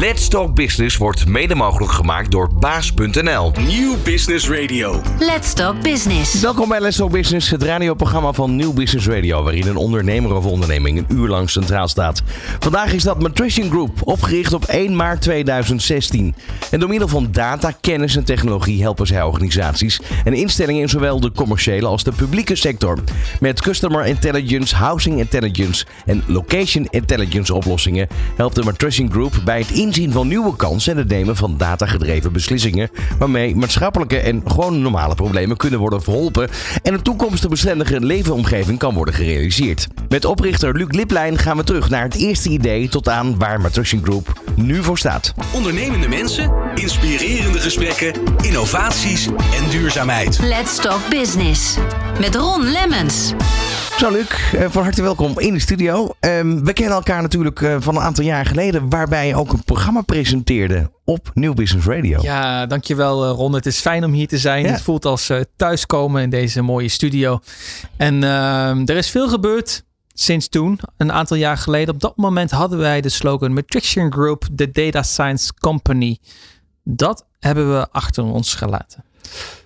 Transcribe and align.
Let's 0.00 0.28
Talk 0.28 0.54
Business 0.54 0.96
wordt 0.96 1.26
mede 1.26 1.54
mogelijk 1.54 1.92
gemaakt 1.92 2.30
door 2.30 2.54
baas.nl. 2.54 3.52
Nieuw 3.66 3.96
Business 4.04 4.48
Radio. 4.48 5.00
Let's 5.18 5.52
Talk 5.52 5.82
Business. 5.82 6.40
Welkom 6.40 6.68
bij 6.68 6.80
Let's 6.80 6.96
Talk 6.96 7.10
Business, 7.10 7.50
het 7.50 7.62
radioprogramma 7.62 8.32
van 8.32 8.56
Nieuw 8.56 8.72
Business 8.72 9.06
Radio, 9.06 9.42
waarin 9.42 9.66
een 9.66 9.76
ondernemer 9.76 10.34
of 10.34 10.44
onderneming 10.44 10.98
een 10.98 11.06
uur 11.08 11.28
lang 11.28 11.50
centraal 11.50 11.88
staat. 11.88 12.22
Vandaag 12.58 12.92
is 12.92 13.02
dat 13.02 13.22
Matrician 13.22 13.70
Group, 13.70 13.90
opgericht 14.04 14.52
op 14.52 14.64
1 14.64 14.96
maart 14.96 15.20
2016. 15.20 16.34
En 16.70 16.80
door 16.80 16.88
middel 16.88 17.08
van 17.08 17.28
data, 17.30 17.72
kennis 17.80 18.16
en 18.16 18.24
technologie 18.24 18.82
helpen 18.82 19.06
zij 19.06 19.22
organisaties 19.22 20.00
en 20.24 20.34
instellingen 20.34 20.80
in 20.82 20.88
zowel 20.88 21.20
de 21.20 21.32
commerciële 21.32 21.86
als 21.86 22.04
de 22.04 22.12
publieke 22.12 22.54
sector. 22.54 22.98
Met 23.40 23.62
customer 23.62 24.06
intelligence, 24.06 24.76
housing 24.76 25.18
intelligence 25.18 25.86
en 26.06 26.22
location 26.26 26.86
intelligence 26.90 27.54
oplossingen 27.54 28.08
helpt 28.36 28.54
de 28.54 28.64
Matrician 28.64 29.10
Group 29.10 29.40
bij 29.44 29.58
het 29.58 29.80
inzien 29.82 30.12
van 30.12 30.28
nieuwe 30.28 30.56
kansen 30.56 30.92
en 30.92 30.98
het 30.98 31.08
nemen 31.08 31.36
van 31.36 31.56
datagedreven 31.56 32.32
beslissingen, 32.32 32.90
waarmee 33.18 33.56
maatschappelijke 33.56 34.18
en 34.18 34.42
gewoon 34.46 34.82
normale 34.82 35.14
problemen 35.14 35.56
kunnen 35.56 35.78
worden 35.78 36.02
verholpen 36.02 36.48
en 36.82 36.94
een 36.94 37.02
toekomstbestendige 37.02 38.00
leefomgeving 38.00 38.78
kan 38.78 38.94
worden 38.94 39.14
gerealiseerd. 39.14 39.86
Met 40.08 40.24
oprichter 40.24 40.76
Luc 40.76 40.88
Liplijn 40.88 41.38
gaan 41.38 41.56
we 41.56 41.64
terug 41.64 41.90
naar 41.90 42.02
het 42.02 42.14
eerste 42.14 42.48
idee 42.48 42.88
tot 42.88 43.08
aan 43.08 43.38
waar 43.38 43.60
Matrician 43.60 44.02
Group 44.04 44.40
nu 44.54 44.82
voor 44.82 44.98
staat. 44.98 45.34
Ondernemende 45.52 46.08
mensen, 46.08 46.52
inspirerende 46.74 47.58
gesprekken, 47.58 48.12
innovaties 48.42 49.26
en 49.26 49.70
duurzaamheid. 49.70 50.38
Let's 50.42 50.76
Talk 50.76 51.00
Business. 51.10 51.76
Met 52.20 52.34
Ron 52.34 52.62
Lemmens. 52.62 53.32
Zo 54.02 54.10
Luc, 54.10 54.52
eh, 54.52 54.70
van 54.70 54.82
harte 54.82 55.02
welkom 55.02 55.38
in 55.38 55.54
de 55.54 55.60
studio. 55.60 56.14
Ehm, 56.20 56.64
we 56.64 56.72
kennen 56.72 56.94
elkaar 56.94 57.22
natuurlijk 57.22 57.62
eh, 57.62 57.76
van 57.80 57.96
een 57.96 58.02
aantal 58.02 58.24
jaar 58.24 58.46
geleden, 58.46 58.88
waarbij 58.88 59.26
je 59.26 59.34
ook 59.34 59.52
een 59.52 59.64
programma 59.64 60.00
presenteerde 60.00 60.90
op 61.04 61.30
New 61.34 61.54
Business 61.54 61.86
Radio. 61.86 62.22
Ja, 62.22 62.66
dankjewel 62.66 63.24
eh, 63.24 63.30
Ron. 63.30 63.54
Het 63.54 63.66
is 63.66 63.80
fijn 63.80 64.04
om 64.04 64.12
hier 64.12 64.28
te 64.28 64.38
zijn. 64.38 64.64
Ja. 64.64 64.70
Het 64.70 64.82
voelt 64.82 65.04
als 65.04 65.30
thuiskomen 65.56 66.22
in 66.22 66.30
deze 66.30 66.62
mooie 66.62 66.88
studio. 66.88 67.40
En 67.96 68.24
ehm, 68.24 68.82
er 68.84 68.96
is 68.96 69.10
veel 69.10 69.28
gebeurd 69.28 69.84
sinds 70.14 70.48
toen, 70.48 70.80
een 70.96 71.12
aantal 71.12 71.36
jaar 71.36 71.56
geleden. 71.56 71.94
Op 71.94 72.00
dat 72.00 72.16
moment 72.16 72.50
hadden 72.50 72.78
wij 72.78 73.00
de 73.00 73.08
slogan 73.08 73.52
Matrician 73.52 74.12
Group, 74.12 74.44
the 74.54 74.70
Data 74.70 75.02
Science 75.02 75.52
Company. 75.60 76.18
Dat 76.84 77.26
hebben 77.38 77.72
we 77.78 77.88
achter 77.90 78.24
ons 78.24 78.54
gelaten. 78.54 79.04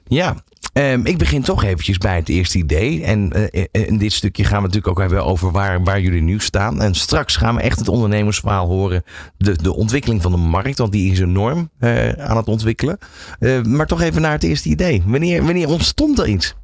Ja, 0.08 0.36
ehm, 0.72 1.00
ik 1.04 1.18
begin 1.18 1.42
toch 1.42 1.64
eventjes 1.64 1.98
bij 1.98 2.16
het 2.16 2.28
eerste 2.28 2.58
idee. 2.58 3.04
En 3.04 3.50
eh, 3.50 3.64
in 3.70 3.98
dit 3.98 4.12
stukje 4.12 4.44
gaan 4.44 4.56
we 4.56 4.62
natuurlijk 4.62 4.88
ook 4.88 4.98
hebben 4.98 5.24
over 5.24 5.50
waar, 5.50 5.82
waar 5.82 6.00
jullie 6.00 6.22
nu 6.22 6.40
staan. 6.40 6.80
En 6.80 6.94
straks 6.94 7.36
gaan 7.36 7.54
we 7.54 7.60
echt 7.60 7.78
het 7.78 7.88
ondernemersverhaal 7.88 8.66
horen. 8.66 9.04
De, 9.36 9.62
de 9.62 9.74
ontwikkeling 9.74 10.22
van 10.22 10.30
de 10.30 10.36
markt, 10.36 10.78
want 10.78 10.92
die 10.92 11.12
is 11.12 11.20
enorm 11.20 11.70
eh, 11.78 12.08
aan 12.08 12.36
het 12.36 12.48
ontwikkelen. 12.48 12.98
Eh, 13.38 13.62
maar 13.62 13.86
toch 13.86 14.00
even 14.00 14.22
naar 14.22 14.32
het 14.32 14.42
eerste 14.42 14.68
idee. 14.68 15.02
Wanneer, 15.06 15.44
wanneer 15.44 15.68
ontstond 15.68 16.18
er 16.18 16.28
iets? 16.28 16.54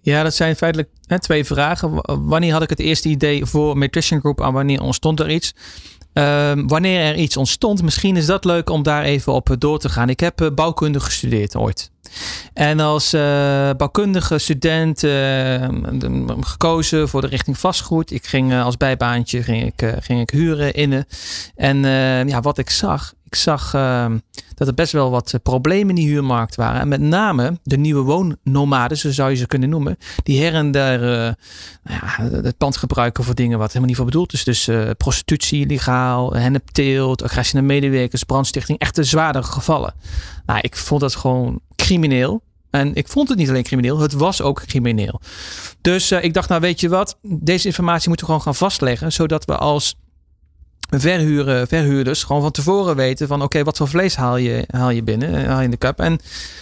Ja, 0.00 0.22
dat 0.22 0.34
zijn 0.34 0.56
feitelijk 0.56 0.90
hè, 1.06 1.20
twee 1.20 1.44
vragen. 1.44 2.00
Wanneer 2.26 2.52
had 2.52 2.62
ik 2.62 2.70
het 2.70 2.80
eerste 2.80 3.08
idee 3.08 3.44
voor 3.44 3.78
Matrician 3.78 4.20
Group 4.20 4.40
en 4.40 4.52
wanneer 4.52 4.80
ontstond 4.80 5.20
er 5.20 5.30
iets? 5.30 5.54
Ehm, 6.16 6.66
wanneer 6.66 7.00
er 7.00 7.14
iets 7.16 7.36
ontstond, 7.36 7.82
misschien 7.82 8.16
is 8.16 8.26
dat 8.26 8.44
leuk 8.44 8.70
om 8.70 8.82
daar 8.82 9.02
even 9.02 9.32
op 9.32 9.56
door 9.58 9.78
te 9.78 9.88
gaan. 9.88 10.08
Ik 10.08 10.20
heb 10.20 10.40
eh, 10.40 10.50
bouwkunde 10.54 11.00
gestudeerd 11.00 11.56
ooit. 11.56 11.90
En 12.52 12.80
als 12.80 13.12
eh, 13.12 13.20
bouwkundige 13.76 14.38
student 14.38 15.04
eh, 15.04 15.68
gekozen 16.40 17.08
voor 17.08 17.20
de 17.20 17.26
richting 17.26 17.58
vastgoed. 17.58 18.10
Ik 18.10 18.26
ging 18.26 18.52
eh, 18.52 18.64
als 18.64 18.76
bijbaantje 18.76 19.42
ging 19.42 19.64
ik, 19.64 19.94
ging 20.00 20.20
ik 20.20 20.30
huren 20.30 20.74
innen. 20.74 21.06
En 21.54 21.78
ja, 22.28 22.40
wat 22.40 22.58
ik 22.58 22.70
zag, 22.70 23.14
ik 23.26 23.34
zag 23.34 23.74
eh, 23.74 24.06
dat 24.54 24.68
er 24.68 24.74
best 24.74 24.92
wel 24.92 25.10
wat 25.10 25.38
problemen 25.42 25.88
in 25.88 25.94
die 25.94 26.08
huurmarkt 26.08 26.54
waren. 26.54 26.80
En 26.80 26.88
met 26.88 27.00
name 27.00 27.58
de 27.62 27.76
nieuwe 27.76 28.02
woonnomaden, 28.02 28.96
zo 28.96 29.10
zou 29.10 29.30
je 29.30 29.36
ze 29.36 29.46
kunnen 29.46 29.68
noemen. 29.68 29.96
Die 30.22 30.42
her 30.42 30.54
en 30.54 30.66
eh, 30.66 31.00
nou 31.00 31.34
ja, 31.82 32.38
het 32.42 32.56
pand 32.56 32.76
gebruiken 32.76 33.24
voor 33.24 33.34
dingen 33.34 33.58
wat 33.58 33.66
helemaal 33.66 33.88
niet 33.88 33.96
voor 33.96 34.04
bedoeld 34.04 34.32
is. 34.32 34.44
Dus 34.44 34.70
prostitutie, 34.96 35.64
illegaal, 35.64 36.34
hennepteelt, 36.34 37.22
agressie 37.22 37.54
naar 37.54 37.64
medewerkers, 37.64 38.24
brandstichting. 38.24 38.78
Echt 38.78 38.94
de 38.94 39.04
zwaardere 39.04 39.44
gevallen. 39.44 39.94
Nou, 40.46 40.60
ik 40.62 40.76
vond 40.76 41.00
dat 41.00 41.14
gewoon 41.14 41.60
crimineel. 41.86 42.42
En 42.70 42.94
ik 42.94 43.08
vond 43.08 43.28
het 43.28 43.38
niet 43.38 43.48
alleen 43.48 43.62
crimineel, 43.62 43.98
het 43.98 44.12
was 44.12 44.42
ook 44.42 44.64
crimineel. 44.66 45.20
Dus 45.80 46.10
eh, 46.10 46.24
ik 46.24 46.34
dacht, 46.34 46.48
nou 46.48 46.60
weet 46.60 46.80
je 46.80 46.88
wat, 46.88 47.18
deze 47.22 47.66
informatie 47.66 48.08
moeten 48.08 48.26
we 48.26 48.32
gewoon 48.32 48.46
gaan 48.46 48.68
vastleggen. 48.68 49.12
Zodat 49.12 49.44
we 49.44 49.56
als 49.56 49.94
verhuren, 50.88 51.66
verhuurders 51.68 52.22
gewoon 52.24 52.42
van 52.42 52.50
tevoren 52.50 52.96
weten 52.96 53.28
van 53.28 53.42
oké, 53.42 53.64
wat 53.64 53.76
voor 53.76 53.88
vlees 53.88 54.16
haal 54.16 54.36
je, 54.36 54.64
haal 54.70 54.90
je 54.90 55.02
binnen, 55.02 55.34
eh, 55.34 55.46
haal 55.48 55.58
je 55.58 55.64
in 55.64 55.70
de 55.70 55.78
cup. 55.78 56.00
En 56.00 56.18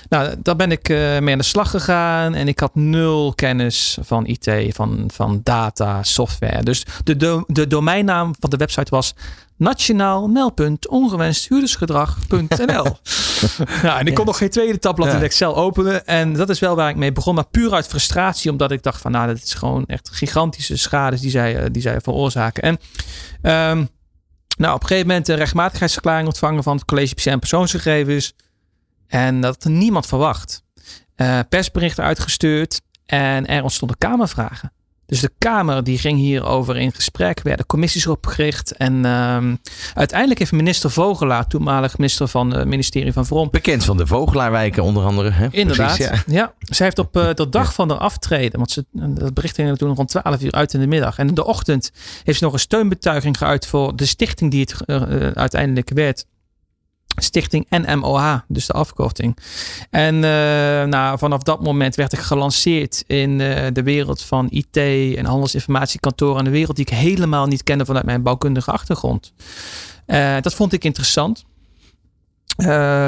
nou, 0.08 0.34
daar 0.42 0.56
ben 0.56 0.70
ik 0.70 0.88
eh, 0.88 0.96
mee 1.18 1.32
aan 1.32 1.38
de 1.38 1.44
slag 1.44 1.70
gegaan 1.70 2.34
en 2.34 2.48
ik 2.48 2.58
had 2.60 2.74
nul 2.74 3.32
kennis 3.34 3.98
van 4.02 4.26
IT, 4.26 4.50
van, 4.68 5.10
van 5.12 5.40
data, 5.42 6.02
software. 6.02 6.62
Dus 6.62 6.86
de, 7.04 7.16
do- 7.16 7.44
de 7.46 7.66
domeinnaam 7.66 8.34
van 8.40 8.50
de 8.50 8.56
website 8.56 8.90
was 8.90 9.14
nationaal 9.56 10.28
meldpunt 10.28 10.88
ongewenst 10.88 11.48
huurdersgedrag.nl. 11.48 12.86
ja, 13.82 13.98
en 13.98 14.06
ik 14.06 14.14
kon 14.14 14.26
nog 14.26 14.38
geen 14.38 14.50
tweede 14.50 14.78
tabblad 14.78 15.08
Ja. 15.10 15.16
in 15.16 15.22
Excel 15.22 15.56
openen. 15.56 16.06
En 16.06 16.32
dat 16.32 16.48
is 16.48 16.58
wel 16.58 16.76
waar 16.76 16.88
ik 16.90 16.96
mee 16.96 17.12
begon. 17.12 17.34
Maar 17.34 17.46
puur 17.50 17.72
uit 17.72 17.86
frustratie. 17.86 18.50
Omdat 18.50 18.70
ik 18.70 18.82
dacht 18.82 19.00
van 19.00 19.10
nou, 19.10 19.26
dat 19.26 19.36
is 19.36 19.54
gewoon 19.54 19.84
echt 19.86 20.08
gigantische 20.12 20.76
schades 20.76 21.20
die 21.20 21.30
zij, 21.30 21.56
eh, 21.56 21.64
die 21.72 21.82
zij 21.82 22.00
veroorzaken. 22.00 22.62
En 22.62 22.78
ehm, 23.42 23.84
nou, 24.56 24.75
op 24.75 24.81
een 24.81 24.87
gegeven 24.87 25.09
moment 25.09 25.28
een 25.28 25.37
rechtmatigheidsverklaring 25.37 26.26
ontvangen 26.26 26.62
van 26.62 26.76
het 26.76 26.84
college 26.84 27.31
en 27.31 27.38
persoonsgegevens. 27.38 28.34
En 29.06 29.41
dat 29.41 29.62
had 29.62 29.72
niemand 29.72 30.06
verwacht. 30.06 30.62
Eh, 31.15 31.41
persberichten 31.48 32.04
uitgestuurd. 32.04 32.81
En 33.06 33.47
er 33.47 33.62
ontstonden 33.62 33.98
kamervragen. 33.98 34.72
Dus 35.14 35.22
de 35.22 35.32
Kamer 35.38 35.84
die 35.84 35.98
ging 35.98 36.19
hierover 36.19 36.76
in 36.76 36.92
gesprek, 36.92 37.42
werden 37.42 37.66
commissies 37.66 38.06
opgericht. 38.06 38.72
En 38.76 39.04
ehm, 39.04 39.54
uiteindelijk 39.94 40.38
heeft 40.38 40.52
minister 40.52 40.91
Vogelaar, 40.91 41.47
toenmalig 41.47 41.98
minister 41.98 42.28
van 42.28 42.50
het 42.54 42.69
ministerie 42.69 43.12
van 43.12 43.26
Vrom, 43.26 43.48
Bekend 43.50 43.84
van 43.84 43.97
de 43.97 44.06
Vogelaarwijken 44.06 44.82
onder 44.82 45.04
andere. 45.04 45.30
Hè? 45.30 45.47
Inderdaad. 45.50 45.97
Precies, 45.97 46.22
ja. 46.26 46.34
ja. 46.34 46.52
zij 46.58 46.86
heeft 46.86 46.98
op 46.98 47.16
eh, 47.16 47.34
de 47.34 47.48
dag 47.48 47.75
van 47.75 47.91
haar 47.91 47.98
aftreden, 47.98 48.58
want 48.58 48.70
ze, 48.70 48.84
dat 48.92 49.34
bericht 49.34 49.54
ging 49.54 49.78
toen 49.78 49.94
rond 49.94 50.08
12 50.08 50.42
uur 50.42 50.52
uit 50.52 50.75
in 50.75 50.80
de 50.80 50.86
middag. 50.86 51.19
En 51.19 51.28
in 51.28 51.34
de 51.34 51.44
ochtend 51.44 51.91
heeft 52.25 52.38
ze 52.38 52.44
nog 52.44 52.52
een 52.52 52.58
steunbetuiging 52.58 53.38
geuit 53.38 53.66
voor 53.66 53.96
de 53.96 54.06
stichting 54.06 54.50
die 54.50 54.60
het 54.60 54.84
eh, 54.84 54.96
eh, 54.96 55.32
uiteindelijk 55.32 55.91
werd. 55.94 56.26
Stichting 57.16 57.66
NMOH, 57.70 58.38
dus 58.48 58.66
de 58.66 58.72
afkorting. 58.72 59.38
En 59.91 60.14
eh, 60.14 60.84
nou, 60.84 61.19
vanaf 61.19 61.42
dat 61.42 61.62
moment 61.62 61.94
werd 61.94 62.12
ik 62.12 62.19
gelanceerd 62.19 63.04
in 63.06 63.41
eh, 63.41 63.66
de 63.72 63.82
wereld 63.82 64.22
van 64.22 64.47
IT 64.50 64.76
en 65.16 65.25
handelsinformatiekantoren. 65.25 66.38
En 66.38 66.44
de 66.44 66.50
wereld 66.50 66.76
die 66.76 66.86
ik 66.86 66.92
helemaal 66.92 67.47
niet 67.47 67.62
kende 67.62 67.84
vanuit 67.84 68.04
mijn 68.04 68.22
bouwkundige 68.22 68.70
achtergrond. 68.70 69.32
Eh, 70.06 70.36
dat 70.41 70.54
vond 70.54 70.72
ik 70.72 70.84
interessant. 70.84 71.44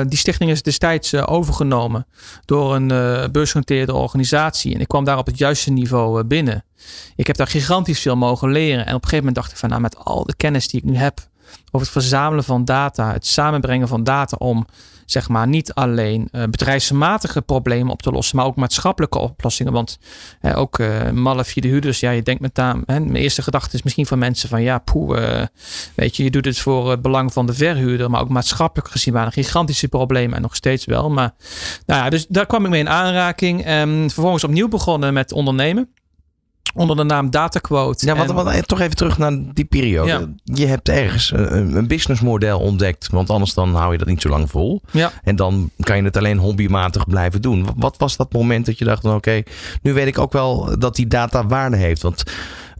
Die 0.08 0.18
stichting 0.18 0.50
is 0.50 0.62
destijds 0.62 1.14
overgenomen 1.14 2.06
door 2.44 2.74
een 2.74 2.90
eh 2.90 3.24
beursgenoteerde 3.32 3.94
organisatie. 3.94 4.74
En 4.74 4.80
ik 4.80 4.88
kwam 4.88 5.04
daar 5.04 5.18
op 5.18 5.26
het 5.26 5.38
juiste 5.38 5.70
niveau 5.70 6.24
binnen. 6.24 6.64
Ik 7.16 7.26
heb 7.26 7.36
daar 7.36 7.46
gigantisch 7.46 8.00
veel 8.00 8.16
mogen 8.16 8.50
leren. 8.50 8.86
En 8.86 8.94
op 8.94 9.02
een 9.02 9.08
gegeven 9.08 9.16
moment 9.16 9.34
dacht 9.34 9.50
ik 9.50 9.56
van 9.56 9.68
nou, 9.68 9.80
met 9.80 9.96
al 9.98 10.24
de 10.24 10.36
kennis 10.36 10.68
die 10.68 10.80
ik 10.80 10.86
nu 10.86 10.96
heb 10.96 11.28
over 11.66 11.86
het 11.86 11.88
verzamelen 11.88 12.44
van 12.44 12.64
data, 12.64 13.12
het 13.12 13.26
samenbrengen 13.26 13.88
van 13.88 14.04
data 14.04 14.36
om 14.36 14.66
zeg 15.06 15.28
maar 15.28 15.48
niet 15.48 15.74
alleen 15.74 16.28
eh, 16.30 16.42
bedrijfsmatige 16.42 17.42
problemen 17.42 17.92
op 17.92 18.02
te 18.02 18.10
lossen, 18.10 18.36
maar 18.36 18.46
ook 18.46 18.56
maatschappelijke 18.56 19.18
oplossingen. 19.18 19.72
Want 19.72 19.98
eh, 20.40 20.58
ook 20.58 20.78
eh 20.78 21.10
malle 21.10 21.44
vierde 21.44 21.68
huurders, 21.68 22.00
ja, 22.00 22.10
je 22.10 22.22
denkt 22.22 22.40
met 22.40 22.56
hè, 22.56 22.74
mijn 22.84 23.16
eerste 23.16 23.42
gedachte 23.42 23.76
is 23.76 23.82
misschien 23.82 24.06
van 24.06 24.18
mensen 24.18 24.48
van 24.48 24.62
ja, 24.62 24.78
poeh, 24.78 25.40
eh, 25.40 25.46
weet 25.94 26.16
je, 26.16 26.24
je 26.24 26.30
doet 26.30 26.44
het 26.44 26.58
voor 26.58 26.90
het 26.90 27.02
belang 27.02 27.32
van 27.32 27.46
de 27.46 27.54
verhuurder, 27.54 28.10
maar 28.10 28.20
ook 28.20 28.28
maatschappelijk 28.28 28.90
gezien 28.90 29.14
waren 29.14 29.32
gigantische 29.32 29.88
problemen 29.88 30.36
en 30.36 30.42
nog 30.42 30.56
steeds 30.56 30.84
wel. 30.84 31.10
Maar 31.10 31.34
nou 31.86 32.02
ja, 32.02 32.10
dus 32.10 32.26
daar 32.28 32.46
kwam 32.46 32.64
ik 32.64 32.70
mee 32.70 32.80
in 32.80 32.88
aanraking. 32.88 33.64
En 33.64 34.10
vervolgens 34.10 34.44
opnieuw 34.44 34.68
begonnen 34.68 35.12
met 35.12 35.32
ondernemen. 35.32 35.90
Onder 36.74 36.96
de 36.96 37.02
naam 37.04 37.30
Dataquote. 37.30 38.06
Ja, 38.06 38.16
wat, 38.16 38.30
wat, 38.44 38.68
toch 38.68 38.80
even 38.80 38.96
terug 38.96 39.18
naar 39.18 39.38
die 39.54 39.64
periode. 39.64 40.10
Ja. 40.10 40.26
Je 40.44 40.66
hebt 40.66 40.88
ergens 40.88 41.32
een, 41.34 41.76
een 41.76 41.86
businessmodel 41.86 42.58
ontdekt, 42.60 43.08
want 43.10 43.30
anders 43.30 43.54
dan 43.54 43.74
hou 43.74 43.92
je 43.92 43.98
dat 43.98 44.06
niet 44.08 44.22
zo 44.22 44.28
lang 44.28 44.50
vol. 44.50 44.82
Ja. 44.90 45.12
En 45.22 45.36
dan 45.36 45.70
kan 45.80 45.96
je 45.96 46.02
het 46.02 46.16
alleen 46.16 46.38
hobbymatig 46.38 47.06
blijven 47.08 47.42
doen. 47.42 47.64
Wat- 47.64 47.74
Wat 47.78 47.96
was 47.98 48.16
dat 48.16 48.32
moment 48.32 48.66
dat 48.66 48.78
je 48.78 48.84
dacht, 48.84 49.02
van, 49.02 49.14
oké, 49.14 49.42
nu 49.82 49.92
weet 49.92 50.06
ik 50.06 50.18
ook 50.18 50.32
wel 50.32 50.78
dat 50.78 50.96
die 50.96 51.06
data 51.06 51.46
waarde 51.46 51.76
heeft. 51.76 52.02
Want 52.02 52.22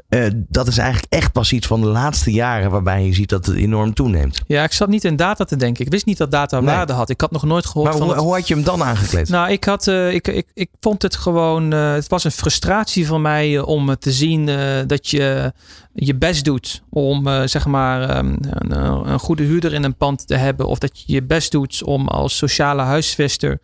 eh, 0.09 0.27
dat 0.49 0.67
is 0.67 0.79
eigenlijk 0.79 1.13
echt 1.13 1.33
pas 1.33 1.53
iets 1.53 1.67
van 1.67 1.81
de 1.81 1.87
laatste 1.87 2.31
jaren 2.33 2.71
waarbij 2.71 3.05
je 3.07 3.15
ziet 3.15 3.29
dat 3.29 3.47
het 3.47 3.57
enorm 3.57 3.95
toeneemt. 3.95 4.41
Ja, 4.47 4.63
ik 4.65 4.73
zat 4.73 4.89
niet 4.89 5.05
in 5.05 5.17
data 5.17 5.45
te 5.45 5.57
denken. 5.57 5.85
Ik 5.85 5.91
wist 5.91 6.07
niet 6.07 6.19
dat 6.19 6.31
data 6.31 6.61
Nee. 6.61 6.75
waarde 6.75 6.93
had. 6.93 7.11
Ik 7.11 7.21
had 7.21 7.31
nog 7.31 7.43
nooit 7.45 7.67
gehoord 7.67 7.89
Maar 7.91 7.99
van... 7.99 8.07
hoe, 8.09 8.17
hoe 8.17 8.33
had 8.35 8.49
je 8.49 8.55
hem 8.55 8.63
dan 8.65 8.83
aangekleed? 8.83 9.29
Nou, 9.29 9.51
ik, 9.51 9.65
had, 9.65 9.87
eh, 9.87 10.13
ik, 10.15 10.29
ik, 10.29 10.47
ik 10.55 10.71
vond 10.81 11.03
het 11.03 11.17
gewoon. 11.17 11.73
eh, 11.73 11.93
het 11.93 12.09
was 12.09 12.25
een 12.25 12.31
frustratie 12.31 13.07
van 13.07 13.23
mij 13.23 13.59
om 13.61 13.97
te 13.99 14.13
zien 14.13 14.47
dat 14.87 15.09
je 15.09 15.53
je 15.99 16.15
best 16.15 16.45
doet 16.45 16.83
om 16.91 17.27
uh, 17.27 17.43
zeg 17.45 17.67
maar 17.67 18.17
um, 18.17 18.37
een, 18.41 19.11
een, 19.11 19.19
goede 19.19 19.43
huurder 19.43 19.73
in 19.73 19.85
een 19.85 19.97
pand 19.97 20.27
te 20.27 20.35
hebben. 20.35 20.67
Of 20.67 20.79
dat 20.79 21.01
je 21.01 21.13
je 21.13 21.23
best 21.23 21.53
doet 21.53 21.83
om 21.85 22.09
als 22.09 22.37
sociale 22.37 22.83
huisvester 22.83 23.61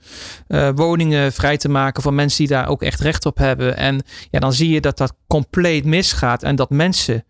uh, 0.48 0.68
woningen 0.74 1.32
vrij 1.32 1.56
te 1.56 1.68
maken 1.68 2.02
voor 2.02 2.14
mensen 2.14 2.38
die 2.38 2.56
daar 2.56 2.68
ook 2.68 2.82
echt 2.82 3.00
recht 3.00 3.26
op 3.26 3.38
hebben. 3.38 3.76
En 3.76 4.02
ja, 4.30 4.40
dan 4.40 4.52
zie 4.52 4.68
je 4.68 4.80
dat 4.80 4.98
dat 4.98 5.14
compleet 5.26 5.84
misgaat. 5.84 6.42
En 6.42 6.56
dat 6.56 6.70
mensen 6.70 7.24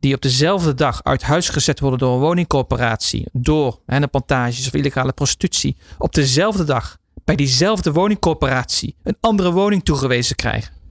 die 0.00 0.14
op 0.14 0.22
dezelfde 0.22 0.74
dag 0.74 1.02
uit 1.02 1.22
huis 1.22 1.48
gezet 1.48 1.80
worden 1.80 1.98
door 1.98 2.14
een 2.14 2.20
woningcorporatie, 2.20 3.26
door 3.32 3.80
henneplantages 3.86 4.66
of 4.66 4.74
illegale 4.74 5.12
prostitutie, 5.12 5.76
op 5.98 6.14
dezelfde 6.14 6.64
dag 6.64 6.96
bij 7.24 7.36
diezelfde 7.36 7.92
woningcorporatie 7.92 8.96
een 9.02 9.16
andere 9.20 9.52
woning 9.52 9.84
toegewezen 9.84 10.36
krijgen. 10.36 10.81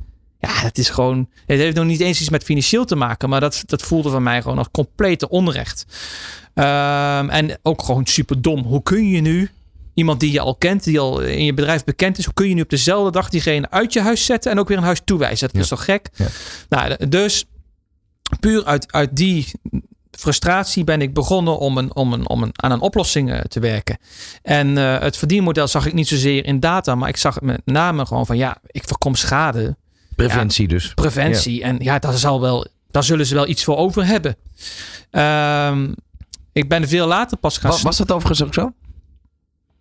Ja, 0.42 0.62
dat 0.62 0.78
is 0.78 0.90
gewoon. 0.90 1.30
Het 1.46 1.60
heeft 1.60 1.76
nog 1.76 1.86
niet 1.86 2.00
eens 2.00 2.20
iets 2.20 2.30
met 2.30 2.44
financieel 2.44 2.86
te 2.86 2.96
maken, 2.96 3.30
maar 3.30 3.40
dat, 3.40 3.64
dat 3.66 3.82
voelde 3.82 4.10
van 4.10 4.24
mij 4.24 4.42
gewoon 4.42 4.58
als 4.58 4.68
complete 4.72 5.30
onrecht. 5.30 5.86
Um, 6.54 7.30
en 7.30 7.60
ook 7.62 7.84
gewoon 7.84 8.06
super 8.06 8.42
dom. 8.42 8.64
Hoe 8.64 8.84
kun 8.84 9.10
je 9.10 9.22
nu 9.22 9.50
iemand 9.94 10.20
die 10.20 10.32
je 10.32 10.40
al 10.40 10.56
kent, 10.56 10.84
die 10.84 11.00
al 11.00 11.22
in 11.22 11.46
je 11.46 11.54
bedrijf 11.54 11.84
bekend 11.84 12.18
is, 12.18 12.26
hoe 12.26 12.34
kun 12.34 12.48
je 12.48 12.54
nu 12.54 12.62
op 12.62 12.70
dezelfde 12.70 13.12
dag 13.12 13.30
diegene 13.30 13.70
uit 13.70 13.94
je 13.94 14.02
huis 14.02 14.26
zetten 14.26 14.52
en 14.52 14.60
ook 14.60 14.68
weer 14.68 14.78
een 14.78 14.84
huis 14.84 15.02
toewijzen? 15.06 15.50
Dat 15.52 15.62
is 15.62 15.68
toch 15.68 15.86
gek? 15.86 16.10
Ja. 16.14 16.28
Nou, 16.70 17.08
dus 17.08 17.46
puur 18.40 18.66
uit, 18.66 18.92
uit 18.92 19.16
die 19.16 19.48
frustratie 20.12 20.84
ben 20.84 21.02
ik 21.02 21.14
begonnen 21.14 21.58
om, 21.58 21.78
een, 21.78 21.96
om, 21.96 22.14
een, 22.14 22.30
om 22.30 22.44
een, 22.44 22.52
aan 22.54 22.72
een 22.72 22.82
oplossing 22.82 23.42
te 23.48 23.60
werken. 23.60 23.98
En 24.42 24.68
uh, 24.68 25.00
het 25.00 25.18
verdienmodel 25.18 25.68
zag 25.68 25.86
ik 25.86 25.94
niet 25.94 26.08
zozeer 26.08 26.46
in 26.46 26.60
data, 26.60 26.96
maar 26.96 27.10
ik 27.10 27.18
zag 27.18 27.34
het 27.34 27.44
met 27.44 27.62
name 27.66 28.06
gewoon 28.06 28.26
van 28.26 28.38
ja, 28.38 28.58
ik 28.68 28.84
voorkom 28.86 29.16
schade 29.16 29.76
Preventie 30.16 30.68
dus. 30.68 30.94
Preventie. 30.94 31.64
En 31.64 31.78
ja, 31.80 32.00
daar, 32.00 32.18
zal 32.18 32.42
wel, 32.42 32.68
daar 32.92 33.04
zullen 33.04 33.26
ze 33.26 33.34
wel 33.34 33.48
iets 33.48 33.64
voor 33.64 33.78
over 33.78 34.06
hebben. 34.06 34.36
Um, 35.12 35.96
ik 36.52 36.70
ben 36.70 36.88
veel 36.88 37.08
later 37.08 37.38
pas 37.38 37.58
gaan... 37.58 37.72
Was, 37.72 37.82
was 37.82 37.98
dat 37.98 38.12
overigens 38.12 38.44
ook 38.44 38.54
zo? 38.54 38.74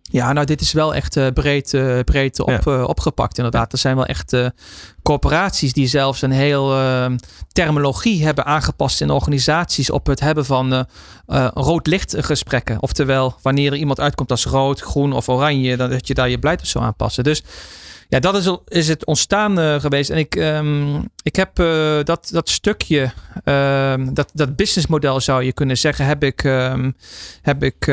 Ja, 0.01 0.33
nou, 0.33 0.45
dit 0.45 0.61
is 0.61 0.73
wel 0.73 0.95
echt 0.95 1.15
uh, 1.15 1.27
breed, 1.27 1.73
uh, 1.73 1.99
breed 1.99 2.39
op, 2.39 2.49
ja. 2.49 2.61
uh, 2.65 2.83
opgepakt. 2.83 3.37
Inderdaad, 3.37 3.71
er 3.71 3.77
zijn 3.77 3.95
wel 3.95 4.05
echt 4.05 4.35
corporaties 5.03 5.73
die 5.73 5.87
zelfs 5.87 6.21
een 6.21 6.31
heel 6.31 6.75
ehm, 6.75 7.17
terminologie 7.51 8.25
hebben 8.25 8.45
aangepast 8.45 9.01
in 9.01 9.09
organisaties 9.09 9.89
op 9.89 10.05
het 10.07 10.19
hebben 10.19 10.45
van 10.45 10.85
rood 11.53 11.87
lichtgesprekken. 11.87 12.81
Oftewel, 12.81 13.35
wanneer 13.41 13.71
er 13.71 13.77
iemand 13.77 13.99
uitkomt 13.99 14.31
als 14.31 14.45
rood, 14.45 14.81
groen 14.81 15.13
of 15.13 15.29
oranje, 15.29 15.77
dan 15.77 15.89
dat 15.89 16.07
je 16.07 16.13
daar 16.13 16.29
je 16.29 16.39
beleid 16.39 16.59
op 16.59 16.65
zou 16.65 16.85
aanpassen. 16.85 17.23
Dus 17.23 17.43
ja, 18.11 18.19
dat 18.19 18.35
is, 18.35 18.57
is 18.67 18.87
het 18.87 19.05
ontstaan 19.05 19.59
uh, 19.59 19.79
geweest. 19.79 20.09
En 20.09 20.17
ik, 20.17 20.35
um, 20.35 21.09
ik 21.23 21.35
heb 21.35 21.59
uh, 21.59 22.03
dat, 22.03 22.29
dat 22.31 22.49
stukje, 22.49 23.11
um, 23.43 24.13
dat, 24.13 24.31
dat 24.33 24.55
businessmodel 24.55 25.19
zou 25.19 25.43
je 25.43 25.53
kunnen 25.53 25.77
zeggen, 25.77 26.05
heb 26.05 26.23
ik, 26.23 26.43
um, 26.43 26.95
heb 27.41 27.63
ik 27.63 27.85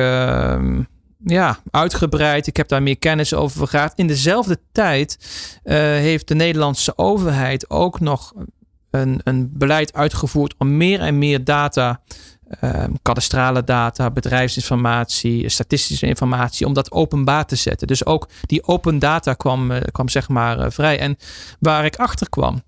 ja, 1.24 1.58
uitgebreid. 1.70 2.46
Ik 2.46 2.56
heb 2.56 2.68
daar 2.68 2.82
meer 2.82 2.98
kennis 2.98 3.34
over 3.34 3.66
gehad. 3.66 3.92
In 3.96 4.06
dezelfde 4.06 4.58
tijd 4.72 5.18
uh, 5.64 5.74
heeft 5.74 6.28
de 6.28 6.34
Nederlandse 6.34 6.98
overheid 6.98 7.70
ook 7.70 8.00
nog 8.00 8.32
een, 8.90 9.20
een 9.24 9.50
beleid 9.52 9.92
uitgevoerd 9.94 10.54
om 10.58 10.76
meer 10.76 11.00
en 11.00 11.18
meer 11.18 11.44
data 11.44 12.00
um, 12.60 12.98
kadastrale 13.02 13.64
data, 13.64 14.10
bedrijfsinformatie, 14.10 15.48
statistische 15.48 16.06
informatie, 16.06 16.66
om 16.66 16.72
dat 16.72 16.92
openbaar 16.92 17.46
te 17.46 17.56
zetten. 17.56 17.86
Dus 17.86 18.06
ook 18.06 18.28
die 18.40 18.66
open 18.66 18.98
data 18.98 19.34
kwam, 19.34 19.70
uh, 19.70 19.80
kwam 19.92 20.08
zeg 20.08 20.28
maar 20.28 20.58
uh, 20.58 20.66
vrij. 20.68 20.98
En 20.98 21.16
waar 21.60 21.84
ik 21.84 21.96
achter 21.96 22.28
kwam, 22.28 22.62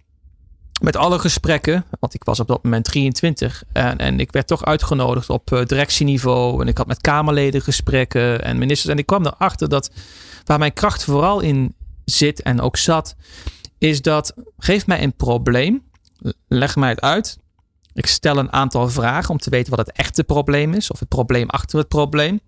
met 0.81 0.97
alle 0.97 1.19
gesprekken, 1.19 1.85
want 2.01 2.15
ik 2.15 2.25
was 2.25 2.41
op 2.41 2.47
dat 2.47 2.63
moment 2.63 2.85
23 2.85 3.63
en, 3.73 3.99
en 3.99 4.21
ik 4.21 4.33
werd 4.33 4.47
toch 4.47 4.65
uitgenodigd 4.65 5.31
op 5.31 5.53
uh, 5.53 5.65
directieniveau 5.65 6.61
en 6.61 6.69
ik 6.69 6.79
had 6.79 6.87
met 6.87 7.01
Kamerleden 7.01 7.63
gesprekken 7.63 8.45
en 8.45 8.59
ministers 8.59 8.93
en 8.93 8.99
ik 8.99 9.07
kwam 9.07 9.27
erachter 9.27 9.69
dat 9.69 9.91
waar 10.45 10.59
mijn 10.59 10.73
kracht 10.73 11.05
vooral 11.05 11.41
in 11.41 11.75
zit 12.05 12.43
en 12.43 12.61
ook 12.61 12.77
zat, 12.77 13.15
is 13.79 14.03
dat 14.03 14.35
geef 14.59 14.87
mij 14.87 15.03
een 15.03 15.17
probleem, 15.17 15.83
leg 16.49 16.77
mij 16.77 16.89
het 16.89 17.01
uit 17.01 17.39
ik 18.01 18.07
stel 18.07 18.37
een 18.37 18.53
aantal 18.53 18.89
vragen 18.89 19.31
om 19.31 19.39
te 19.39 19.51
weten 19.51 19.77
wat 19.77 19.87
het 19.87 19.97
echte 19.97 20.25
probleem 20.25 20.75
is, 20.75 20.91
of 20.91 20.99
het 20.99 21.09
probleem 21.09 21.49
achter 21.49 21.79
het 21.79 21.89
probleem. 21.89 22.41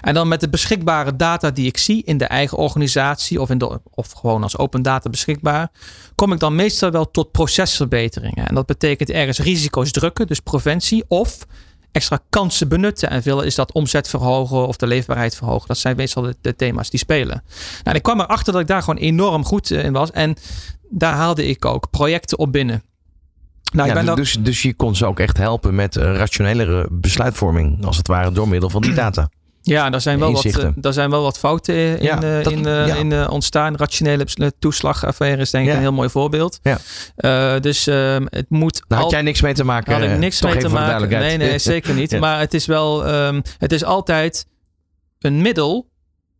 En 0.00 0.14
dan 0.14 0.28
met 0.28 0.40
de 0.40 0.48
beschikbare 0.48 1.16
data 1.16 1.50
die 1.50 1.66
ik 1.66 1.78
zie 1.78 2.02
in 2.04 2.18
de 2.18 2.24
eigen 2.24 2.58
organisatie 2.58 3.40
of, 3.40 3.50
in 3.50 3.58
de, 3.58 3.80
of 3.90 4.10
gewoon 4.10 4.42
als 4.42 4.58
open 4.58 4.82
data 4.82 5.10
beschikbaar, 5.10 5.70
kom 6.14 6.32
ik 6.32 6.38
dan 6.38 6.54
meestal 6.54 6.90
wel 6.90 7.10
tot 7.10 7.30
procesverbeteringen. 7.30 8.48
En 8.48 8.54
dat 8.54 8.66
betekent 8.66 9.10
ergens 9.10 9.38
risico's 9.38 9.90
drukken, 9.90 10.26
dus 10.26 10.40
preventie, 10.40 11.04
of 11.08 11.46
extra 11.92 12.18
kansen 12.30 12.68
benutten. 12.68 13.10
En 13.10 13.22
veel 13.22 13.42
is 13.42 13.54
dat 13.54 13.72
omzet 13.72 14.08
verhogen 14.08 14.66
of 14.66 14.76
de 14.76 14.86
leefbaarheid 14.86 15.34
verhogen. 15.34 15.68
Dat 15.68 15.78
zijn 15.78 15.96
meestal 15.96 16.32
de, 16.40 16.56
thema's 16.56 16.90
die 16.90 16.98
spelen. 16.98 17.42
Nou, 17.46 17.82
en 17.82 17.94
ik 17.94 18.02
kwam 18.02 18.20
erachter 18.20 18.52
dat 18.52 18.62
ik 18.62 18.68
daar 18.68 18.82
gewoon 18.82 19.00
enorm 19.00 19.44
goed 19.44 19.70
in 19.70 19.92
was. 19.92 20.10
En 20.10 20.36
daar 20.90 21.14
haalde 21.14 21.46
ik 21.46 21.64
ook 21.64 21.90
projecten 21.90 22.38
op 22.38 22.52
binnen. 22.52 22.82
Nou, 23.72 23.88
ja, 23.88 24.02
ben 24.04 24.14
dus, 24.16 24.36
dus 24.40 24.62
je 24.62 24.74
kon 24.74 24.96
ze 24.96 25.06
ook 25.06 25.20
echt 25.20 25.36
helpen 25.36 25.74
met 25.74 25.96
rationelere 25.96 26.88
besluitvorming, 26.90 27.84
als 27.84 27.96
het 27.96 28.06
ware, 28.06 28.32
door 28.32 28.48
middel 28.48 28.70
van 28.70 28.82
die 28.82 28.94
data. 28.94 29.28
Ja, 29.62 29.90
daar 29.90 30.00
zijn, 30.00 30.18
wel 30.18 30.32
wat, 30.32 30.44
uh, 30.44 30.68
daar 30.74 30.92
zijn 30.92 31.10
wel 31.10 31.22
wat 31.22 31.38
fouten 31.38 31.74
in, 31.74 32.02
ja, 32.02 32.22
uh, 32.22 32.44
dat, 32.44 32.52
in, 32.52 32.58
uh, 32.58 32.86
ja. 32.86 32.94
in 32.94 33.28
ontstaan. 33.28 33.76
Rationele 33.76 34.26
toeslagaffaire 34.58 35.40
is 35.40 35.50
denk 35.50 35.64
ik 35.64 35.70
ja. 35.70 35.76
een 35.76 35.82
heel 35.82 35.92
mooi 35.92 36.08
voorbeeld. 36.08 36.60
Ja. 36.62 37.58
dus 37.58 37.86
ehm, 37.86 38.24
het 38.28 38.50
moet. 38.50 38.82
Daar 38.88 38.98
had 38.98 39.10
jij 39.10 39.22
niks 39.22 39.40
mee 39.40 39.54
te 39.54 39.64
maken. 39.64 39.92
Had 39.92 40.02
ik 40.02 40.18
niks 40.18 40.42
mee 40.42 40.56
te 40.56 40.68
maken. 40.68 41.08
Nee, 41.08 41.36
nee, 41.36 41.58
zeker 41.58 41.94
niet. 41.94 42.18
Maar 42.20 42.38
het 42.38 42.54
is 42.54 42.66
wel. 42.66 43.14
Um, 43.14 43.42
het 43.58 43.72
is 43.72 43.84
altijd 43.84 44.46
een 45.18 45.42
middel 45.42 45.88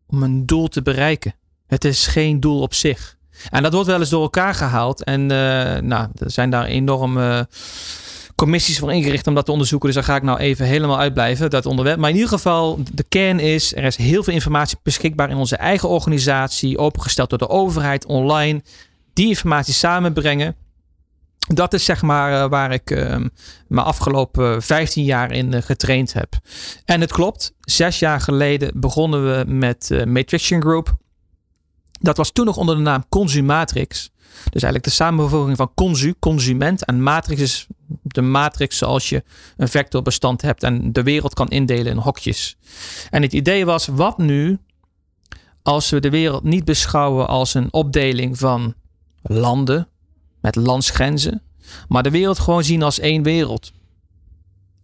om 0.07 0.23
een 0.23 0.47
doel 0.47 0.69
te 0.69 0.83
bereiken. 0.83 1.35
Het 1.67 1.85
is 1.85 2.07
geen 2.07 2.41
doel 2.41 2.61
op 2.61 2.75
zich. 2.75 3.17
En 3.51 3.63
dat 3.63 3.73
wordt 3.73 3.89
wel 3.89 3.99
eens 3.99 4.09
door 4.09 4.23
elkaar 4.23 4.55
gehaald. 4.55 5.05
En 5.05 5.21
uh, 5.21 5.29
nou, 5.77 6.09
er 6.19 6.31
zijn 6.31 6.51
daar 6.51 6.65
enorme 6.65 7.49
commissies 8.35 8.79
voor 8.79 8.93
ingericht 8.93 9.27
om 9.27 9.35
dat 9.35 9.45
te 9.45 9.53
onderzoeken. 9.53 9.89
Dus 9.89 9.97
daar 9.97 10.07
ga 10.07 10.17
ik 10.17 10.23
nou 10.23 10.39
even 10.39 10.67
helemaal 10.67 10.99
uitblijven, 10.99 11.51
dat 11.51 11.67
onderwerp. 11.67 11.99
Maar 11.99 12.09
in 12.11 12.15
ieder 12.15 12.31
geval, 12.31 12.79
de 12.93 13.05
kern 13.09 13.39
is, 13.39 13.77
er 13.77 13.85
is 13.85 13.97
heel 13.97 14.23
veel 14.23 14.33
informatie 14.33 14.79
beschikbaar 14.83 15.31
in 15.31 15.37
onze 15.37 15.57
eigen 15.57 15.89
organisatie, 15.89 16.79
opengesteld 16.79 17.31
door 17.31 17.39
de 17.39 17.49
overheid, 17.49 18.07
online. 18.07 18.63
Die 19.13 19.29
informatie 19.29 19.75
samenbrengen. 19.75 20.57
Dat 21.47 21.73
is 21.73 21.85
zeg 21.85 22.03
maar 22.03 22.33
uh, 22.33 22.49
waar 22.49 22.73
ik 22.73 22.91
uh, 22.91 23.17
mijn 23.69 23.87
afgelopen 23.87 24.63
15 24.63 25.05
jaar 25.05 25.33
in 25.33 25.53
uh, 25.53 25.63
getraind 25.63 26.13
heb. 26.13 26.35
En 26.85 27.01
het 27.01 27.13
klopt, 27.13 27.55
zes 27.61 27.99
jaar 27.99 28.21
geleden 28.21 28.81
begonnen 28.81 29.25
we 29.25 29.45
met 29.53 30.05
Matrixtion 30.07 30.61
Group. 30.61 30.97
Dat 32.03 32.17
was 32.17 32.31
toen 32.31 32.45
nog 32.45 32.57
onder 32.57 32.77
de 32.77 32.83
naam 32.83 33.05
Consumatrix. 33.09 34.11
Dus 34.33 34.63
eigenlijk 34.63 34.85
de 34.85 34.91
samenvoeging 34.91 35.57
van 35.57 35.75
consu, 35.75 36.15
consument. 36.19 36.85
En 36.85 37.03
matrix 37.03 37.41
is 37.41 37.67
de 38.03 38.23
matrix 38.23 38.79
zoals 38.79 39.09
je 39.09 39.23
een 39.57 39.69
vectorbestand 39.69 40.43
hebt 40.43 40.63
en 40.63 40.93
de 40.93 41.03
wereld 41.03 41.35
kan 41.35 41.49
indelen 41.49 41.93
in 41.93 41.99
hokjes. 41.99 42.57
En 43.11 43.23
het 43.23 43.33
idee 43.33 43.65
was, 43.65 43.87
wat 43.87 44.19
nu 44.19 44.59
als 45.63 45.91
we 45.91 46.01
de 46.01 46.11
wereld 46.11 46.43
niet 46.43 46.65
beschouwen 46.65 47.29
als 47.29 47.55
een 47.55 47.73
opdeling 47.73 48.39
van 48.39 48.75
landen 49.23 49.89
met 50.41 50.57
landsgrenzen, 50.57 51.43
maar 51.89 52.03
de 52.03 52.11
wereld 52.11 52.39
gewoon 52.39 52.65
zien 52.65 52.83
als 52.83 52.99
één 52.99 53.23
wereld. 53.23 53.73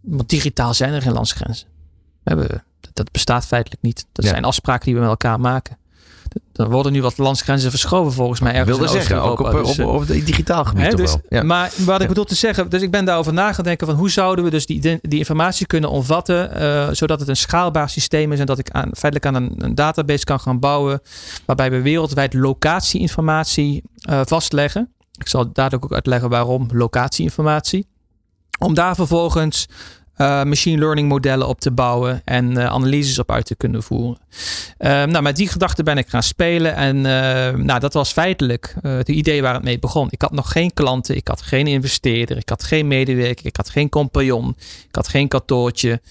Want 0.01 0.29
digitaal 0.29 0.73
zijn 0.73 0.93
er 0.93 1.01
geen 1.01 1.13
landsgrenzen. 1.13 1.67
We 2.23 2.29
hebben, 2.29 2.63
dat 2.93 3.11
bestaat 3.11 3.45
feitelijk 3.45 3.81
niet. 3.81 4.05
Dat 4.11 4.25
ja. 4.25 4.31
zijn 4.31 4.43
afspraken 4.43 4.85
die 4.85 4.93
we 4.93 4.99
met 4.99 5.09
elkaar 5.09 5.39
maken. 5.39 5.77
Er 6.53 6.69
worden 6.69 6.91
nu 6.91 7.01
wat 7.01 7.17
landsgrenzen 7.17 7.69
verschoven 7.69 8.13
volgens 8.13 8.39
mij. 8.39 8.53
Ergens 8.53 8.77
wilde 8.77 8.91
zeggen, 8.91 9.21
ook 9.21 9.39
op, 9.39 9.51
dus, 9.51 9.79
op, 9.79 9.87
op, 9.87 10.07
het 10.07 10.25
digitaal 10.25 10.65
gebied 10.65 10.85
hè, 10.85 10.93
dus, 10.93 11.17
ja. 11.29 11.43
Maar 11.43 11.71
wat 11.85 12.01
ik 12.01 12.07
bedoel 12.07 12.23
te 12.23 12.35
zeggen, 12.35 12.69
dus 12.69 12.81
ik 12.81 12.91
ben 12.91 13.05
daarover 13.05 13.33
nagedenken 13.33 13.87
van 13.87 13.95
hoe 13.95 14.09
zouden 14.09 14.43
we 14.43 14.51
dus 14.51 14.65
die, 14.65 14.99
die 15.01 15.17
informatie 15.17 15.65
kunnen 15.65 15.89
omvatten, 15.89 16.61
uh, 16.61 16.87
zodat 16.91 17.19
het 17.19 17.29
een 17.29 17.37
schaalbaar 17.37 17.89
systeem 17.89 18.31
is 18.31 18.39
en 18.39 18.45
dat 18.45 18.59
ik 18.59 18.69
aan, 18.69 18.89
feitelijk 18.97 19.25
aan 19.25 19.43
een, 19.43 19.53
een 19.57 19.75
database 19.75 20.23
kan 20.23 20.39
gaan 20.39 20.59
bouwen, 20.59 21.01
waarbij 21.45 21.71
we 21.71 21.81
wereldwijd 21.81 22.33
locatieinformatie 22.33 23.83
uh, 24.09 24.21
vastleggen. 24.23 24.93
Ik 25.17 25.27
zal 25.27 25.51
dadelijk 25.51 25.83
ook 25.83 25.93
uitleggen 25.93 26.29
waarom 26.29 26.67
locatieinformatie. 26.71 27.87
Om 28.59 28.73
daar 28.73 28.95
vervolgens 28.95 29.67
uh, 30.21 30.43
machine 30.43 30.79
learning 30.79 31.07
modellen 31.07 31.47
op 31.47 31.59
te 31.59 31.71
bouwen 31.71 32.21
en 32.25 32.51
uh, 32.51 32.65
analyses 32.65 33.19
op 33.19 33.31
uit 33.31 33.45
te 33.45 33.55
kunnen 33.55 33.83
voeren. 33.83 34.19
Uh, 34.79 35.03
nou, 35.03 35.21
met 35.21 35.35
die 35.35 35.47
gedachte 35.47 35.83
ben 35.83 35.97
ik 35.97 36.09
gaan 36.09 36.23
spelen 36.23 36.75
en 36.75 37.01
nou, 37.65 37.79
dat 37.79 37.93
was 37.93 38.11
feitelijk 38.11 38.75
het 38.81 39.09
idee 39.09 39.41
waar 39.41 39.53
het 39.53 39.63
mee 39.63 39.79
begon. 39.79 40.07
Ik 40.09 40.21
had 40.21 40.31
nog 40.31 40.51
geen 40.51 40.73
klanten, 40.73 41.15
ik 41.15 41.27
had 41.27 41.41
geen 41.41 41.67
investeerder, 41.67 42.37
ik 42.37 42.49
had 42.49 42.63
geen 42.63 42.87
medewerker, 42.87 43.45
ik 43.45 43.55
had 43.55 43.69
geen 43.69 43.89
compagnon, 43.89 44.55
ik 44.87 44.95
had 44.95 45.07
geen 45.07 45.27
kantoortje. 45.27 46.01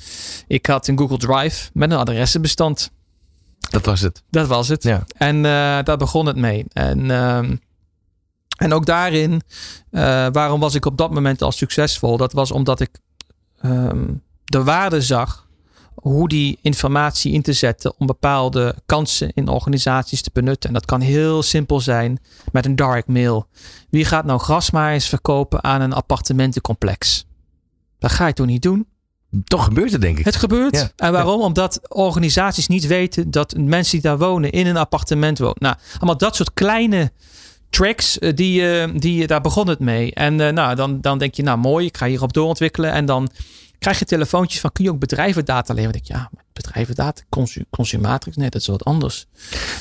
Ik 0.47 0.67
had 0.67 0.89
een 0.89 0.99
Google 0.99 1.19
Drive 1.19 1.71
met 1.73 1.91
een 1.91 1.99
adressenbestand. 1.99 2.91
Dat 3.71 3.85
was 3.85 4.01
het. 4.01 4.23
Dat 4.31 4.47
was 4.47 4.69
het. 4.69 4.83
Ja. 4.83 5.05
En 5.17 5.43
daar 5.43 5.97
begon 5.97 6.27
het 6.27 6.37
mee. 6.37 6.65
En 6.73 7.11
ehm, 7.11 7.55
En 8.59 8.73
ook 8.73 8.87
daarin, 8.87 9.33
uh, 9.33 10.27
waarom 10.33 10.61
was 10.61 10.75
ik 10.75 10.85
op 10.85 10.99
dat 10.99 11.11
moment 11.11 11.43
al 11.43 11.53
succesvol? 11.53 12.17
Dat 12.17 12.33
was 12.33 12.51
omdat 12.51 12.81
ik 12.81 12.91
um, 13.63 14.23
de 14.45 14.63
waarde 14.63 15.01
zag 15.01 15.49
hoe 15.95 16.29
die 16.29 16.59
informatie 16.63 17.33
in 17.33 17.43
te 17.43 17.53
zetten 17.53 17.95
om 17.99 18.07
bepaalde 18.07 18.75
kansen 18.87 19.33
in 19.35 19.49
organisaties 19.49 20.23
te 20.23 20.31
benutten. 20.33 20.69
En 20.69 20.75
dat 20.75 20.85
kan 20.85 21.01
heel 21.01 21.43
simpel 21.43 21.81
zijn 21.81 22.19
met 22.53 22.65
een 22.65 22.77
dark 22.77 23.07
mail. 23.07 23.47
Wie 23.91 24.05
gaat 24.05 24.25
nou 24.25 24.41
grasmaaiers 24.41 25.09
verkopen 25.09 25.65
aan 25.65 25.81
een 25.81 25.93
appartementencomplex? 25.93 27.27
Dat 27.99 28.11
ga 28.11 28.27
je 28.27 28.33
toch 28.33 28.47
niet 28.47 28.63
doen? 28.63 28.87
Toch 29.45 29.65
gebeurt 29.65 29.93
het, 29.93 30.01
denk 30.01 30.19
ik. 30.19 30.25
Het 30.25 30.37
gebeurt. 30.37 30.93
En 30.97 31.13
waarom? 31.13 31.41
Omdat 31.41 31.81
organisaties 31.89 32.67
niet 32.67 32.87
weten 32.87 33.31
dat 33.31 33.57
mensen 33.57 33.93
die 33.93 34.01
daar 34.01 34.19
wonen 34.19 34.51
in 34.51 34.67
een 34.67 34.77
appartement 34.77 35.39
wonen. 35.39 35.57
Nou, 35.59 35.77
allemaal 35.97 36.17
dat 36.17 36.37
soort 36.37 36.55
kleine 36.55 37.13
tracks, 37.71 38.19
eh, 38.19 38.35
die, 38.35 38.61
uh, 38.61 38.89
die, 38.95 39.27
daar 39.27 39.41
begon 39.41 39.69
het 39.69 39.79
mee. 39.79 40.15
En 40.15 40.37
nou, 40.37 40.75
dan, 40.75 41.01
dan 41.01 41.19
denk 41.19 41.35
je, 41.35 41.43
nou 41.43 41.59
mooi, 41.59 41.87
ik 41.87 41.97
ga 41.97 42.07
hierop 42.07 42.33
doorontwikkelen. 42.33 42.93
En 42.93 43.07
dan 43.07 43.29
krijg 43.79 43.99
je 43.99 44.05
telefoontjes 44.05 44.61
van, 44.61 44.73
kun 44.73 44.85
je 44.85 44.91
ook 44.91 44.99
bedrijvendata 44.99 45.75
leveren? 45.75 45.97
Ik 45.97 46.07
denk, 46.07 46.21
ja, 46.21 46.31
bedrijvendata, 46.53 47.23
consu 47.29 47.65
consumatrix, 47.71 48.37
nee, 48.37 48.51
dat 48.51 48.61
is 48.61 48.67
wat 48.67 48.85
anders. 48.85 49.27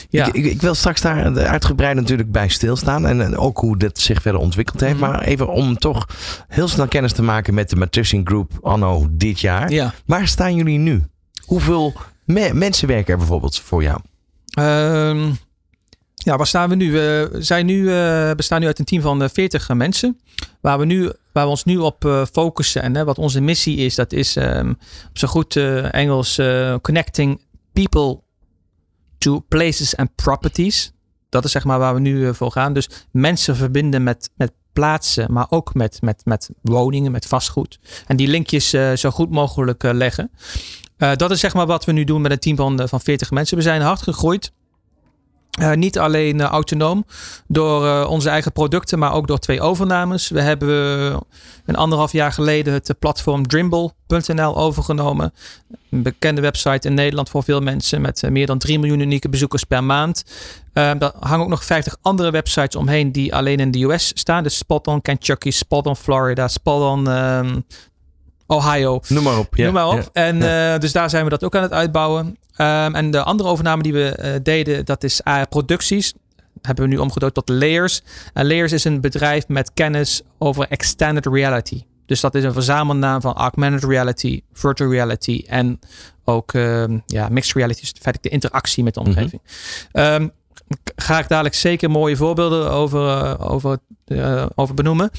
Ja. 0.09 0.25
Ik, 0.25 0.33
ik, 0.33 0.45
ik, 0.45 0.61
wil 0.61 0.75
straks 0.75 1.01
daar 1.01 1.37
uitgebreid 1.37 1.95
natuurlijk 1.95 2.31
bij 2.31 2.47
stilstaan. 2.47 3.05
En, 3.05 3.21
en 3.21 3.37
ook 3.37 3.57
hoe 3.57 3.77
dit 3.77 3.99
zich 3.99 4.21
verder 4.21 4.41
ontwikkeld 4.41 4.79
heeft. 4.79 4.99
Mhm. 4.99 5.09
Maar 5.09 5.21
even 5.21 5.47
om 5.47 5.77
toch 5.77 6.07
heel 6.47 6.67
snel 6.67 6.87
kennis 6.87 7.13
te 7.13 7.23
maken 7.23 7.53
met 7.53 7.69
de 7.69 7.75
Matrician 7.75 8.27
Group 8.27 8.51
anno 8.61 9.07
dit 9.11 9.39
jaar. 9.39 9.71
Ja. 9.71 9.93
Waar 10.05 10.27
staan 10.27 10.55
jullie 10.55 10.77
nu? 10.77 11.03
Hoeveel 11.45 11.93
me 12.25 12.53
mensen 12.53 12.87
werken 12.87 13.11
er 13.11 13.17
bijvoorbeeld 13.17 13.59
voor 13.59 13.83
jou? 13.83 13.99
Um, 14.59 15.37
ja, 16.27 16.37
waar 16.37 16.47
staan 16.47 16.69
we 16.69 16.75
nu? 16.75 16.91
We 16.91 17.29
zijn 17.39 17.65
nu, 17.65 17.85
bestaan 18.35 18.59
nu 18.59 18.65
uit 18.65 18.79
een 18.79 18.85
team 18.85 19.01
van 19.01 19.29
40 19.29 19.73
mensen. 19.73 20.19
Waar 20.61 20.79
we, 20.79 20.85
nu, 20.85 21.11
waar 21.31 21.43
we 21.43 21.49
ons 21.49 21.63
nu 21.63 21.77
op 21.77 22.27
focussen 22.31 22.81
en 22.81 23.05
wat 23.05 23.17
onze 23.17 23.41
missie 23.41 23.77
is, 23.77 23.95
dat 23.95 24.11
is 24.11 24.35
um, 24.35 24.69
op 25.09 25.17
zo 25.17 25.27
goed 25.27 25.55
Engels 25.91 26.39
connecting 26.81 27.41
people 27.73 28.19
to 29.17 29.39
places 29.47 29.95
and 29.95 30.15
properties. 30.15 30.91
Dat 31.29 31.45
is 31.45 31.51
zeg 31.51 31.63
maar 31.63 31.79
waar 31.79 31.93
we 31.93 31.99
nu 31.99 32.33
voor 32.33 32.51
gaan. 32.51 32.73
Dus 32.73 32.89
mensen 33.11 33.55
verbinden 33.55 34.03
met, 34.03 34.29
met 34.35 34.51
plaatsen, 34.73 35.33
maar 35.33 35.47
ook 35.49 35.73
met, 35.73 36.01
met, 36.01 36.21
met 36.25 36.49
woningen, 36.61 37.11
met 37.11 37.25
vastgoed. 37.25 37.79
En 38.07 38.15
die 38.15 38.27
linkjes 38.27 38.69
zo 38.95 39.09
goed 39.09 39.29
mogelijk 39.29 39.83
leggen. 39.83 40.31
dat 40.97 41.31
is 41.31 41.39
zeg 41.39 41.53
maar 41.53 41.65
wat 41.65 41.85
we 41.85 41.91
nu 41.91 42.03
doen 42.03 42.21
met 42.21 42.31
een 42.31 42.39
team 42.39 42.55
van, 42.55 42.87
van 42.89 43.01
40 43.01 43.31
mensen. 43.31 43.57
We 43.57 43.63
zijn 43.63 43.81
hard 43.81 44.01
gegroeid. 44.01 44.51
Uh, 45.61 45.73
niet 45.73 45.99
alleen 45.99 46.39
uh, 46.39 46.45
autonoom 46.45 47.05
door 47.47 47.85
uh, 47.85 48.07
onze 48.09 48.29
eigen 48.29 48.51
producten, 48.51 48.99
maar 48.99 49.13
ook 49.13 49.27
door 49.27 49.39
twee 49.39 49.61
overnames. 49.61 50.29
We 50.29 50.41
hebben 50.41 50.77
een 51.65 51.75
anderhalf 51.75 52.11
jaar 52.11 52.31
geleden 52.31 52.73
het 52.73 52.95
platform 52.99 53.47
Drimble.nl 53.47 54.57
overgenomen. 54.57 55.33
Een 55.89 56.01
bekende 56.01 56.41
website 56.41 56.87
in 56.87 56.93
Nederland 56.93 57.29
voor 57.29 57.43
veel 57.43 57.59
mensen 57.59 58.01
met 58.01 58.23
meer 58.29 58.45
dan 58.45 58.57
3 58.57 58.79
miljoen 58.79 58.99
unieke 58.99 59.29
bezoekers 59.29 59.63
per 59.63 59.83
maand. 59.83 60.23
daar 60.73 61.11
hangen 61.19 61.43
ook 61.43 61.49
nog 61.49 61.65
50 61.65 61.97
andere 62.01 62.31
websites 62.31 62.75
omheen 62.75 63.11
die 63.11 63.35
alleen 63.35 63.59
in 63.59 63.71
de 63.71 63.83
US 63.83 64.11
staan. 64.13 64.43
Dus 64.43 64.57
Spot 64.57 64.87
on 64.87 65.01
Kentucky, 65.01 65.51
Spot 65.51 65.85
on 65.85 65.95
Florida, 65.95 66.47
Spot 66.47 66.81
on 66.81 67.07
um, 67.07 67.65
Ohio. 68.47 68.99
Noem 69.07 69.23
maar 69.23 69.37
op. 69.37 69.55
Ja, 69.55 69.63
Noem 69.63 69.73
maar 69.73 69.87
op. 69.87 70.09
En 70.13 70.37
ja. 70.37 70.77
dus 70.77 70.91
daar 70.91 71.09
zijn 71.09 71.23
we 71.23 71.29
dat 71.29 71.43
ook 71.43 71.55
aan 71.55 71.61
het 71.61 71.73
uitbouwen. 71.73 72.37
Um, 72.57 72.95
en 72.95 73.11
de 73.11 73.23
andere 73.23 73.49
overname 73.49 73.83
die 73.83 73.93
we 73.93 74.19
uh, 74.21 74.31
deden, 74.43 74.85
dat 74.85 75.03
is 75.03 75.21
uh, 75.27 75.41
producties. 75.49 76.13
Hebben 76.61 76.83
we 76.83 76.89
nu 76.89 76.97
omgedoopt 76.97 77.33
tot 77.33 77.49
Layers. 77.49 78.01
En 78.33 78.47
Layers 78.47 78.71
is 78.71 78.83
een 78.83 79.01
bedrijf 79.01 79.47
met 79.47 79.71
kennis 79.73 80.21
over 80.37 80.67
extended 80.69 81.25
reality. 81.25 81.83
Dus 82.05 82.21
dat 82.21 82.35
is 82.35 82.43
een 82.43 82.53
verzamelnaam 82.53 83.21
van 83.21 83.33
augmented 83.33 83.83
reality, 83.83 84.41
virtual 84.53 84.91
reality 84.91 85.43
en 85.47 85.79
ook 86.23 86.53
um, 86.53 87.03
ja, 87.05 87.27
mixed 87.29 87.55
reality. 87.55 87.79
Dus 87.79 87.89
feitelijk 87.89 88.23
de 88.23 88.29
interactie 88.29 88.83
met 88.83 88.93
de 88.93 88.99
omgeving. 88.99 89.41
Mm 89.41 90.01
-hmm. 90.01 90.21
um, 90.21 90.31
ga 90.95 91.19
ik 91.19 91.27
dadelijk 91.27 91.55
zeker 91.55 91.89
mooie 91.89 92.15
voorbeelden 92.15 92.71
over, 92.71 93.23
uh, 93.23 93.51
over, 93.51 93.77
over 94.55 94.75
benoemen. 94.75 95.11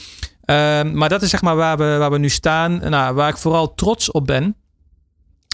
Um, 0.51 0.95
maar 0.95 1.09
dat 1.09 1.23
is 1.23 1.31
zeg 1.31 1.43
maar 1.43 1.57
waar 1.57 1.77
we, 1.77 1.97
waar 1.99 2.11
we 2.11 2.19
nu 2.19 2.29
staan. 2.29 2.91
Nou, 2.91 3.15
waar 3.15 3.29
ik 3.29 3.37
vooral 3.37 3.75
trots 3.75 4.11
op 4.11 4.27
ben. 4.27 4.57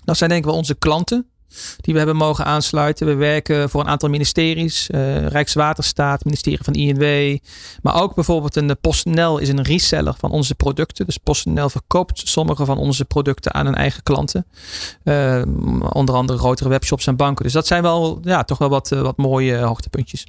Dat 0.04 0.16
zijn 0.16 0.30
denk 0.30 0.42
ik 0.42 0.48
wel 0.48 0.58
onze 0.58 0.74
klanten 0.74 1.28
die 1.76 1.92
we 1.92 1.99
hebben 1.99 2.16
mogen 2.16 2.44
aansluiten. 2.44 3.06
We 3.06 3.14
werken 3.14 3.70
voor 3.70 3.80
een 3.80 3.88
aantal 3.88 4.08
ministeries, 4.08 4.88
uh, 4.90 5.26
Rijkswaterstaat, 5.26 6.25
ministerie 6.25 6.58
van 6.62 6.75
INW, 6.75 7.38
maar 7.82 8.02
ook 8.02 8.14
bijvoorbeeld 8.14 8.56
een 8.56 8.76
PostNL 8.80 9.38
is 9.38 9.49
een 9.49 9.62
reseller 9.62 10.14
van 10.18 10.30
onze 10.30 10.54
producten. 10.54 11.06
Dus 11.06 11.16
PostNL 11.16 11.68
verkoopt 11.68 12.23
sommige 12.25 12.64
van 12.64 12.78
onze 12.78 13.04
producten 13.04 13.54
aan 13.54 13.66
hun 13.66 13.75
eigen 13.75 14.02
klanten, 14.02 14.46
uh, 15.04 15.42
onder 15.92 16.14
andere 16.14 16.38
grotere 16.38 16.68
webshops 16.68 17.06
en 17.06 17.16
banken. 17.16 17.44
Dus 17.44 17.52
dat 17.52 17.66
zijn 17.66 17.82
wel, 17.82 18.18
ja, 18.23 18.44
toch 18.44 18.58
wel 18.58 18.68
wat, 18.68 18.92
uh, 18.92 19.00
wat 19.00 19.16
mooie 19.16 19.56
hoogtepuntjes. 19.56 20.26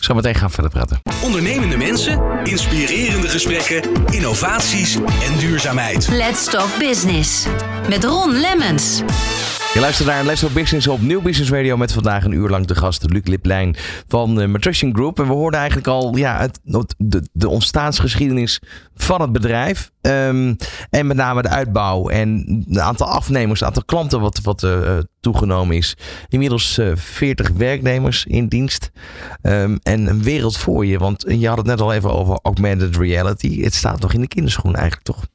Zo 0.00 0.14
meteen 0.14 0.34
gaan 0.34 0.50
verder 0.50 0.70
praten. 0.70 1.00
Ondernemende 1.22 1.76
mensen, 1.76 2.22
inspirerende 2.44 3.28
gesprekken, 3.28 4.06
innovaties 4.06 4.94
en 4.94 5.38
duurzaamheid. 5.38 6.08
Let's 6.08 6.44
Talk 6.44 6.78
Business 6.78 7.46
met 7.88 8.04
Ron 8.04 8.32
Lemmens. 8.32 9.02
Je 9.74 9.80
luistert 9.80 10.08
naar 10.08 10.24
Let's 10.24 10.40
Talk 10.40 10.52
Business 10.52 10.86
op 10.86 11.00
Nieuw 11.00 11.20
Business 11.22 11.50
Radio 11.50 11.76
met 11.76 11.92
vandaag 11.92 12.24
een 12.24 12.32
uur 12.32 12.48
lang 12.48 12.66
de 12.66 12.74
gast 12.74 13.10
Luc 13.10 13.24
Liplijn 13.24 13.76
van 14.08 14.34
de 14.34 14.46
Matrician 14.46 14.94
Group. 14.94 15.18
En 15.18 15.26
we 15.26 15.32
hoorden 15.32 15.58
eigenlijk 15.60 15.88
al 15.88 16.16
ja, 16.16 16.38
het, 16.38 16.60
de, 16.98 17.28
de 17.32 17.48
ontstaansgeschiedenis 17.48 18.60
van 18.94 19.20
het 19.20 19.32
bedrijf. 19.32 19.90
Um, 20.00 20.56
en 20.90 21.06
met 21.06 21.16
name 21.16 21.42
de 21.42 21.48
uitbouw 21.48 22.08
en 22.08 22.64
het 22.68 22.78
aantal 22.78 23.06
afnemers, 23.06 23.60
het 23.60 23.68
aantal 23.68 23.84
klanten 23.84 24.20
wat, 24.20 24.40
wat 24.40 24.62
uh, 24.62 24.98
toegenomen 25.20 25.76
is. 25.76 25.96
Inmiddels 26.28 26.78
uh, 26.78 26.96
40 26.96 27.48
werknemers 27.48 28.24
in 28.26 28.48
dienst. 28.48 28.90
Um, 29.42 29.78
en 29.82 30.06
een 30.06 30.22
wereld 30.22 30.56
voor 30.56 30.86
je, 30.86 30.98
want 30.98 31.24
je 31.28 31.48
had 31.48 31.58
het 31.58 31.66
net 31.66 31.80
al 31.80 31.92
even 31.92 32.12
over 32.12 32.38
augmented 32.42 32.96
reality. 32.96 33.62
Het 33.62 33.74
staat 33.74 34.00
nog 34.00 34.12
in 34.12 34.20
de 34.20 34.28
kinderschoen 34.28 34.74
eigenlijk 34.74 35.04
toch? 35.04 35.26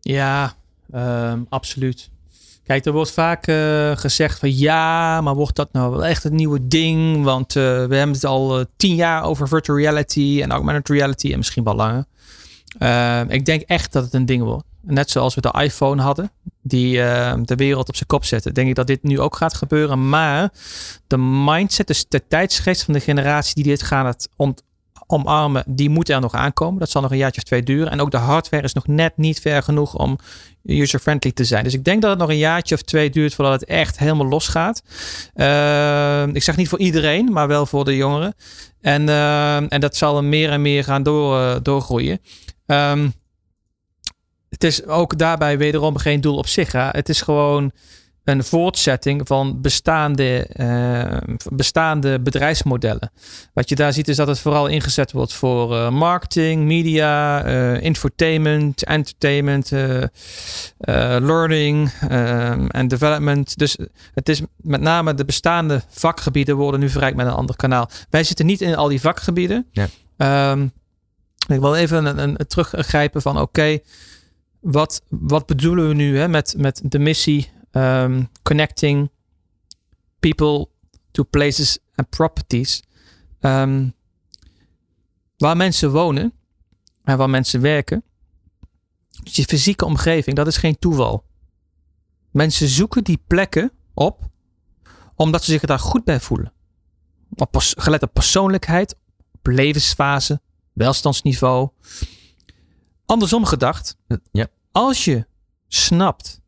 Ja, 0.00 0.54
um, 0.94 1.46
absoluut. 1.48 2.10
Kijk, 2.70 2.84
er 2.84 2.92
wordt 2.92 3.10
vaak 3.10 3.46
uh, 3.46 3.96
gezegd 3.96 4.38
van 4.38 4.56
ja, 4.56 5.20
maar 5.20 5.34
wordt 5.34 5.56
dat 5.56 5.72
nou 5.72 5.90
wel 5.90 6.04
echt 6.04 6.22
het 6.22 6.32
nieuwe 6.32 6.66
ding? 6.66 7.24
Want 7.24 7.54
uh, 7.54 7.62
we 7.62 7.96
hebben 7.96 8.12
het 8.14 8.24
al 8.24 8.58
uh, 8.58 8.64
tien 8.76 8.94
jaar 8.94 9.24
over 9.24 9.48
virtual 9.48 9.78
reality 9.78 10.40
en 10.42 10.50
augmented 10.50 10.88
reality 10.88 11.32
en 11.32 11.36
misschien 11.36 11.64
wel 11.64 11.74
langer. 11.74 12.04
ik 13.28 13.44
denk 13.44 13.62
echt 13.62 13.92
dat 13.92 14.04
het 14.04 14.14
een 14.14 14.26
ding 14.26 14.42
wordt. 14.42 14.64
Net 14.80 15.10
zoals 15.10 15.34
we 15.34 15.40
de 15.40 15.54
iPhone 15.60 16.02
hadden, 16.02 16.30
die 16.62 16.96
de 17.42 17.54
wereld 17.56 17.88
op 17.88 17.96
zijn 17.96 18.08
kop 18.08 18.24
zette. 18.24 18.52
Denk 18.52 18.68
ik 18.68 18.74
dat 18.74 18.86
dit 18.86 19.02
nu 19.02 19.20
ook 19.20 19.36
gaat 19.36 19.54
gebeuren. 19.54 20.08
Maar 20.08 20.52
de 21.06 21.18
mindset, 21.18 21.86
dus 21.86 22.08
de 22.08 22.26
tijdsgeest 22.28 22.84
van 22.84 22.94
de 22.94 23.00
generatie 23.00 23.54
die 23.54 23.64
dit 23.64 23.82
gaat 23.82 24.28
omarmen, 25.06 25.64
die 25.66 25.90
moet 25.90 26.08
er 26.08 26.20
nog 26.20 26.34
aankomen. 26.34 26.78
Dat 26.78 26.90
zal 26.90 27.02
nog 27.02 27.10
een 27.10 27.16
jaartje 27.16 27.40
of 27.40 27.46
twee 27.46 27.62
duren. 27.62 27.90
En 27.90 28.00
ook 28.00 28.10
de 28.10 28.16
hardware 28.16 28.62
is 28.62 28.72
nog 28.72 28.86
net 28.86 29.16
niet 29.16 29.40
ver 29.40 29.62
genoeg 29.62 29.94
om 29.94 30.18
user-friendly 30.64 31.32
te 31.32 31.44
zijn. 31.44 31.64
Dus 31.64 31.74
ik 31.74 31.84
denk 31.84 32.02
dat 32.02 32.10
het 32.10 32.18
nog 32.18 32.28
een 32.28 32.38
jaartje 32.38 32.74
of 32.74 32.82
twee 32.82 33.10
duurt 33.10 33.34
voordat 33.34 33.60
het 33.60 33.68
echt 33.68 33.98
helemaal 33.98 34.26
losgaat. 34.26 34.82
Uh, 35.34 36.26
ik 36.26 36.42
zeg 36.42 36.56
niet 36.56 36.68
voor 36.68 36.78
iedereen, 36.78 37.32
maar 37.32 37.48
wel 37.48 37.66
voor 37.66 37.84
de 37.84 37.96
jongeren. 37.96 38.34
En, 38.80 39.08
uh, 39.08 39.72
en 39.72 39.80
dat 39.80 39.96
zal 39.96 40.22
meer 40.22 40.50
en 40.50 40.62
meer 40.62 40.84
gaan 40.84 41.02
door, 41.02 41.40
uh, 41.40 41.56
doorgroeien. 41.62 42.20
Um, 42.66 43.12
het 44.48 44.64
is 44.64 44.86
ook 44.86 45.18
daarbij 45.18 45.58
wederom 45.58 45.96
geen 45.96 46.20
doel 46.20 46.36
op 46.36 46.46
zich. 46.46 46.72
Hè? 46.72 46.88
Het 46.88 47.08
is 47.08 47.22
gewoon 47.22 47.72
een 48.24 48.44
voortzetting 48.44 49.26
van 49.26 49.60
bestaande, 49.60 50.50
uh, 50.56 51.36
bestaande 51.52 52.20
bedrijfsmodellen. 52.20 53.12
Wat 53.52 53.68
je 53.68 53.74
daar 53.74 53.92
ziet 53.92 54.08
is 54.08 54.16
dat 54.16 54.26
het 54.26 54.38
vooral 54.38 54.66
ingezet 54.66 55.12
wordt 55.12 55.32
voor 55.32 55.72
uh, 55.72 55.90
marketing, 55.90 56.64
media, 56.64 57.46
uh, 57.46 57.82
infotainment, 57.82 58.84
entertainment, 58.84 59.70
learning 61.20 61.92
en 62.68 62.88
development. 62.88 63.58
Dus 63.58 63.76
het 64.14 64.28
is 64.28 64.42
met 64.56 64.80
name 64.80 65.14
de 65.14 65.24
bestaande 65.24 65.82
vakgebieden 65.88 66.56
worden 66.56 66.80
nu 66.80 66.88
verrijkt 66.88 67.16
met 67.16 67.26
een 67.26 67.32
ander 67.32 67.56
kanaal. 67.56 67.90
Wij 68.10 68.24
zitten 68.24 68.46
niet 68.46 68.60
in 68.60 68.76
al 68.76 68.88
die 68.88 69.00
vakgebieden. 69.00 69.66
Ja. 69.72 70.50
Um, 70.52 70.72
ik 71.48 71.60
wil 71.60 71.74
even 71.74 72.04
een, 72.04 72.18
een, 72.18 72.34
een 72.38 72.46
teruggrijpen 72.46 73.22
van 73.22 73.32
oké, 73.32 73.42
okay, 73.42 73.82
wat, 74.60 75.02
wat 75.08 75.46
bedoelen 75.46 75.88
we 75.88 75.94
nu 75.94 76.18
hè, 76.18 76.28
met, 76.28 76.54
met 76.58 76.80
de 76.84 76.98
missie 76.98 77.50
um, 77.72 78.28
connecting 78.42 79.10
people 80.18 80.68
to 81.10 81.24
places 81.24 81.78
and 81.94 82.08
properties. 82.08 82.82
Um, 83.40 83.94
waar 85.36 85.56
mensen 85.56 85.90
wonen 85.90 86.32
en 87.04 87.18
waar 87.18 87.30
mensen 87.30 87.60
werken. 87.60 88.02
Dus 89.22 89.36
je 89.36 89.44
fysieke 89.44 89.84
omgeving, 89.84 90.36
dat 90.36 90.46
is 90.46 90.56
geen 90.56 90.78
toeval. 90.78 91.24
Mensen 92.30 92.68
zoeken 92.68 93.04
die 93.04 93.22
plekken 93.26 93.72
op 93.94 94.28
omdat 95.14 95.44
ze 95.44 95.50
zich 95.50 95.62
daar 95.62 95.78
goed 95.78 96.04
bij 96.04 96.20
voelen. 96.20 96.52
Op 97.34 97.56
gelet 97.58 98.02
op 98.02 98.12
persoonlijkheid, 98.12 98.96
op 99.32 99.46
levensfase, 99.46 100.40
welstandsniveau. 100.72 101.68
Andersom 103.06 103.44
gedacht, 103.44 103.96
Ja. 104.32 104.46
als 104.72 105.04
je 105.04 105.26
snapt 105.68 106.39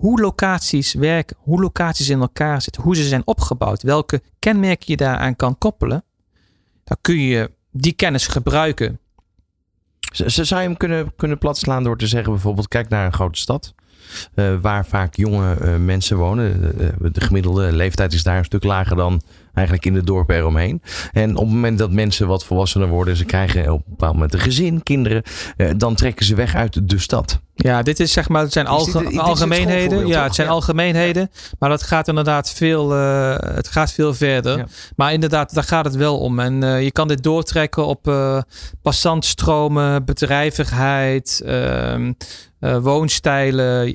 hoe 0.00 0.20
locaties 0.20 0.94
werken, 0.94 1.36
hoe 1.40 1.60
locaties 1.60 2.08
in 2.08 2.20
elkaar 2.20 2.62
zitten, 2.62 2.82
hoe 2.82 2.96
ze 2.96 3.02
zijn 3.02 3.26
opgebouwd, 3.26 3.82
welke 3.82 4.22
kenmerken 4.38 4.84
je 4.86 4.96
daaraan 4.96 5.36
kan 5.36 5.58
koppelen, 5.58 6.04
dan 6.84 6.96
kun 7.00 7.18
je 7.20 7.50
die 7.70 7.92
kennis 7.92 8.26
gebruiken. 8.26 8.98
Z- 10.12 10.20
z- 10.26 10.38
Zou 10.40 10.60
je 10.60 10.66
hem 10.68 10.76
kunnen, 10.76 11.12
kunnen 11.16 11.38
platslaan 11.38 11.82
door 11.84 11.98
te 11.98 12.06
zeggen 12.06 12.32
bijvoorbeeld 12.32 12.68
kijk 12.68 12.88
naar 12.88 13.06
een 13.06 13.12
grote 13.12 13.38
stad. 13.38 13.74
eh, 14.34 14.56
waar 14.60 14.86
vaak 14.86 15.14
jonge 15.16 15.54
eh, 15.54 15.76
mensen 15.76 16.16
wonen. 16.16 16.60
De- 17.00 17.10
de 17.10 17.20
gemiddelde 17.20 17.72
leeftijd 17.72 18.12
is 18.12 18.22
daar 18.22 18.38
een 18.38 18.44
stuk 18.44 18.64
lager 18.64 18.96
dan 18.96 19.20
eigenlijk 19.60 19.86
in 19.86 19.94
de 19.94 20.04
dorpen 20.04 20.36
eromheen. 20.36 20.82
En 21.12 21.30
op 21.36 21.44
het 21.44 21.54
moment 21.54 21.78
dat 21.78 21.90
mensen 21.92 22.26
wat 22.26 22.44
volwassener 22.44 22.88
worden, 22.88 23.16
ze 23.16 23.24
krijgen 23.24 23.72
op 23.72 23.78
een 23.78 23.84
bepaald 23.90 24.12
moment 24.14 24.34
een 24.34 24.40
gezin, 24.40 24.82
kinderen, 24.82 25.22
eh, 25.56 25.70
dan 25.76 25.94
trekken 25.94 26.24
ze 26.26 26.34
weg 26.34 26.54
uit 26.54 26.88
de 26.88 26.98
stad. 26.98 27.40
Ja, 27.54 27.82
dit 27.82 28.00
is 28.00 28.12
zeg 28.12 28.28
maar, 28.28 28.42
het 28.42 28.52
zijn 28.52 28.66
dit- 28.66 28.92
dit 28.92 29.04
het 29.04 29.18
algemeenheden. 29.18 30.06
Ja, 30.06 30.22
het 30.22 30.34
zijn 30.34 30.46
Ja. 30.46 30.52
algemeenheden. 30.52 31.30
Maar 31.58 31.68
dat 31.68 31.82
gaat 31.82 32.08
inderdaad 32.08 32.50
veel, 32.50 32.94
eh, 32.94 33.34
het 33.54 33.68
gaat 33.68 33.92
veel 33.92 34.14
verder. 34.14 34.56
Ja. 34.58 34.66
Maar 34.96 35.12
inderdaad, 35.12 35.54
daar 35.54 35.64
gaat 35.64 35.84
het 35.84 35.96
wel 35.96 36.18
om. 36.18 36.38
En 36.38 36.62
eh, 36.62 36.82
je 36.82 36.92
kan 36.92 37.08
dit 37.08 37.22
doortrekken 37.22 37.86
op 37.86 38.08
eh 38.08 38.38
passantstromen, 38.82 40.04
bedrijvigheid, 40.04 41.42
ehm, 41.44 42.12
eh, 42.60 42.76
woonstijlen. 42.78 43.94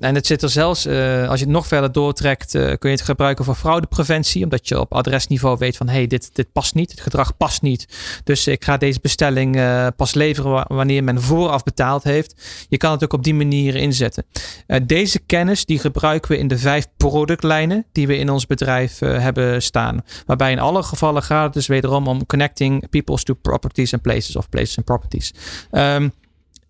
en 0.00 0.14
het 0.14 0.26
zit 0.26 0.42
er 0.42 0.48
zelfs, 0.50 0.86
eh, 0.86 1.28
als 1.28 1.38
je 1.38 1.44
het 1.44 1.54
nog 1.54 1.66
verder 1.66 1.92
doortrekt, 1.92 2.50
kun 2.50 2.78
je 2.90 2.96
het 2.96 3.00
gebruiken 3.02 3.44
voor 3.44 3.54
fraudepreventie. 3.54 4.17
Omdat 4.26 4.68
je 4.68 4.80
op 4.80 4.94
adresniveau 4.94 5.56
weet 5.58 5.76
van, 5.76 5.88
hey, 5.88 6.06
dit, 6.06 6.30
dit 6.32 6.52
past 6.52 6.74
niet. 6.74 6.90
Het 6.90 7.00
gedrag 7.00 7.36
past 7.36 7.62
niet. 7.62 7.86
Dus 8.24 8.46
ik 8.46 8.64
ga 8.64 8.76
deze 8.76 8.98
bestelling 9.02 9.56
eh, 9.56 9.86
pas 9.96 10.14
leveren 10.14 10.50
wa- 10.50 10.64
wanneer 10.68 11.04
men 11.04 11.22
vooraf 11.22 11.62
betaald 11.62 12.02
heeft. 12.02 12.34
Je 12.68 12.76
kan 12.76 12.90
het 12.92 13.04
ook 13.04 13.12
op 13.12 13.24
die 13.24 13.34
manier 13.34 13.76
inzetten. 13.76 14.24
Eh, 14.66 14.80
deze 14.86 15.18
kennis 15.18 15.64
die 15.64 15.78
gebruiken 15.78 16.30
we 16.30 16.38
in 16.38 16.48
de 16.48 16.58
vijf 16.58 16.86
productlijnen 16.96 17.84
die 17.92 18.06
we 18.06 18.16
in 18.16 18.30
ons 18.30 18.46
bedrijf 18.46 19.00
eh, 19.00 19.18
hebben 19.18 19.62
staan. 19.62 20.02
Waarbij 20.26 20.52
in 20.52 20.58
alle 20.58 20.82
gevallen 20.82 21.22
gaat 21.22 21.44
het 21.44 21.52
dus 21.54 21.66
wederom 21.66 22.06
om 22.06 22.26
connecting 22.26 22.88
peoples 22.88 23.22
to 23.24 23.34
properties 23.34 23.92
and 23.92 24.02
places 24.02 24.36
of 24.36 24.48
places 24.48 24.76
and 24.76 24.86
properties. 24.86 25.34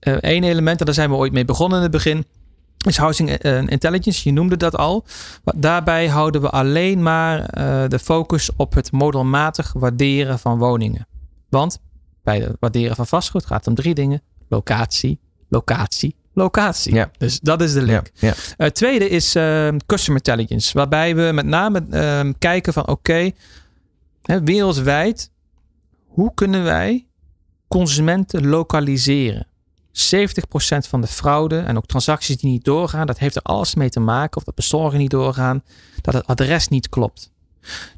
Eén 0.01 0.45
element, 0.45 0.79
en 0.81 0.87
daar 0.87 0.95
zijn 0.95 1.11
we 1.11 1.17
ooit 1.17 1.33
mee 1.33 1.45
begonnen 1.45 1.77
in 1.77 1.83
het 1.83 1.93
begin. 1.93 2.25
Is 2.87 2.97
housing 2.97 3.31
eh, 3.31 3.57
intelligence, 3.67 4.29
je 4.29 4.35
noemde 4.35 4.57
dat 4.57 4.77
al. 4.77 5.05
Daarbij 5.57 6.09
houden 6.09 6.41
we 6.41 6.51
alleen 6.51 7.03
maar 7.03 7.41
eh, 7.41 7.89
de 7.89 7.99
focus 7.99 8.51
op 8.57 8.75
het 8.75 8.93
modelmatig 8.93 9.73
waarderen 9.73 10.39
van 10.39 10.59
woningen. 10.59 11.07
Want 11.49 11.79
bij 12.23 12.41
het 12.41 12.57
waarderen 12.61 12.97
van 12.97 13.07
vastgoed 13.07 13.47
gaat 13.47 13.59
het 13.59 13.67
om 13.67 13.75
drie 13.75 13.95
dingen: 13.95 14.23
locatie, 14.49 15.21
locatie, 15.49 16.17
locatie. 16.33 16.95
Ja. 16.95 17.11
Dus 17.19 17.41
dat 17.41 17.63
is 17.63 17.73
de 17.73 17.83
link. 17.83 18.11
Ja. 18.15 18.35
Het 18.57 18.75
tweede 18.75 19.09
is 19.09 19.35
eh, 19.35 19.69
customer 19.87 20.21
intelligence, 20.25 20.73
waarbij 20.73 21.17
we 21.17 21.33
met 21.33 21.47
name 21.47 21.87
eh, 21.91 22.31
kijken 22.39 22.73
van 22.73 22.87
oké, 22.87 23.31
wereldwijd, 24.23 25.31
hoe 26.07 26.35
kunnen 26.35 26.63
wij 26.65 27.07
consumenten 27.69 28.47
lokaliseren? 28.47 29.47
70% 29.89 29.91
van 30.89 31.01
de 31.01 31.07
fraude 31.07 31.59
en 31.59 31.77
ook 31.77 31.87
transacties 31.87 32.37
die 32.37 32.51
niet 32.51 32.65
doorgaan, 32.65 33.07
dat 33.07 33.19
heeft 33.19 33.37
er 33.37 33.43
alles 33.43 33.75
mee 33.75 33.89
te 33.89 34.01
maken, 34.01 34.37
of 34.37 34.45
dat 34.45 34.55
bezorgen 34.55 34.99
niet 34.99 35.11
doorgaan, 35.11 35.63
dat 36.01 36.15
het 36.15 36.27
adres 36.27 36.69
niet 36.69 36.89
klopt. 36.89 37.31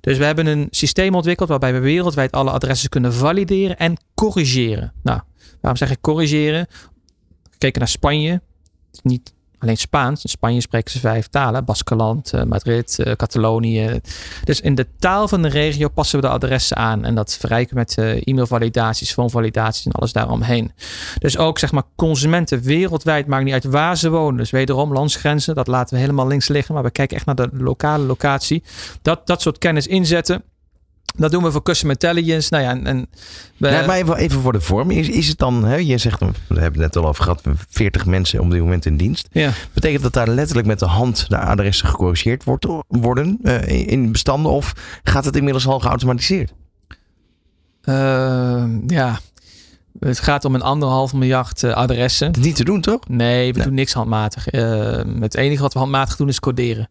Dus 0.00 0.18
we 0.18 0.24
hebben 0.24 0.46
een 0.46 0.68
systeem 0.70 1.14
ontwikkeld 1.14 1.48
waarbij 1.48 1.72
we 1.72 1.78
wereldwijd 1.78 2.32
alle 2.32 2.50
adressen 2.50 2.88
kunnen 2.88 3.14
valideren 3.14 3.78
en 3.78 4.00
corrigeren. 4.14 4.92
Nou, 5.02 5.20
waarom 5.60 5.78
zeg 5.78 5.90
ik 5.90 6.00
corrigeren? 6.00 6.66
Gekeken 7.50 7.78
naar 7.78 7.88
Spanje, 7.88 8.42
niet 9.02 9.32
alleen 9.60 9.76
Spaans. 9.76 10.24
In 10.24 10.30
Spanje 10.30 10.60
spreken 10.60 10.90
ze 10.90 10.98
vijf 10.98 11.26
talen: 11.28 11.64
Baskeland, 11.64 12.32
eh, 12.32 12.42
Madrid, 12.42 12.98
eh, 12.98 13.12
Catalonië. 13.12 14.00
Dus 14.44 14.60
in 14.60 14.74
de 14.74 14.86
taal 14.98 15.28
van 15.28 15.42
de 15.42 15.48
regio 15.48 15.88
passen 15.88 16.20
we 16.20 16.26
de 16.26 16.32
adressen 16.32 16.76
aan. 16.76 17.04
En 17.04 17.14
dat 17.14 17.36
verrijken 17.40 17.76
met 17.76 17.98
eh, 17.98 18.26
e-mailvalidaties, 18.26 19.12
phonevalidaties 19.12 19.86
en 19.86 19.92
alles 19.92 20.12
daaromheen. 20.12 20.72
Dus 21.18 21.38
ook 21.38 21.58
zeg 21.58 21.72
maar 21.72 21.82
consumenten 21.96 22.62
wereldwijd, 22.62 23.26
maakt 23.26 23.44
niet 23.44 23.52
uit 23.52 23.64
waar 23.64 23.96
ze 23.96 24.10
wonen. 24.10 24.36
Dus 24.36 24.50
wederom 24.50 24.92
landsgrenzen, 24.92 25.54
dat 25.54 25.66
laten 25.66 25.94
we 25.94 26.00
helemaal 26.00 26.26
links 26.26 26.48
liggen. 26.48 26.74
Maar 26.74 26.82
we 26.82 26.90
kijken 26.90 27.16
echt 27.16 27.26
naar 27.26 27.34
de 27.34 27.48
lokale 27.52 28.04
locatie. 28.04 28.62
Dat, 29.02 29.26
dat 29.26 29.42
soort 29.42 29.58
kennis 29.58 29.86
inzetten. 29.86 30.42
Dat 31.20 31.30
doen 31.30 31.42
we 31.42 31.50
voor 31.50 31.62
customer 31.62 31.94
intelligence. 32.00 32.48
Nou 32.50 32.62
ja, 32.64 32.70
en, 32.70 32.86
en 32.86 33.06
we, 33.56 33.68
Ja, 33.68 33.86
maar 33.86 33.96
even, 33.96 34.16
even 34.16 34.40
voor 34.40 34.52
de 34.52 34.60
vorm. 34.60 34.90
Is, 34.90 35.08
is 35.08 35.28
het 35.28 35.38
dan, 35.38 35.64
hè, 35.64 35.76
je 35.76 35.98
zegt, 35.98 36.20
we 36.20 36.26
hebben 36.60 36.82
het 36.82 36.94
net 36.94 36.96
al 36.96 37.08
over 37.08 37.22
gehad, 37.24 37.42
40 37.68 38.06
mensen 38.06 38.40
op 38.40 38.50
dit 38.50 38.60
moment 38.60 38.86
in 38.86 38.96
dienst. 38.96 39.28
ja. 39.32 39.50
Betekent 39.72 40.02
dat 40.02 40.12
daar 40.12 40.28
letterlijk 40.28 40.66
met 40.66 40.78
de 40.78 40.86
hand 40.86 41.24
de 41.28 41.38
adressen 41.38 41.88
gecorrigeerd 41.88 42.44
wordt, 42.44 42.66
worden 42.88 43.38
eh, 43.42 43.86
in 43.88 44.12
bestanden? 44.12 44.52
Of 44.52 44.72
gaat 45.02 45.24
het 45.24 45.36
inmiddels 45.36 45.66
al 45.66 45.80
geautomatiseerd? 45.80 46.52
Eh, 47.82 48.64
ja, 48.86 49.18
het 49.98 50.18
gaat 50.18 50.44
om 50.44 50.54
een 50.54 50.62
anderhalf 50.62 51.12
miljard 51.12 51.62
eh, 51.62 51.72
adressen. 51.72 52.32
Niet 52.40 52.56
te 52.56 52.64
doen, 52.64 52.80
toch? 52.80 53.08
Nee, 53.08 53.52
we 53.52 53.56
Nee. 53.58 53.66
doen 53.66 53.74
niks 53.76 53.92
handmatig. 53.92 54.48
Eh, 54.48 55.00
het 55.20 55.34
enige 55.34 55.62
wat 55.62 55.72
we 55.72 55.78
handmatig 55.78 56.16
doen 56.16 56.28
is 56.28 56.40
coderen. 56.40 56.88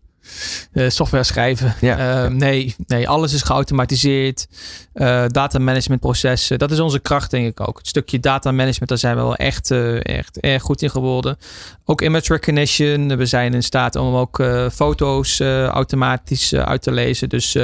Eh, 0.71 0.89
software 0.89 1.23
schrijven. 1.23 1.75
Ja, 1.81 1.97
Eh, 1.97 2.05
ja. 2.05 2.27
Nee, 2.27 2.75
nee, 2.87 3.09
alles 3.09 3.33
is 3.33 3.41
geautomatiseerd. 3.41 4.47
Eh 4.93 5.25
data 5.27 5.59
management 5.59 6.01
processen. 6.01 6.59
Dat 6.59 6.71
is 6.71 6.79
onze 6.79 6.99
kracht, 6.99 7.31
denk 7.31 7.47
ik 7.47 7.67
ook. 7.67 7.77
Het 7.77 7.87
stukje 7.87 8.19
data 8.19 8.51
management, 8.51 8.89
daar 8.89 8.97
zijn 8.97 9.15
we 9.15 9.21
wel 9.21 9.35
echt, 9.35 9.71
echt 10.01 10.39
erg 10.39 10.61
goed 10.63 10.81
in 10.81 10.89
geworden. 10.89 11.37
Ook 11.85 12.01
image 12.01 12.33
recognition. 12.33 13.17
We 13.17 13.25
zijn 13.25 13.53
in 13.53 13.63
staat 13.63 13.95
om 13.95 14.15
ook 14.15 14.43
foto's 14.73 15.39
automatisch 15.69 16.53
uit 16.53 16.81
te 16.81 16.91
lezen. 16.91 17.29
Dus 17.29 17.57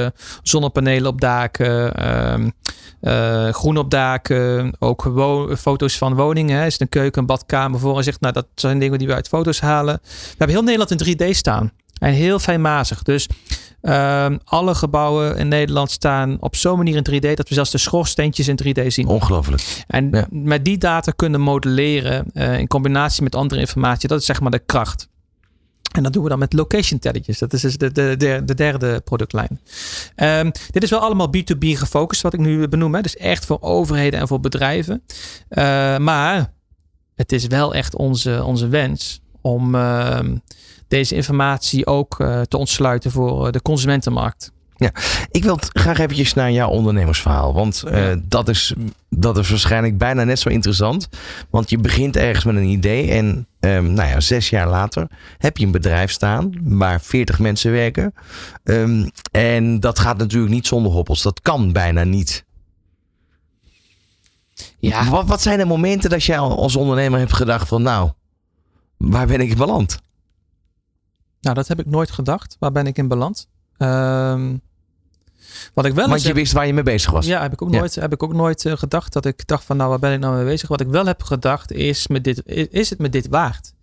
zonnepanelen 0.43 1.10
op 1.12 1.21
daken. 1.21 1.93
ehm, 1.95 2.49
eh, 3.01 3.49
groen 3.54 3.78
op 3.78 3.89
daken. 3.91 4.73
Ook 4.80 5.12
foto's 5.58 5.97
van 5.97 6.15
woningen. 6.15 6.58
Hè. 6.58 6.65
Is 6.65 6.73
het 6.73 6.82
een 6.82 6.89
keuken, 6.89 7.21
een 7.21 7.28
badkamer 7.28 7.80
voor 7.80 7.97
en 7.97 8.04
zegt, 8.04 8.21
nou 8.21 8.34
dat 8.34 8.45
zijn 8.56 8.80
dingen 8.80 8.97
die 8.99 9.08
we 9.08 9.13
uit 9.13 9.28
foto's 9.28 9.60
halen. 9.60 9.99
We 10.04 10.10
hebben 10.28 10.49
heel 10.56 10.63
Nederland 10.63 10.91
in 10.91 10.97
3D 10.97 11.36
staan. 11.36 11.71
En 11.99 12.13
heel 12.13 12.39
fijnmazig. 12.39 13.03
Dus 13.03 13.27
ehm, 13.81 14.38
alle 14.43 14.75
gebouwen 14.75 15.38
in 15.38 15.47
Nederland 15.47 15.91
staan 15.91 16.38
op 16.39 16.55
zo'n 16.55 16.77
manier 16.77 16.95
in 16.95 17.03
3D 17.03 17.34
dat 17.34 17.47
we 17.49 17.53
zelfs 17.55 17.71
de 17.71 17.77
schoorsteentjes 17.77 18.47
in 18.47 18.60
3D 18.63 18.88
zien. 18.88 19.08
Ongelooflijk. 19.08 19.84
En 19.88 20.10
Ja. 20.12 20.27
met 20.29 20.65
die 20.65 20.77
data 20.77 21.12
kunnen 21.12 21.41
modelleren 21.41 22.25
eh, 22.34 22.60
in 22.60 22.67
combinatie 22.67 23.23
met 23.23 23.36
andere 23.36 23.62
informatie. 23.62 24.08
Dat 24.10 24.19
is 24.19 24.25
zeg 24.25 24.41
maar 24.41 24.51
de 24.51 24.60
kracht. 24.65 25.08
En 25.95 26.03
dat 26.03 26.13
doen 26.13 26.23
we 26.23 26.29
dan 26.29 26.39
met 26.39 26.53
location 26.53 26.91
intelligence. 27.01 27.39
Dat 27.39 27.53
is 27.53 27.62
dus 27.62 27.77
de, 27.77 27.91
de, 27.91 28.15
de, 28.17 28.41
de 28.45 28.53
derde 28.53 29.01
productlijn. 29.03 29.60
Ehm, 30.15 30.51
dit 30.71 30.84
is 30.84 30.89
wel 30.89 30.99
allemaal 30.99 31.27
B2B 31.38 31.60
gefocust, 31.60 32.21
wat 32.21 32.34
ik 32.34 32.39
nu 32.39 32.67
benoem. 32.67 32.95
Hè. 32.95 33.01
Dus 33.01 33.15
echt 33.17 33.45
voor 33.45 33.58
overheden 33.62 34.19
en 34.19 34.27
voor 34.27 34.39
bedrijven. 34.39 35.03
Eh, 35.47 35.97
maar 35.97 36.53
het 37.15 37.31
is 37.31 37.47
wel 37.47 37.73
echt 37.73 37.95
onze, 37.95 38.43
onze 38.43 38.67
wens 38.67 39.21
om 39.41 39.75
ehm, 39.75 40.36
deze 40.88 41.15
informatie 41.15 41.86
ook 41.86 42.19
eh, 42.19 42.41
te 42.41 42.58
ontsluiten 42.58 43.12
voor 43.12 43.45
eh, 43.45 43.52
de 43.52 43.62
consumentenmarkt. 43.62 44.54
Ik 45.32 45.43
wil 45.43 45.60
graag 45.74 46.00
eventjes 46.00 46.34
naar 46.34 46.52
jouw 46.52 46.69
ondernemersverhaal. 46.69 47.54
Want 47.54 47.84
eh, 47.84 48.08
Ja. 48.10 48.15
dat, 48.24 48.50
is, 48.50 48.74
dat 49.10 49.38
is 49.38 49.50
waarschijnlijk 49.50 49.98
bijna 49.98 50.24
net 50.24 50.39
zo 50.39 50.50
interessant. 50.50 51.08
Want 51.50 51.69
je 51.69 51.78
begint 51.78 52.15
ergens 52.15 52.45
met 52.45 52.56
een 52.56 52.63
idee. 52.69 53.12
En 53.12 53.48
ehm, 53.60 53.93
nou 53.93 54.10
ja, 54.10 54.19
zes 54.19 54.50
jaar 54.50 54.69
later 54.69 55.08
heb 55.38 55.58
je 55.58 55.65
een 55.65 55.71
bedrijf 55.71 56.12
staan 56.12 56.52
waar 56.63 57.02
40 57.02 57.39
mensen 57.39 57.71
werken. 57.71 58.13
Ehm, 58.63 59.08
en 59.32 59.80
dat 59.80 60.00
gaat 60.00 60.17
natuurlijk 60.17 60.52
niet 60.54 60.67
zonder 60.67 60.91
hobbels. 60.91 61.21
Dat 61.21 61.41
kan 61.41 61.71
bijna 61.71 62.04
niet. 62.04 62.45
Ja, 64.80 65.10
Wat, 65.10 65.28
wat 65.28 65.41
zijn 65.41 65.58
de 65.58 65.65
momenten 65.65 66.10
dat 66.10 66.24
jij 66.24 66.38
als 66.38 66.76
ondernemer 66.76 67.19
hebt 67.19 67.34
gedacht 67.34 67.67
van 67.67 67.82
nou, 67.82 68.12
waar 68.98 69.28
ben 69.28 69.41
ik 69.41 69.58
beland? 69.58 70.00
Nou 71.45 71.55
dat 71.55 71.67
heb 71.67 71.79
ik 71.79 71.86
nooit 71.86 72.12
gedacht. 72.12 72.55
Waar 72.60 72.71
ben 72.71 72.88
ik 72.88 72.97
in 72.97 73.08
beland? 73.08 73.47
Ehm, 73.77 74.58
wat 75.73 75.86
ik 75.86 75.93
wel 75.93 76.08
Want 76.08 76.21
je 76.21 76.27
heb- 76.27 76.36
wist 76.36 76.53
waar 76.53 76.67
je 76.67 76.73
mee 76.73 76.84
bezig 76.84 77.12
was. 77.12 77.25
Ja, 77.25 77.41
heb 77.41 77.53
ik 77.53 77.62
ook 77.62 77.71
Ja. 77.73 77.79
nooit, 77.79 77.95
heb 77.95 78.13
ik 78.13 78.23
ook 78.23 78.34
nooit 78.34 78.65
eh, 78.65 78.73
gedacht 78.77 79.13
dat 79.13 79.25
ik 79.25 79.47
dacht 79.47 79.63
van 79.63 79.77
nou, 79.77 79.89
waar 79.89 79.99
ben 79.99 80.13
ik 80.13 80.19
nou 80.19 80.36
mee 80.36 80.45
bezig? 80.45 80.69
Wat 80.69 80.81
ik 80.81 80.88
wel 80.88 81.05
heb 81.05 81.23
gedacht 81.23 81.71
is, 81.71 82.08
met 82.08 82.23
dit, 82.23 82.41
is, 82.45 82.67
is 82.67 82.89
het 82.89 82.99
me 82.99 83.10
dit 83.10 83.27
waard? 83.27 83.73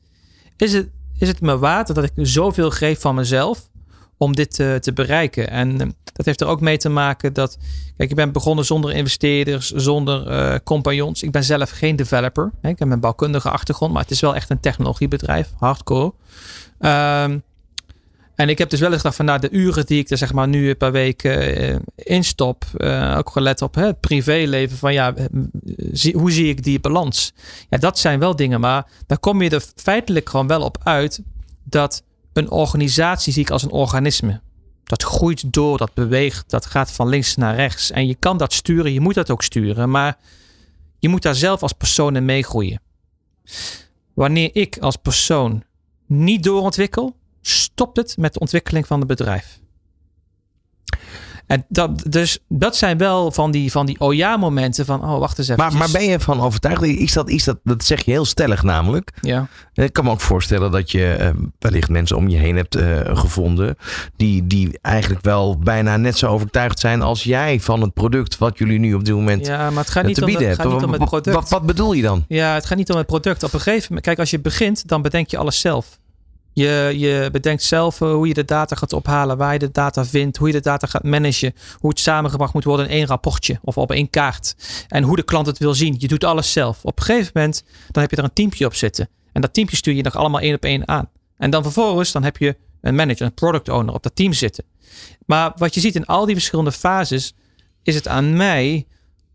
Is 0.57 0.73
het, 0.73 0.89
is 1.19 1.29
het 1.29 1.41
me 1.41 1.59
waard 1.59 1.95
dat 1.95 2.05
ik 2.05 2.13
zoveel 2.17 2.71
geef 2.71 3.01
van 3.01 3.15
mezelf 3.15 3.69
om 4.17 4.35
dit 4.35 4.55
te 4.55 4.91
bereiken? 4.95 5.51
En 5.51 5.81
eh, 5.81 5.87
dat 6.13 6.27
heeft 6.27 6.41
er 6.41 6.47
ook 6.47 6.61
mee 6.61 6.77
te 6.79 6.89
maken 6.89 7.33
dat, 7.33 7.59
kijk, 7.97 8.11
ik 8.11 8.17
ben 8.17 8.33
begonnen 8.33 8.65
zonder 8.65 8.93
investeerders, 8.93 9.71
zonder 9.71 10.27
eh, 10.29 10.59
compagnons. 10.65 11.23
Ik 11.23 11.31
ben 11.31 11.45
zelf 11.45 11.71
geen 11.71 11.97
developer. 11.97 12.51
Hè? 12.61 12.69
Ik 12.69 12.79
heb 12.79 12.91
een 12.91 13.01
bouwkundige 13.01 13.51
achtergrond, 13.51 13.93
maar 13.93 14.03
het 14.03 14.11
is 14.11 14.21
wel 14.21 14.35
echt 14.35 14.51
een 14.51 14.61
technologiebedrijf, 14.61 15.51
hardcore. 15.59 16.13
Ehm, 16.79 17.39
En 18.35 18.49
ik 18.49 18.59
heb 18.59 18.71
dus 18.71 18.81
wel 18.81 18.89
eens 18.89 18.97
gedacht 18.97 19.17
van 19.17 19.25
nou, 19.25 19.41
de 19.41 19.51
uren 19.51 19.87
die 19.87 19.99
ik 19.99 20.11
er 20.11 20.19
zeg 20.19 20.33
maar 20.33 20.49
nu 20.49 20.75
per 20.75 20.93
week 20.93 21.25
uh, 21.25 21.77
instop, 21.97 22.65
uh, 22.77 23.15
ook 23.19 23.31
gelet 23.31 23.63
op 23.63 23.75
hè, 23.75 23.87
het 23.87 24.01
privéleven 24.01 24.77
van 24.77 24.93
ja, 24.93 25.15
zie, 25.93 26.17
hoe 26.17 26.31
zie 26.31 26.49
ik 26.49 26.63
die 26.63 26.81
balans? 26.81 27.33
Ja, 27.69 27.79
dat 27.79 27.99
zijn 27.99 28.19
wel 28.19 28.37
dingen, 28.37 28.61
maar 28.61 28.87
daar 29.07 29.19
kom 29.19 29.43
je 29.43 29.51
er 29.51 29.65
feitelijk 29.77 30.29
gewoon 30.29 30.47
wel 30.47 30.63
op 30.63 30.79
uit 30.83 31.23
dat 31.65 32.03
een 32.33 32.51
organisatie 32.51 33.33
zie 33.33 33.43
ik 33.43 33.51
als 33.51 33.63
een 33.63 33.71
organisme. 33.71 34.41
Dat 34.85 35.03
groeit 35.03 35.53
door, 35.53 35.79
dat 35.79 35.95
beweegt, 35.95 36.51
dat 36.51 36.67
gaat 36.67 36.93
van 36.93 37.09
links 37.09 37.37
naar 37.37 37.55
rechts. 37.55 37.91
En 37.91 38.07
je 38.07 38.15
kan 38.15 38.37
dat 38.37 38.53
sturen, 38.53 38.93
je 38.93 39.01
moet 39.01 39.15
dat 39.15 39.31
ook 39.31 39.43
sturen, 39.43 39.91
maar 39.91 40.19
je 40.99 41.09
moet 41.09 41.23
daar 41.23 41.35
zelf 41.35 41.63
als 41.63 41.73
persoon 41.73 42.17
in 42.17 42.25
meegroeien. 42.25 42.81
Wanneer 44.15 44.51
ik 44.53 44.79
als 44.79 44.97
persoon 44.97 45.63
niet 46.07 46.43
doorontwikkel, 46.43 47.17
stopt 47.43 47.97
het 47.97 48.17
met 48.17 48.33
de 48.33 48.41
ontwikkeling 48.41 48.87
van 48.87 48.99
het 48.99 49.09
bedrijf. 49.09 49.61
En 51.47 51.65
dat, 51.69 52.03
dus 52.09 52.39
dat 52.49 52.77
zijn 52.77 52.99
wel 52.99 53.33
van 53.33 53.51
die, 53.51 53.71
van 53.71 53.87
die 53.87 54.01
oh 54.01 54.15
ja 54.15 54.37
momenten 54.37 54.85
van, 54.85 55.05
oh 55.05 55.19
wacht 55.19 55.39
eens 55.39 55.49
even. 55.49 55.63
Maar, 55.63 55.75
maar 55.75 55.91
ben 55.91 56.05
je 56.05 56.21
van 56.21 56.41
overtuigd? 56.41 56.83
Is 56.83 57.13
dat, 57.13 57.29
is 57.29 57.45
dat, 57.45 57.59
dat 57.65 57.85
zeg 57.85 58.05
je 58.05 58.11
heel 58.11 58.25
stellig 58.25 58.63
namelijk. 58.63 59.13
Ja. 59.21 59.49
Ik 59.75 59.93
kan 59.93 60.05
me 60.05 60.11
ook 60.11 60.21
voorstellen 60.21 60.71
dat 60.71 60.91
je 60.91 61.17
uh, 61.21 61.29
wellicht 61.59 61.89
mensen 61.89 62.17
om 62.17 62.29
je 62.29 62.37
heen 62.37 62.57
hebt 62.57 62.77
uh, 62.77 63.01
gevonden. 63.17 63.77
Die, 64.17 64.47
die 64.47 64.79
eigenlijk 64.83 65.25
wel 65.25 65.59
bijna 65.59 65.97
net 65.97 66.19
zo 66.19 66.27
overtuigd 66.27 66.79
zijn 66.79 67.03
als 67.03 67.23
jij 67.23 67.61
van 67.61 67.81
het 67.81 67.93
product 67.93 68.39
wat 68.39 68.59
jullie 68.59 68.79
nu 68.79 68.95
op 68.95 69.05
dit 69.05 69.15
moment 69.15 69.47
ja, 69.47 69.71
maar 69.71 69.83
het 69.85 69.93
gaat 69.93 70.05
niet, 70.05 70.23
om, 70.23 70.29
het 70.29 70.61
gaat 70.61 70.73
niet 70.73 70.83
om 70.83 70.93
het 70.93 71.05
product. 71.05 71.37
Wat, 71.37 71.49
wat 71.49 71.67
bedoel 71.67 71.93
je 71.93 72.03
dan? 72.03 72.25
Ja, 72.29 72.55
het 72.55 72.67
gaat 72.67 72.79
niet 72.79 72.91
om 72.91 72.97
het 72.97 73.07
product. 73.07 73.43
Op 73.43 73.53
een 73.53 73.61
gegeven 73.61 73.87
moment, 73.89 74.07
kijk, 74.07 74.19
als 74.19 74.31
je 74.31 74.41
begint, 74.41 74.89
dan 74.89 75.03
bedenk 75.03 75.29
je 75.29 75.37
alles 75.37 75.61
zelf. 75.61 76.01
Je, 76.55 76.95
je 76.97 77.29
bedenkt 77.33 77.63
zelf 77.63 78.01
eh, 78.01 78.13
hoe 78.13 78.29
je 78.29 78.35
de 78.35 78.45
data 78.45 78.77
gaat 78.77 78.93
ophalen, 78.93 79.37
waar 79.37 79.53
je 79.53 79.59
de 79.59 79.71
data 79.71 80.05
vindt, 80.05 80.37
hoe 80.37 80.47
je 80.47 80.53
de 80.53 80.61
data 80.61 80.87
gaat 80.87 81.03
managen, 81.03 81.55
hoe 81.79 81.91
het 81.91 81.99
samengebracht 82.01 82.55
moet 82.55 82.65
worden 82.65 82.87
in 82.87 82.93
één 82.93 83.07
rapportje 83.07 83.59
of 83.63 83.79
op 83.79 83.91
één 83.91 84.11
kaart. 84.11 84.55
En 84.89 85.03
hoe 85.03 85.17
de 85.17 85.23
klant 85.23 85.47
het 85.47 85.59
wil 85.59 85.75
zien. 85.75 85.95
Je 85.99 86.09
doet 86.09 86.25
alles 86.25 86.53
zelf. 86.53 86.85
Op 86.85 86.99
een 86.99 87.05
gegeven 87.05 87.31
moment 87.35 87.65
dan 87.91 88.03
heb 88.03 88.11
je 88.11 88.17
er 88.17 88.25
een 88.25 88.33
teampje 88.33 88.67
op 88.67 88.75
zitten. 88.75 89.09
En 89.33 89.41
dat 89.41 89.55
teampje 89.55 89.77
stuur 89.77 89.95
je 89.95 90.03
nog 90.03 90.17
allemaal 90.17 90.41
één 90.41 90.55
op 90.55 90.65
één 90.65 90.89
aan. 90.89 91.11
En 91.37 91.51
dan 91.51 91.63
vervolgens 91.63 92.13
dan 92.13 92.25
heb 92.25 92.37
je 92.37 92.57
een 92.81 92.95
manager, 92.95 93.27
een 93.27 93.35
product 93.35 93.69
owner 93.69 93.95
op 93.95 94.03
dat 94.03 94.17
team 94.17 94.33
zitten. 94.33 94.65
Maar 95.27 95.53
wat 95.57 95.75
je 95.75 95.81
ziet 95.81 95.95
in 95.95 96.07
al 96.07 96.27
die 96.27 96.35
verschillende 96.35 96.73
fases, 96.73 97.35
is 97.83 97.95
het 97.95 98.09
aan 98.09 98.37
mij 98.37 98.87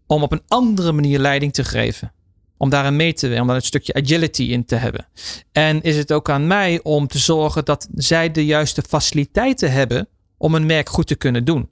om 0.06 0.24
op 0.24 0.32
een 0.32 0.42
andere 0.48 0.92
manier 0.92 1.20
leiding 1.20 1.54
te 1.54 1.64
geven 1.64 2.12
om 2.58 2.70
daarin 2.70 2.96
mee 2.96 3.14
te 3.14 3.22
werken, 3.22 3.42
om 3.42 3.48
daar 3.48 3.56
een 3.56 3.62
stukje 3.62 3.94
agility 3.94 4.44
in 4.44 4.66
te 4.66 4.76
hebben. 4.76 5.08
En 5.52 5.82
is 5.82 5.98
het 5.98 6.12
ook 6.12 6.30
aan 6.30 6.48
mij 6.48 6.80
om 6.84 7.08
te 7.08 7.18
zorgen 7.18 7.66
dat 7.66 7.88
zij 7.96 8.32
de 8.32 8.46
juiste 8.46 8.82
faciliteiten 8.82 9.72
hebben 9.72 10.08
om 10.38 10.56
een 10.56 10.66
merk 10.66 10.90
goed 10.90 11.08
te 11.08 11.16
kunnen 11.16 11.46
doen. 11.46 11.70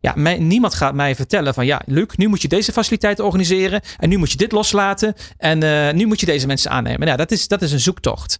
Ja, 0.00 0.36
niemand 0.36 0.74
gaat 0.74 0.94
mij 0.94 1.14
vertellen 1.14 1.54
van 1.54 1.66
ja, 1.66 1.82
Luc, 1.86 2.06
nu 2.16 2.28
moet 2.28 2.42
je 2.42 2.48
deze 2.48 2.72
faciliteiten 2.72 3.24
organiseren 3.24 3.80
en 3.98 4.08
nu 4.08 4.16
moet 4.16 4.30
je 4.30 4.36
dit 4.36 4.52
loslaten 4.52 5.14
en 5.36 5.62
uh, 5.62 5.92
nu 5.92 6.06
moet 6.06 6.20
je 6.20 6.26
deze 6.26 6.46
mensen 6.46 6.70
aannemen. 6.70 7.06
Nou, 7.06 7.16
dat 7.16 7.30
is, 7.30 7.48
dat 7.48 7.62
is 7.62 7.72
een 7.72 7.80
zoektocht. 7.80 8.38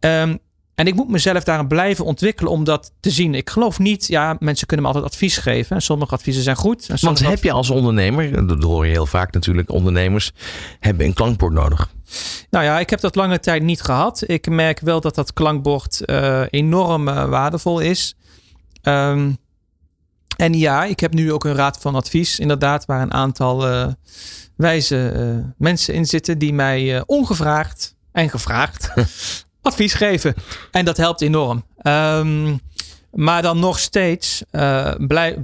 Um, 0.00 0.38
en 0.78 0.86
ik 0.86 0.94
moet 0.94 1.08
mezelf 1.08 1.44
daarin 1.44 1.66
blijven 1.66 2.04
ontwikkelen 2.04 2.52
om 2.52 2.64
dat 2.64 2.92
te 3.00 3.10
zien. 3.10 3.34
Ik 3.34 3.50
geloof 3.50 3.78
niet, 3.78 4.06
ja, 4.06 4.36
mensen 4.38 4.66
kunnen 4.66 4.86
me 4.86 4.92
altijd 4.92 5.12
advies 5.12 5.36
geven. 5.36 5.82
Sommige 5.82 6.14
adviezen 6.14 6.42
zijn 6.42 6.56
goed. 6.56 6.88
En 6.88 6.96
Want 7.00 7.18
heb 7.18 7.42
je 7.42 7.52
als 7.52 7.70
ondernemer, 7.70 8.46
dat 8.46 8.62
hoor 8.62 8.86
je 8.86 8.92
heel 8.92 9.06
vaak 9.06 9.32
natuurlijk, 9.32 9.70
ondernemers 9.70 10.32
hebben 10.80 11.06
een 11.06 11.12
klankbord 11.12 11.52
nodig. 11.52 11.90
Nou 12.50 12.64
ja, 12.64 12.78
ik 12.78 12.90
heb 12.90 13.00
dat 13.00 13.14
lange 13.14 13.40
tijd 13.40 13.62
niet 13.62 13.80
gehad. 13.80 14.22
Ik 14.26 14.48
merk 14.48 14.80
wel 14.80 15.00
dat 15.00 15.14
dat 15.14 15.32
klankbord 15.32 16.02
uh, 16.04 16.42
enorm 16.50 17.08
uh, 17.08 17.28
waardevol 17.28 17.80
is. 17.80 18.16
Um, 18.82 19.36
en 20.36 20.52
ja, 20.52 20.84
ik 20.84 21.00
heb 21.00 21.14
nu 21.14 21.32
ook 21.32 21.44
een 21.44 21.54
raad 21.54 21.78
van 21.80 21.94
advies, 21.94 22.38
inderdaad, 22.38 22.84
waar 22.84 23.02
een 23.02 23.14
aantal 23.14 23.68
uh, 23.68 23.86
wijze 24.56 25.54
mensen 25.56 25.94
in 25.94 26.06
zitten 26.06 26.38
die 26.38 26.52
mij 26.52 27.02
ongevraagd 27.06 27.94
en 28.12 28.30
gevraagd 28.30 28.92
advies 29.68 29.94
geven. 29.94 30.34
En 30.70 30.84
dat 30.84 30.96
helpt 30.96 31.20
enorm. 31.20 31.64
Um, 31.82 32.60
maar 33.10 33.42
dan 33.42 33.58
nog 33.58 33.78
steeds 33.78 34.42
uh, 34.52 34.94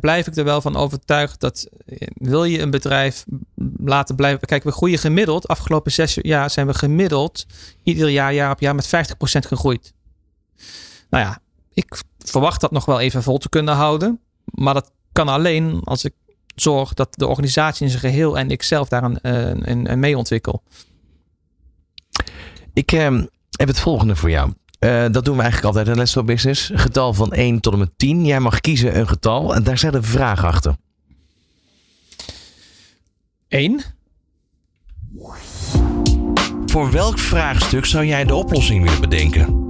blijf, 0.00 0.26
ik 0.26 0.36
er 0.36 0.44
wel 0.44 0.60
van 0.60 0.76
overtuigd 0.76 1.40
dat 1.40 1.68
eh, 1.86 2.08
wil 2.14 2.44
je 2.44 2.60
een 2.60 2.70
bedrijf 2.70 3.24
laten 3.76 4.16
blijven. 4.16 4.46
Kijk, 4.46 4.64
we 4.64 4.72
groeien 4.72 4.98
gemiddeld. 4.98 5.48
Afgelopen 5.48 5.92
zes 5.92 6.18
jaar 6.22 6.50
zijn 6.50 6.66
we 6.66 6.74
gemiddeld 6.74 7.46
ieder 7.82 8.08
jaar, 8.08 8.32
jaar 8.32 8.50
op 8.50 8.60
jaar 8.60 8.74
met 8.74 8.86
50% 8.86 8.88
gegroeid. 9.18 9.92
Nou 11.10 11.24
ja, 11.24 11.38
ik 11.72 12.02
verwacht 12.18 12.60
dat 12.60 12.70
nog 12.70 12.84
wel 12.84 13.00
even 13.00 13.22
vol 13.22 13.38
te 13.38 13.48
kunnen 13.48 13.74
houden. 13.74 14.20
Maar 14.44 14.74
dat 14.74 14.90
kan 15.12 15.28
alleen 15.28 15.80
als 15.84 16.04
ik 16.04 16.14
zorg 16.54 16.94
dat 16.94 17.08
de 17.10 17.26
organisatie 17.26 17.84
in 17.84 17.90
zijn 17.90 18.02
geheel 18.12 18.38
en 18.38 18.50
ik 18.50 18.62
zelf 18.62 18.88
daar 18.88 19.02
een, 19.02 19.18
een, 19.22 19.90
een 19.90 19.98
mee 19.98 20.16
ontwikkel. 20.16 20.62
Ik, 22.72 22.92
uh, 22.92 23.22
heb 23.58 23.68
het 23.68 23.80
volgende 23.80 24.16
voor 24.16 24.30
jou. 24.30 24.52
Uh, 24.80 25.04
dat 25.10 25.24
doen 25.24 25.36
we 25.36 25.42
eigenlijk 25.42 25.76
altijd 25.76 25.88
in 25.88 26.02
Let's 26.02 26.24
Business. 26.24 26.70
Getal 26.74 27.14
van 27.14 27.32
1 27.32 27.60
tot 27.60 27.72
en 27.72 27.78
met 27.78 27.90
10. 27.96 28.24
Jij 28.24 28.40
mag 28.40 28.60
kiezen 28.60 28.98
een 28.98 29.08
getal 29.08 29.54
en 29.54 29.62
daar 29.62 29.78
zit 29.78 29.94
een 29.94 30.04
vraag 30.04 30.44
achter. 30.44 30.76
1. 33.48 33.82
Voor 36.66 36.90
welk 36.90 37.18
vraagstuk 37.18 37.84
zou 37.84 38.06
jij 38.06 38.24
de 38.24 38.34
oplossing 38.34 38.84
willen 38.84 39.00
bedenken? 39.00 39.63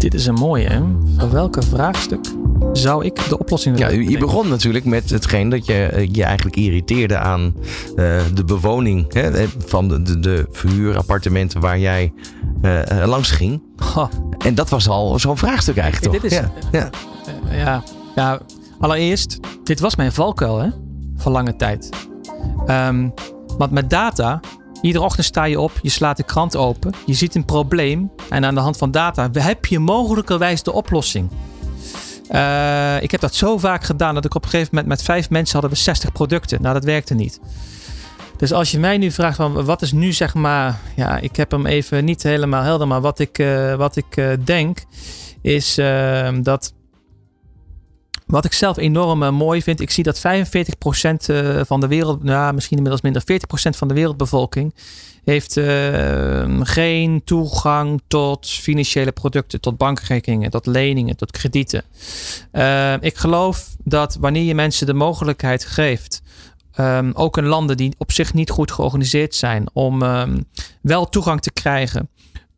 Dit 0.00 0.14
is 0.14 0.26
een 0.26 0.34
mooie, 0.34 0.68
hè? 0.68 0.80
Voor 1.18 1.30
welke 1.30 1.62
vraagstuk 1.62 2.20
zou 2.72 3.04
ik 3.04 3.28
de 3.28 3.38
oplossing 3.38 3.78
willen 3.78 4.02
Ja, 4.02 4.10
je 4.10 4.18
begon 4.18 4.48
natuurlijk 4.48 4.84
met 4.84 5.10
hetgeen 5.10 5.48
dat 5.48 5.66
je 5.66 5.86
eh, 5.86 6.08
je 6.12 6.24
eigenlijk 6.24 6.56
irriteerde 6.56 7.18
aan 7.18 7.54
uh, 7.96 8.20
de 8.34 8.44
bewoning 8.44 9.12
hè, 9.12 9.30
eh, 9.30 9.48
van 9.66 9.88
de, 9.88 10.02
de, 10.02 10.20
de 10.20 10.46
verhuurappartementen 10.50 11.60
waar 11.60 11.78
jij 11.78 12.12
uh, 12.62 12.82
langs 13.06 13.30
ging. 13.30 13.62
En 14.38 14.54
dat 14.54 14.68
was 14.68 14.88
al 14.88 15.18
zo'n 15.18 15.36
vraagstuk 15.36 15.76
eigenlijk 15.76 16.12
toch? 16.12 16.22
Dit 16.22 16.32
is, 16.32 16.38
ja. 16.38 16.90
Uh, 17.50 17.64
ja. 17.64 17.82
ja, 18.14 18.40
allereerst, 18.78 19.38
dit 19.64 19.80
was 19.80 19.96
mijn 19.96 20.12
valkuil 20.12 20.58
hè, 20.58 20.68
voor 21.16 21.32
lange 21.32 21.56
tijd. 21.56 21.88
Um, 22.66 23.12
want 23.58 23.70
met 23.70 23.90
data 23.90 24.40
Iedere 24.80 25.04
ochtend 25.04 25.26
sta 25.26 25.44
je 25.44 25.60
op, 25.60 25.72
je 25.82 25.88
slaat 25.88 26.16
de 26.16 26.22
krant 26.22 26.56
open, 26.56 26.94
je 27.06 27.14
ziet 27.14 27.34
een 27.34 27.44
probleem 27.44 28.10
en 28.28 28.44
aan 28.44 28.54
de 28.54 28.60
hand 28.60 28.76
van 28.76 28.90
data 28.90 29.30
heb 29.32 29.66
je 29.66 29.78
mogelijkerwijs 29.78 30.62
de 30.62 30.72
oplossing. 30.72 31.30
Uh, 32.30 33.02
ik 33.02 33.10
heb 33.10 33.20
dat 33.20 33.34
zo 33.34 33.58
vaak 33.58 33.84
gedaan 33.84 34.14
dat 34.14 34.24
ik 34.24 34.34
op 34.34 34.44
een 34.44 34.50
gegeven 34.50 34.68
moment 34.70 34.88
met 34.88 35.02
vijf 35.02 35.30
mensen 35.30 35.52
hadden 35.52 35.70
we 35.70 35.84
60 35.84 36.12
producten. 36.12 36.62
Nou, 36.62 36.74
dat 36.74 36.84
werkte 36.84 37.14
niet. 37.14 37.40
Dus 38.36 38.52
als 38.52 38.70
je 38.70 38.78
mij 38.78 38.98
nu 38.98 39.10
vraagt 39.10 39.36
van 39.36 39.64
wat 39.64 39.82
is 39.82 39.92
nu 39.92 40.12
zeg 40.12 40.34
maar, 40.34 40.78
ja, 40.96 41.18
ik 41.18 41.36
heb 41.36 41.50
hem 41.50 41.66
even 41.66 42.04
niet 42.04 42.22
helemaal 42.22 42.62
helder, 42.62 42.86
maar 42.86 43.00
wat 43.00 43.18
ik, 43.18 43.38
uh, 43.38 43.74
wat 43.74 43.96
ik 43.96 44.16
uh, 44.16 44.32
denk 44.44 44.78
is 45.42 45.74
dat 46.42 46.72
wat 48.30 48.44
ik 48.44 48.52
zelf 48.52 48.76
enorm 48.76 49.22
uh, 49.22 49.30
mooi 49.30 49.62
vind, 49.62 49.80
ik 49.80 49.90
zie 49.90 50.04
dat 50.04 50.18
45% 50.18 50.20
uh, 51.30 51.60
van 51.64 51.80
de 51.80 51.86
wereld, 51.86 52.22
nou, 52.22 52.54
misschien 52.54 52.76
inmiddels 52.76 53.02
minder, 53.02 53.22
40% 53.22 53.76
van 53.76 53.88
de 53.88 53.94
wereldbevolking 53.94 54.74
heeft 55.24 55.56
uh, 55.56 56.60
geen 56.60 57.22
toegang 57.24 58.02
tot 58.06 58.46
financiële 58.46 59.12
producten, 59.12 59.60
tot 59.60 59.76
bankrekeningen, 59.76 60.50
tot 60.50 60.66
leningen, 60.66 61.16
tot 61.16 61.30
kredieten. 61.30 61.84
Uh, 62.52 62.94
ik 63.00 63.16
geloof 63.16 63.76
dat 63.84 64.16
wanneer 64.20 64.42
je 64.42 64.54
mensen 64.54 64.86
de 64.86 64.94
mogelijkheid 64.94 65.64
geeft, 65.64 66.22
um, 66.76 67.12
ook 67.14 67.36
in 67.36 67.46
landen 67.46 67.76
die 67.76 67.94
op 67.98 68.12
zich 68.12 68.34
niet 68.34 68.50
goed 68.50 68.72
georganiseerd 68.72 69.34
zijn, 69.34 69.68
om 69.72 70.02
wel 70.82 71.08
toegang 71.08 71.40
te 71.40 71.52
krijgen 71.52 72.08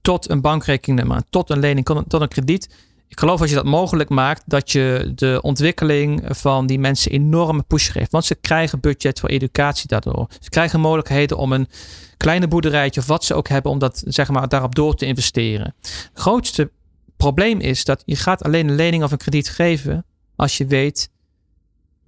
tot 0.00 0.30
een 0.30 0.40
bankrekening, 0.40 1.22
tot 1.30 1.50
een 1.50 1.61
lening, 1.61 1.85
tot 1.85 2.20
een 2.20 2.28
krediet 2.28 2.68
ik 3.12 3.18
geloof 3.18 3.40
als 3.40 3.51
je 3.51 3.57
dat 3.57 3.64
mogelijk 3.64 4.09
maakt, 4.09 4.42
dat 4.46 4.70
je 4.70 5.12
de 5.14 5.38
ontwikkeling 5.42 6.25
van 6.29 6.66
die 6.66 6.79
mensen 6.79 7.11
enorme 7.11 7.62
push 7.62 7.90
geeft. 7.90 8.12
Want 8.12 8.25
ze 8.25 8.35
krijgen 8.35 8.81
budget 8.81 9.20
voor 9.20 9.29
educatie 9.29 9.88
daardoor. 9.88 10.27
Ze 10.40 10.48
krijgen 10.48 10.81
mogelijkheden 10.81 11.37
om 11.37 11.53
een 11.53 11.68
kleine 12.16 12.48
boerderijtje 12.48 13.01
of 13.01 13.07
wat 13.07 13.25
ze 13.25 13.35
ook 13.35 13.48
hebben, 13.48 13.70
om 13.72 13.79
dat, 13.79 14.03
zeg 14.07 14.29
maar, 14.29 14.48
daarop 14.48 14.75
door 14.75 14.94
te 14.94 15.07
investeren. 15.07 15.75
Het 15.81 16.11
grootste 16.14 16.70
probleem 17.16 17.61
is 17.61 17.85
dat 17.85 18.03
je 18.05 18.16
gaat 18.16 18.42
alleen 18.42 18.68
een 18.68 18.75
lening 18.75 19.03
of 19.03 19.12
een 19.12 19.18
krediet 19.18 19.48
geven 19.48 20.05
als 20.37 20.57
je 20.57 20.66
weet 20.66 21.11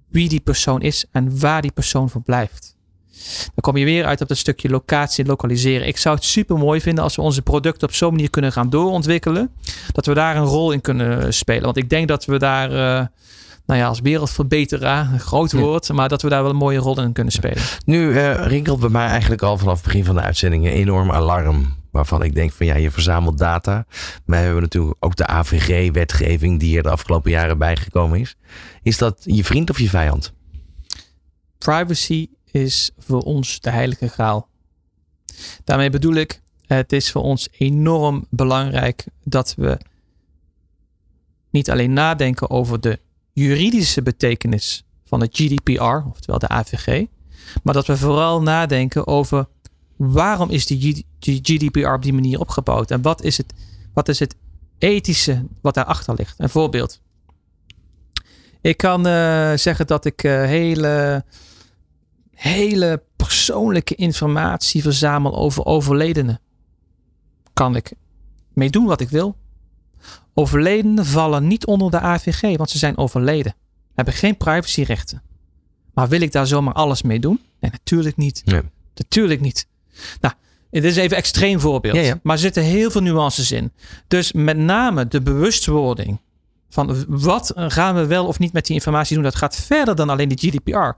wie 0.09 0.29
die 0.29 0.41
persoon 0.41 0.81
is 0.81 1.05
en 1.11 1.39
waar 1.39 1.61
die 1.61 1.71
persoon 1.71 2.09
verblijft. 2.09 2.74
Dan 3.45 3.61
kom 3.61 3.77
je 3.77 3.85
weer 3.85 4.05
uit 4.05 4.21
op 4.21 4.27
dat 4.27 4.37
stukje 4.37 4.69
locatie 4.69 5.25
lokaliseren. 5.25 5.87
Ik 5.87 5.97
zou 5.97 6.15
het 6.15 6.23
super 6.23 6.57
mooi 6.57 6.81
vinden 6.81 7.03
als 7.03 7.15
we 7.15 7.21
onze 7.21 7.41
producten 7.41 7.87
op 7.87 7.93
zo'n 7.93 8.11
manier 8.11 8.29
kunnen 8.29 8.51
gaan 8.51 8.69
doorontwikkelen. 8.69 9.51
Dat 9.91 10.05
we 10.05 10.13
daar 10.13 10.35
een 10.35 10.45
rol 10.45 10.71
in 10.71 10.81
kunnen 10.81 11.33
spelen. 11.33 11.63
Want 11.63 11.77
ik 11.77 11.89
denk 11.89 12.07
dat 12.07 12.25
we 12.25 12.39
daar, 12.39 12.69
uh, 12.71 13.07
nou 13.65 13.79
ja, 13.79 13.87
als 13.87 13.99
wereldverbeteraar, 13.99 15.13
een 15.13 15.19
groot 15.19 15.51
woord, 15.51 15.91
maar 15.93 16.09
dat 16.09 16.21
we 16.21 16.29
daar 16.29 16.41
wel 16.41 16.51
een 16.51 16.57
mooie 16.57 16.79
rol 16.79 17.01
in 17.01 17.11
kunnen 17.11 17.33
spelen. 17.33 17.63
Nu 17.85 18.09
uh, 18.09 18.45
rinkelt 18.47 18.79
bij 18.79 18.89
mij 18.89 19.07
eigenlijk 19.07 19.41
al 19.41 19.57
vanaf 19.57 19.75
het 19.75 19.83
begin 19.83 20.05
van 20.05 20.15
de 20.15 20.21
uitzending 20.21 20.65
een 20.65 20.71
enorm 20.71 21.11
alarm. 21.11 21.75
waarvan 21.91 22.23
ik 22.23 22.35
denk 22.35 22.51
van 22.51 22.65
ja, 22.65 22.75
je 22.75 22.91
verzamelt 22.91 23.37
data. 23.37 23.85
Maar 24.25 24.39
we 24.39 24.45
hebben 24.45 24.61
natuurlijk 24.61 24.95
ook 24.99 25.15
de 25.15 25.27
AVG-wetgeving 25.27 26.59
die 26.59 26.77
er 26.77 26.83
de 26.83 26.89
afgelopen 26.89 27.31
jaren 27.31 27.57
bijgekomen 27.57 28.19
is. 28.19 28.35
Is 28.83 28.97
dat 28.97 29.17
je 29.23 29.43
vriend 29.43 29.69
of 29.69 29.79
je 29.79 29.89
vijand? 29.89 30.33
Privacy 31.57 32.27
is 32.55 32.91
voor 32.97 33.21
ons 33.21 33.59
de 33.59 33.69
heilige 33.69 34.07
graal. 34.07 34.47
Daarmee 35.63 35.89
bedoel 35.89 36.13
ik, 36.13 36.41
het 36.65 36.91
is 36.91 37.11
voor 37.11 37.21
ons 37.21 37.47
enorm 37.51 38.25
belangrijk 38.29 39.05
dat 39.23 39.53
we 39.57 39.77
niet 41.49 41.69
alleen 41.69 41.93
nadenken 41.93 42.49
over 42.49 42.81
de 42.81 42.99
juridische 43.31 44.01
betekenis 44.01 44.83
van 45.05 45.21
het 45.21 45.37
GDPR, 45.37 46.07
oftewel 46.09 46.39
de 46.39 46.47
AVG, 46.47 47.05
maar 47.63 47.73
dat 47.73 47.87
we 47.87 47.97
vooral 47.97 48.41
nadenken 48.41 49.07
over 49.07 49.47
waarom 49.95 50.49
is 50.49 50.65
die 50.65 51.05
GDPR 51.19 51.87
op 51.87 52.03
die 52.03 52.13
manier 52.13 52.39
opgebouwd 52.39 52.91
en 52.91 53.01
wat 53.01 53.23
is 53.23 53.37
het, 53.37 53.53
wat 53.93 54.07
is 54.07 54.19
het 54.19 54.35
ethische 54.77 55.45
wat 55.61 55.73
daarachter 55.73 56.15
ligt. 56.15 56.39
Een 56.39 56.49
voorbeeld. 56.49 57.01
Ik 58.61 58.77
kan 58.77 59.07
uh, 59.07 59.53
zeggen 59.55 59.87
dat 59.87 60.05
ik 60.05 60.23
uh, 60.23 60.43
hele, 60.43 61.23
hele 62.35 63.03
persoonlijke 63.15 63.95
informatie 63.95 64.81
verzamel 64.81 65.35
over 65.35 65.65
overledenen. 65.65 66.39
Kan 67.53 67.75
ik 67.75 67.93
mee 68.53 68.69
doen 68.69 68.85
wat 68.85 69.01
ik 69.01 69.09
wil. 69.09 69.37
Overledenen 70.33 71.05
vallen 71.05 71.47
niet 71.47 71.65
onder 71.65 71.91
de 71.91 71.99
AVG, 71.99 72.57
want 72.57 72.69
ze 72.69 72.77
zijn 72.77 72.97
overleden. 72.97 73.55
Hebben 73.93 74.13
geen 74.13 74.37
privacyrechten. 74.37 75.21
Maar 75.93 76.07
wil 76.07 76.21
ik 76.21 76.31
daar 76.31 76.47
zomaar 76.47 76.73
alles 76.73 77.01
mee 77.01 77.19
doen? 77.19 77.39
Nee, 77.59 77.71
natuurlijk 77.71 78.17
niet. 78.17 78.41
Nee. 78.45 78.61
Natuurlijk 78.95 79.41
niet. 79.41 79.67
Nou, 80.21 80.33
dit 80.69 80.83
is 80.83 80.95
even 80.95 81.11
een 81.11 81.17
extreem 81.17 81.59
voorbeeld. 81.59 81.95
Ja, 81.95 82.19
Maar 82.23 82.35
er 82.35 82.41
zitten 82.41 82.63
heel 82.63 82.91
veel 82.91 83.01
nuances 83.01 83.51
in. 83.51 83.71
Dus 84.07 84.31
met 84.31 84.57
name 84.57 85.07
de 85.07 85.21
bewustwording 85.21 86.19
van 86.69 87.05
wat 87.07 87.51
gaan 87.55 87.95
we 87.95 88.05
wel 88.05 88.25
of 88.25 88.39
niet 88.39 88.53
met 88.53 88.65
die 88.65 88.75
informatie 88.75 89.15
doen, 89.15 89.23
dat 89.23 89.35
gaat 89.35 89.55
verder 89.55 89.95
dan 89.95 90.09
alleen 90.09 90.29
de 90.29 90.47
GDPR. 90.47 90.91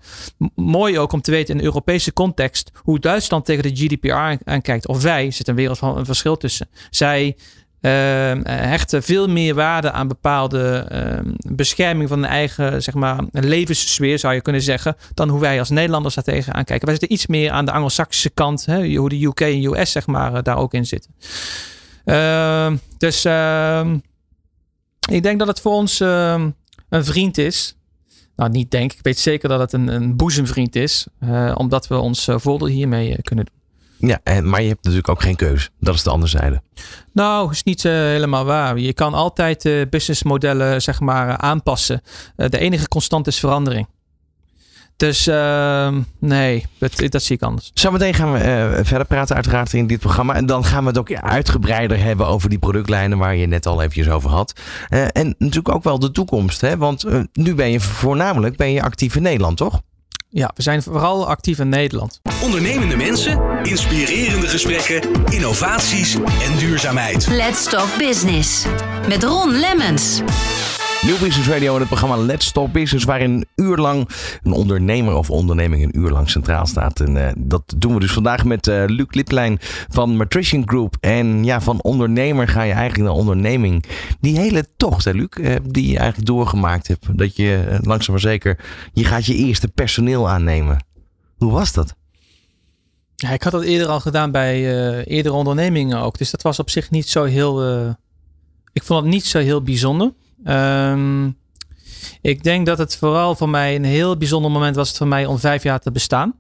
mooi 0.56 1.00
ook 1.00 1.12
om 1.12 1.22
te 1.22 1.32
weten 1.32 1.54
in 1.54 1.58
de 1.58 1.66
Europese 1.66 2.14
context 2.14 2.72
hoe 2.76 3.00
Duitsland 3.00 3.46
tegen 3.46 3.64
de 3.64 3.76
GDPR 3.76 4.50
aankijkt. 4.50 4.88
Of 4.88 5.02
wij, 5.02 5.32
zit 5.32 5.48
een 5.48 5.56
wereld 5.56 5.78
van 5.78 5.98
een 5.98 6.06
verschil 6.06 6.38
tussen. 6.38 6.68
Zij 6.90 7.36
uh, 7.82 8.34
hechten 8.44 9.04
veel 9.04 9.28
meer 9.28 9.56
waarde 9.56 9.92
aan 9.92 10.08
bepaalde 10.08 10.88
uh, 10.92 11.32
bescherming 11.56 12.10
van 12.10 12.22
de 12.22 12.28
eigen 12.28 12.84
zeg 12.84 12.94
maar, 12.94 13.24
levenssfeer, 13.32 14.20
zou 14.20 14.34
je 14.34 14.42
kunnen 14.42 14.62
zeggen, 14.62 14.96
dan 15.14 15.30
hoe 15.30 15.40
wij 15.40 15.60
als 15.60 15.70
Nederlanders 15.70 16.16
daar 16.16 16.24
tegenaan 16.24 16.64
kijken. 16.64 16.88
Wij 16.88 16.98
zitten 16.98 17.14
iets 17.14 17.28
meer 17.28 17.52
aan 17.52 17.66
de 17.66 17.72
Anglo-Saxische 17.72 18.30
kant, 18.30 18.66
hè, 18.66 18.96
hoe 18.96 19.10
de 19.10 19.26
UK 19.26 19.40
en 19.40 19.64
US 19.64 19.92
zeg 19.92 20.08
maar, 20.08 20.34
eh, 20.34 20.44
daar 20.44 20.58
ook 20.58 20.74
in 20.74 20.86
zitten. 20.86 21.12
Ehm, 22.06 22.76
dus 22.98 23.26
ehm, 23.26 23.98
ik 25.08 25.24
denk 25.24 25.40
dat 25.40 25.48
het 25.48 25.62
voor 25.62 25.72
ons 25.72 26.00
een 26.00 26.56
vriend 26.90 27.38
is. 27.38 27.76
Nou, 28.36 28.50
niet 28.50 28.72
denk. 28.72 28.94
Ik 28.94 29.00
weet 29.02 29.20
zeker 29.20 29.50
dat 29.50 29.60
het 29.60 29.74
een, 29.74 29.88
een 29.88 30.16
boezemvriend 30.16 30.76
is. 30.76 31.08
Uh, 31.24 31.54
omdat 31.58 31.88
we 31.88 31.98
ons 31.98 32.28
voordeel 32.32 32.68
hiermee 32.68 33.22
kunnen 33.22 33.46
doen. 33.46 33.56
Ja, 34.10 34.20
en, 34.24 34.50
maar 34.50 34.62
je 34.62 34.68
hebt 34.68 34.84
natuurlijk 34.84 35.10
ook 35.10 35.22
geen 35.22 35.36
keus. 35.36 35.70
Dat 35.80 35.96
is 35.96 36.04
de 36.04 36.10
andere 36.10 36.30
zijde. 36.30 36.62
Nou, 37.14 37.52
is 37.52 37.64
niet 37.64 37.84
uh, 37.84 37.92
helemaal 37.92 38.46
waar. 38.46 38.80
Je 38.80 38.94
kan 38.94 39.14
altijd 39.14 39.90
businessmodellen 39.90 40.82
zeg 40.82 41.00
maar, 41.00 41.38
aanpassen. 41.38 42.02
De 42.36 42.58
enige 42.58 42.88
constant 42.88 43.28
is 43.28 43.40
verandering. 43.40 43.88
Dus 44.98 45.28
ehm, 45.28 46.02
nee, 46.20 46.66
dat, 46.78 46.92
dat, 47.10 47.24
zie 47.24 47.36
ik 47.36 47.42
anders. 47.42 47.72
Zometeen 47.74 48.14
gaan 48.14 48.34
we 48.34 48.80
verder 48.84 49.08
praten 49.08 49.36
uiteraard 49.36 49.74
in 49.74 49.88
dit 49.88 50.00
programma. 50.00 50.36
En 50.36 50.46
dan 50.46 50.66
gaan 50.66 50.82
we 50.84 50.90
het 50.90 50.98
ook 50.98 51.14
uitgebreider 51.14 52.04
hebben 52.04 52.28
over 52.28 52.50
die 52.50 52.60
productlijnen 52.60 53.18
waar 53.18 53.36
je 53.36 53.48
net 53.48 53.66
al 53.66 53.82
eventjes 53.82 54.10
over 54.10 54.30
had. 54.30 54.54
en 54.90 55.36
natuurlijk 55.38 55.76
ook 55.76 55.84
wel 55.84 56.00
de 56.00 56.12
toekomst. 56.12 56.62
Hè? 56.62 56.78
Want 56.78 57.06
nu 57.34 57.56
ben 57.56 57.72
je 57.72 57.80
voornamelijk 57.80 58.56
ben 58.56 58.72
je 58.72 58.82
actief 58.82 59.16
in 59.16 59.22
Nederland, 59.22 59.58
toch? 59.58 59.82
Ja, 60.30 60.52
we 60.56 60.62
zijn 60.62 60.84
vooral 60.84 61.28
actief 61.28 61.60
in 61.60 61.70
Nederland. 61.70 62.22
Ondernemende 62.44 62.96
mensen, 62.96 63.42
inspirerende 63.64 64.48
gesprekken, 64.48 65.02
innovaties 65.30 66.14
en 66.16 66.58
duurzaamheid. 66.58 67.28
Let's 67.28 67.64
Talk 67.70 67.98
Business 67.98 68.66
met 69.08 69.24
Ron 69.24 69.52
Lemmens. 69.52 70.22
Nieuw 71.02 71.20
Business 71.20 71.48
Radio 71.48 71.74
in 71.74 71.80
het 71.80 71.88
programma 71.88 72.18
Let's 72.18 72.52
Talk 72.52 72.72
Business, 72.72 73.06
waarin 73.06 73.32
een 73.32 73.48
uur 73.56 73.78
lang 73.78 74.10
een 74.44 74.52
ondernemer 74.52 75.16
of 75.16 75.30
onderneming 75.30 75.84
een 75.84 75.98
uur 75.98 76.10
lang 76.10 76.30
centraal 76.30 76.66
staat. 76.66 77.00
En 77.00 77.16
uh, 77.16 77.28
dat 77.38 77.74
doen 77.78 77.94
we 77.94 78.00
dus 78.00 78.12
vandaag 78.12 78.46
met 78.46 78.68
uh, 78.68 78.84
Luc 78.88 79.06
Liplijn 79.10 79.58
van 79.90 80.18
Matrician 80.18 80.64
Group. 80.66 80.96
En 81.00 81.44
ja, 81.44 81.62
van 81.62 81.82
ondernemer 81.82 82.48
ga 82.48 82.62
je 82.62 82.72
eigenlijk 82.72 83.10
naar 83.10 83.20
onderneming. 83.20 83.84
Die 84.20 84.40
hele 84.40 84.68
tocht, 84.78 85.06
hè 85.06 85.12
Luc, 85.12 85.28
uh, 85.36 85.56
die 85.64 85.92
je 85.92 85.98
eigenlijk 85.98 86.28
doorgemaakt 86.28 86.88
hebt. 86.88 87.18
Dat 87.18 87.36
je 87.36 87.80
langzaam 87.82 88.12
maar 88.12 88.22
zeker, 88.24 88.60
je 88.94 89.04
gaat 89.04 89.26
je 89.26 89.36
eerste 89.36 89.68
personeel 89.68 90.30
aannemen. 90.30 90.86
Hoe 91.38 91.52
was 91.52 91.74
dat? 91.74 91.96
Ja, 93.16 93.30
ik 93.30 93.44
had 93.44 93.52
dat 93.52 93.64
eerder 93.64 93.88
al 93.88 94.00
gedaan 94.00 94.32
bij 94.32 94.64
eerdere 95.06 95.36
ondernemingen 95.36 96.02
ook. 96.02 96.18
Dus 96.18 96.32
dat 96.32 96.42
was 96.42 96.60
op 96.60 96.70
zich 96.70 96.90
niet 96.90 97.10
zo 97.10 97.24
heel. 97.24 97.88
ik 98.74 98.84
vond 98.84 99.04
het 99.04 99.14
niet 99.14 99.26
zo 99.26 99.40
heel 99.40 99.62
bijzonder. 99.62 100.12
Um, 100.46 101.38
ik 102.22 102.44
denk 102.44 102.66
dat 102.66 102.78
het 102.78 102.96
vooral 102.96 103.36
voor 103.36 103.50
mij 103.50 103.76
een 103.76 103.84
heel 103.84 104.18
bijzonder 104.18 104.52
moment 104.52 104.76
was 104.76 104.92
voor 104.92 105.08
mij 105.08 105.26
om 105.26 105.40
vijf 105.40 105.64
jaar 105.64 105.80
te 105.80 105.92
bestaan. 105.92 106.36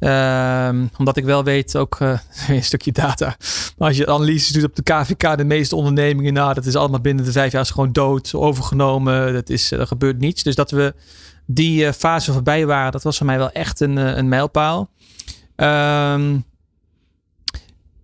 Um, 0.00 0.90
omdat 0.98 1.16
ik 1.16 1.24
wel 1.24 1.44
weet, 1.44 1.76
ook 1.76 1.98
uh, 2.00 2.18
een 2.48 2.64
stukje 2.64 2.92
data. 2.92 3.36
Maar 3.78 3.88
als 3.88 3.96
je 3.96 4.06
analyses 4.06 4.52
doet 4.52 4.64
op 4.64 4.76
de 4.76 4.82
KVK, 4.82 5.36
de 5.36 5.44
meeste 5.44 5.76
ondernemingen, 5.76 6.32
nou, 6.32 6.54
dat 6.54 6.66
is 6.66 6.76
allemaal 6.76 7.00
binnen 7.00 7.24
de 7.24 7.32
vijf 7.32 7.52
jaar 7.52 7.66
gewoon 7.66 7.92
dood, 7.92 8.34
overgenomen. 8.34 9.32
Dat 9.32 9.48
is, 9.48 9.70
er 9.70 9.86
gebeurt 9.86 10.18
niets. 10.18 10.42
Dus 10.42 10.54
dat 10.54 10.70
we 10.70 10.94
die 11.46 11.84
uh, 11.84 11.92
fase 11.92 12.32
voorbij 12.32 12.66
waren, 12.66 12.92
dat 12.92 13.02
was 13.02 13.16
voor 13.16 13.26
mij 13.26 13.38
wel 13.38 13.50
echt 13.50 13.80
een, 13.80 13.96
een 13.96 14.28
mijlpaal. 14.28 14.90
Um, 15.56 16.44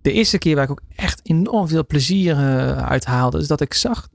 de 0.01 0.11
eerste 0.11 0.37
keer 0.37 0.55
waar 0.55 0.63
ik 0.63 0.71
ook 0.71 0.81
echt 0.95 1.19
enorm 1.23 1.67
veel 1.67 1.85
plezier 1.85 2.35
uit 2.75 3.05
haalde, 3.05 3.39
is 3.39 3.47
dat 3.47 3.61
ik 3.61 3.73
zag 3.73 4.07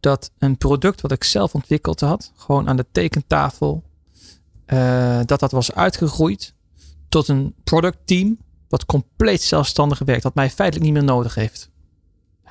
dat 0.00 0.30
een 0.38 0.56
product 0.56 1.00
wat 1.00 1.12
ik 1.12 1.24
zelf 1.24 1.54
ontwikkeld 1.54 2.00
had, 2.00 2.32
gewoon 2.36 2.68
aan 2.68 2.76
de 2.76 2.86
tekentafel, 2.92 3.82
uh, 4.66 5.20
dat 5.24 5.40
dat 5.40 5.50
was 5.50 5.74
uitgegroeid 5.74 6.54
tot 7.08 7.28
een 7.28 7.54
productteam 7.64 8.38
wat 8.68 8.86
compleet 8.86 9.42
zelfstandig 9.42 9.98
werkt, 9.98 10.22
dat 10.22 10.34
mij 10.34 10.50
feitelijk 10.50 10.86
niet 10.90 10.94
meer 10.94 11.12
nodig 11.12 11.34
heeft. 11.34 11.70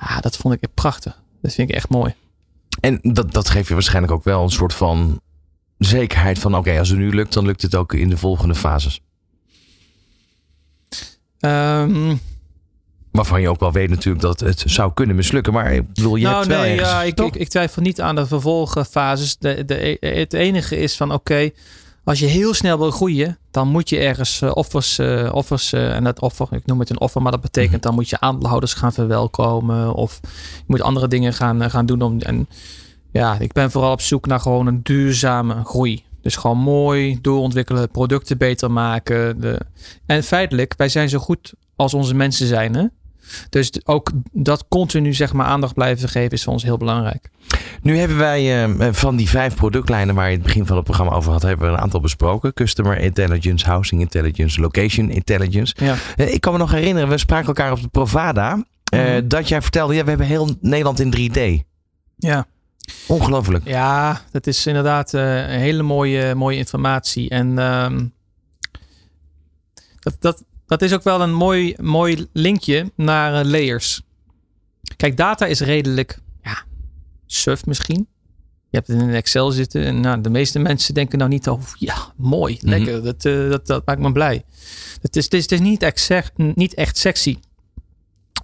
Ja, 0.00 0.20
dat 0.20 0.36
vond 0.36 0.54
ik 0.54 0.74
prachtig. 0.74 1.22
Dat 1.42 1.52
vind 1.52 1.68
ik 1.68 1.74
echt 1.74 1.88
mooi. 1.88 2.14
En 2.80 2.98
dat, 3.02 3.32
dat 3.32 3.50
geeft 3.50 3.68
je 3.68 3.74
waarschijnlijk 3.74 4.12
ook 4.12 4.24
wel 4.24 4.42
een 4.42 4.50
soort 4.50 4.74
van 4.74 5.20
zekerheid 5.78 6.38
van 6.38 6.56
oké, 6.56 6.78
als 6.78 6.88
het 6.88 6.98
nu 6.98 7.14
lukt, 7.14 7.32
dan 7.32 7.46
lukt 7.46 7.62
het 7.62 7.74
ook 7.74 7.92
in 7.92 8.08
de 8.08 8.16
volgende 8.16 8.54
fases. 8.54 9.00
Um, 11.40 12.20
Waarvan 13.18 13.40
je 13.40 13.48
ook 13.48 13.60
wel 13.60 13.72
weet 13.72 13.90
natuurlijk 13.90 14.24
dat 14.24 14.40
het 14.40 14.62
zou 14.66 14.92
kunnen 14.94 15.16
mislukken. 15.16 15.52
Maar 15.52 15.72
ik 15.72 15.94
bedoel, 15.94 16.16
je 16.16 16.24
nou, 16.24 16.36
hebt 16.36 16.46
wel 16.46 16.60
nee, 16.60 16.72
ergens, 16.72 16.90
ja, 16.90 17.02
ik, 17.02 17.20
ik, 17.20 17.36
ik, 17.36 17.48
twijfel 17.48 17.82
niet 17.82 18.00
aan 18.00 18.14
de 18.14 18.26
vervolgfases. 18.26 19.36
De, 19.36 19.64
de, 19.64 19.96
het 20.00 20.32
enige 20.32 20.76
is 20.76 20.96
van 20.96 21.12
oké, 21.12 21.50
als 22.04 22.18
je 22.18 22.26
heel 22.26 22.54
snel 22.54 22.78
wil 22.78 22.90
groeien, 22.90 23.38
dan 23.50 23.68
moet 23.68 23.88
je 23.88 23.98
ergens 23.98 24.40
uh, 24.40 24.50
offers, 24.54 24.98
uh, 24.98 25.30
offers 25.32 25.72
uh, 25.72 25.94
en 25.94 26.04
dat 26.04 26.20
offer, 26.20 26.46
ik 26.50 26.66
noem 26.66 26.78
het 26.78 26.90
een 26.90 27.00
offer, 27.00 27.22
maar 27.22 27.32
dat 27.32 27.40
betekent 27.40 27.72
mhm. 27.72 27.80
dan 27.80 27.94
moet 27.94 28.08
je 28.08 28.20
aandeelhouders 28.20 28.74
gaan 28.74 28.92
verwelkomen 28.92 29.94
of 29.94 30.20
je 30.56 30.64
moet 30.66 30.82
andere 30.82 31.08
dingen 31.08 31.32
gaan, 31.32 31.70
gaan 31.70 31.86
doen. 31.86 32.02
Om, 32.02 32.20
en 32.20 32.48
ja, 33.12 33.38
ik 33.38 33.52
ben 33.52 33.70
vooral 33.70 33.92
op 33.92 34.00
zoek 34.00 34.26
naar 34.26 34.40
gewoon 34.40 34.66
een 34.66 34.80
duurzame 34.82 35.64
groei. 35.64 36.04
Dus 36.22 36.36
gewoon 36.36 36.58
mooi 36.58 37.18
doorontwikkelen, 37.20 37.90
producten 37.90 38.38
beter 38.38 38.70
maken. 38.70 39.40
De... 39.40 39.60
En 40.06 40.22
feitelijk, 40.22 40.74
wij 40.76 40.88
zijn 40.88 41.08
zo 41.08 41.18
goed 41.18 41.54
als 41.76 41.94
onze 41.94 42.14
mensen 42.14 42.46
zijn. 42.46 42.74
Hè? 42.74 42.86
Dus 43.48 43.86
ook 43.86 44.10
dat 44.32 44.64
continu 44.68 45.14
zeg 45.14 45.32
maar 45.32 45.46
aandacht 45.46 45.74
blijven 45.74 46.08
geven 46.08 46.30
is 46.30 46.44
voor 46.44 46.52
ons 46.52 46.62
heel 46.62 46.76
belangrijk. 46.76 47.30
Nu 47.82 47.98
hebben 47.98 48.16
wij 48.16 48.68
uh, 48.68 48.88
van 48.92 49.16
die 49.16 49.28
vijf 49.28 49.54
productlijnen 49.54 50.14
waar 50.14 50.26
je 50.26 50.34
het 50.34 50.42
begin 50.42 50.66
van 50.66 50.76
het 50.76 50.84
programma 50.84 51.12
over 51.12 51.32
had, 51.32 51.42
hebben 51.42 51.66
we 51.66 51.72
een 51.72 51.80
aantal 51.80 52.00
besproken. 52.00 52.54
Customer 52.54 52.98
Intelligence, 52.98 53.66
Housing 53.66 54.00
Intelligence, 54.00 54.60
Location 54.60 55.10
Intelligence. 55.10 55.74
Ja. 55.78 55.96
Uh, 56.16 56.32
ik 56.32 56.40
kan 56.40 56.52
me 56.52 56.58
nog 56.58 56.70
herinneren, 56.70 57.08
we 57.08 57.18
spraken 57.18 57.46
elkaar 57.46 57.72
op 57.72 57.82
de 57.82 57.88
Provada. 57.88 58.64
Uh, 58.94 59.14
mm. 59.14 59.28
Dat 59.28 59.48
jij 59.48 59.62
vertelde, 59.62 59.94
ja, 59.94 60.02
we 60.02 60.08
hebben 60.08 60.26
heel 60.26 60.56
Nederland 60.60 61.00
in 61.00 61.14
3D. 61.16 61.66
Ja. 62.16 62.46
Ongelooflijk. 63.06 63.68
Ja, 63.68 64.20
dat 64.30 64.46
is 64.46 64.66
inderdaad 64.66 65.12
een 65.12 65.48
hele 65.48 65.82
mooie, 65.82 66.34
mooie 66.34 66.56
informatie. 66.56 67.28
En 67.28 67.58
um, 67.58 68.12
dat, 69.98 70.16
dat, 70.20 70.44
dat 70.68 70.82
is 70.82 70.92
ook 70.92 71.02
wel 71.02 71.20
een 71.20 71.34
mooi, 71.34 71.74
mooi 71.80 72.26
linkje 72.32 72.92
naar 72.94 73.44
uh, 73.44 73.50
layers. 73.50 74.02
Kijk, 74.96 75.16
data 75.16 75.46
is 75.46 75.60
redelijk, 75.60 76.18
ja, 76.42 76.62
surf 77.26 77.66
misschien. 77.66 78.08
Je 78.70 78.76
hebt 78.76 78.88
het 78.88 79.00
in 79.00 79.10
Excel 79.10 79.50
zitten 79.50 79.84
en 79.84 80.00
nou, 80.00 80.20
de 80.20 80.30
meeste 80.30 80.58
mensen 80.58 80.94
denken 80.94 81.18
nou 81.18 81.30
niet 81.30 81.48
over, 81.48 81.76
ja, 81.78 82.12
mooi, 82.16 82.58
mhm. 82.60 82.68
lekker, 82.68 83.02
dat, 83.02 83.24
uh, 83.24 83.50
dat, 83.50 83.66
dat 83.66 83.86
maakt 83.86 84.00
me 84.00 84.12
blij. 84.12 84.44
Het 85.00 85.16
is, 85.16 85.24
het 85.24 85.34
is, 85.34 85.42
het 85.42 85.52
is 85.52 85.60
niet, 85.60 85.82
echt, 85.82 86.32
niet 86.36 86.74
echt 86.74 86.96
sexy. 86.96 87.38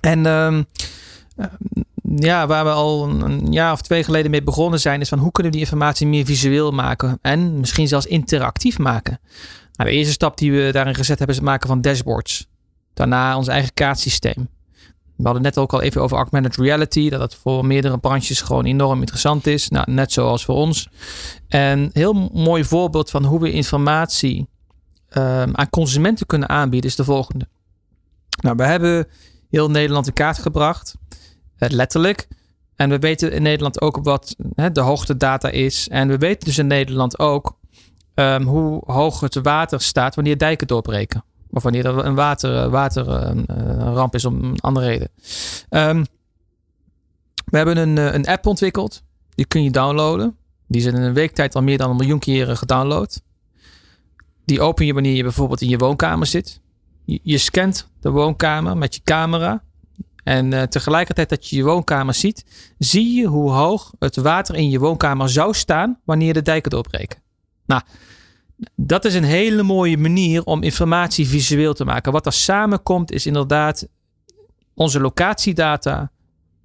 En 0.00 0.26
ehm, 0.26 0.62
eh, 1.36 1.46
ja, 2.16 2.46
waar 2.46 2.64
we 2.64 2.70
al 2.70 3.08
een, 3.08 3.20
een 3.20 3.52
jaar 3.52 3.72
of 3.72 3.82
twee 3.82 4.04
geleden 4.04 4.30
mee 4.30 4.42
begonnen 4.42 4.80
zijn, 4.80 5.00
is 5.00 5.08
van 5.08 5.18
hoe 5.18 5.32
kunnen 5.32 5.52
we 5.52 5.58
die 5.58 5.66
informatie 5.66 6.06
meer 6.06 6.24
visueel 6.24 6.70
maken 6.70 7.18
en 7.22 7.60
misschien 7.60 7.88
zelfs 7.88 8.06
interactief 8.06 8.78
maken. 8.78 9.20
Nou, 9.76 9.90
de 9.90 9.96
eerste 9.96 10.12
stap 10.12 10.38
die 10.38 10.52
we 10.52 10.72
daarin 10.72 10.94
gezet 10.94 11.18
hebben 11.18 11.36
is 11.36 11.42
het 11.42 11.50
maken 11.50 11.68
van 11.68 11.80
dashboards. 11.80 12.48
Daarna 12.94 13.36
ons 13.36 13.48
eigen 13.48 13.74
kaartsysteem. 13.74 14.48
We 15.16 15.24
hadden 15.24 15.42
net 15.42 15.58
ook 15.58 15.72
al 15.72 15.82
even 15.82 16.02
over 16.02 16.16
augmented 16.16 16.56
reality, 16.56 17.08
dat 17.08 17.20
dat 17.20 17.34
voor 17.34 17.66
meerdere 17.66 17.98
branches 17.98 18.40
gewoon 18.40 18.64
enorm 18.64 19.00
interessant 19.00 19.46
is. 19.46 19.68
Nou, 19.68 19.92
net 19.92 20.12
zoals 20.12 20.44
voor 20.44 20.54
ons. 20.54 20.88
En 21.48 21.90
heel 21.92 22.30
mooi 22.32 22.64
voorbeeld 22.64 23.10
van 23.10 23.24
hoe 23.24 23.40
we 23.40 23.52
informatie 23.52 24.48
ehm, 25.08 25.50
aan 25.52 25.70
consumenten 25.70 26.26
kunnen 26.26 26.48
aanbieden 26.48 26.90
is 26.90 26.96
de 26.96 27.04
volgende. 27.04 27.48
Nou, 28.42 28.56
we 28.56 28.64
hebben 28.64 29.06
heel 29.50 29.70
Nederland 29.70 30.06
in 30.06 30.12
kaart 30.12 30.38
gebracht, 30.38 30.94
eh, 31.56 31.68
letterlijk. 31.68 32.28
En 32.76 32.90
we 32.90 32.98
weten 32.98 33.32
in 33.32 33.42
Nederland 33.42 33.80
ook 33.80 33.98
wat 34.02 34.36
hè, 34.54 34.72
de 34.72 34.80
hoogtedata 34.80 35.48
is. 35.48 35.88
En 35.88 36.08
we 36.08 36.18
weten 36.18 36.46
dus 36.46 36.58
in 36.58 36.66
Nederland 36.66 37.18
ook 37.18 37.58
ehm, 38.14 38.42
hoe 38.42 38.82
hoog 38.86 39.20
het 39.20 39.34
water 39.34 39.80
staat 39.80 40.14
wanneer 40.14 40.38
dijken 40.38 40.66
doorbreken. 40.66 41.24
Of 41.50 41.62
wanneer 41.62 41.86
er 41.86 42.04
een 42.04 42.14
water, 42.14 42.70
waterramp 42.70 44.14
uh, 44.14 44.20
is 44.20 44.24
om 44.24 44.44
een 44.44 44.60
andere 44.60 44.86
reden. 44.86 45.08
Um, 45.70 46.04
we 47.44 47.56
hebben 47.56 47.76
een, 47.76 47.98
eh, 47.98 48.14
een 48.14 48.26
app 48.26 48.46
ontwikkeld. 48.46 49.02
Die 49.34 49.46
kun 49.46 49.62
je 49.62 49.70
downloaden. 49.70 50.36
Die 50.68 50.80
is 50.80 50.86
in 50.86 50.94
een 50.94 51.14
week 51.14 51.32
tijd 51.32 51.54
al 51.54 51.62
meer 51.62 51.78
dan 51.78 51.90
een 51.90 51.96
miljoen 51.96 52.18
keren 52.18 52.56
gedownload. 52.56 53.22
Die 54.44 54.60
open 54.60 54.86
je 54.86 54.92
wanneer 54.92 55.14
je 55.14 55.22
bijvoorbeeld 55.22 55.60
in 55.60 55.68
je 55.68 55.78
woonkamer 55.78 56.26
zit. 56.26 56.60
Je, 57.04 57.38
scant 57.38 57.88
de 58.00 58.10
woonkamer 58.10 58.76
met 58.76 58.94
je 58.94 59.00
camera. 59.04 59.62
En 60.24 60.68
tegelijkertijd 60.68 61.28
dat 61.28 61.48
je 61.48 61.56
je 61.56 61.62
woonkamer 61.62 62.14
ziet, 62.14 62.44
zie 62.78 63.14
je 63.14 63.26
hoe 63.26 63.50
hoog 63.50 63.92
het 63.98 64.16
water 64.16 64.54
in 64.54 64.70
je 64.70 64.78
woonkamer 64.78 65.28
zou 65.28 65.54
staan 65.54 66.00
wanneer 66.04 66.34
de 66.34 66.42
dijken 66.42 66.70
doorbreken. 66.70 67.22
Nou, 67.66 67.82
dat 68.76 69.04
is 69.04 69.14
een 69.14 69.24
hele 69.24 69.62
mooie 69.62 69.98
manier 69.98 70.44
om 70.44 70.62
informatie 70.62 71.26
visueel 71.26 71.74
te 71.74 71.84
maken. 71.84 72.12
Wat 72.12 72.26
er 72.26 72.32
samenkomt 72.32 73.12
is 73.12 73.26
inderdaad 73.26 73.88
onze 74.74 75.00
locatiedata 75.00 76.10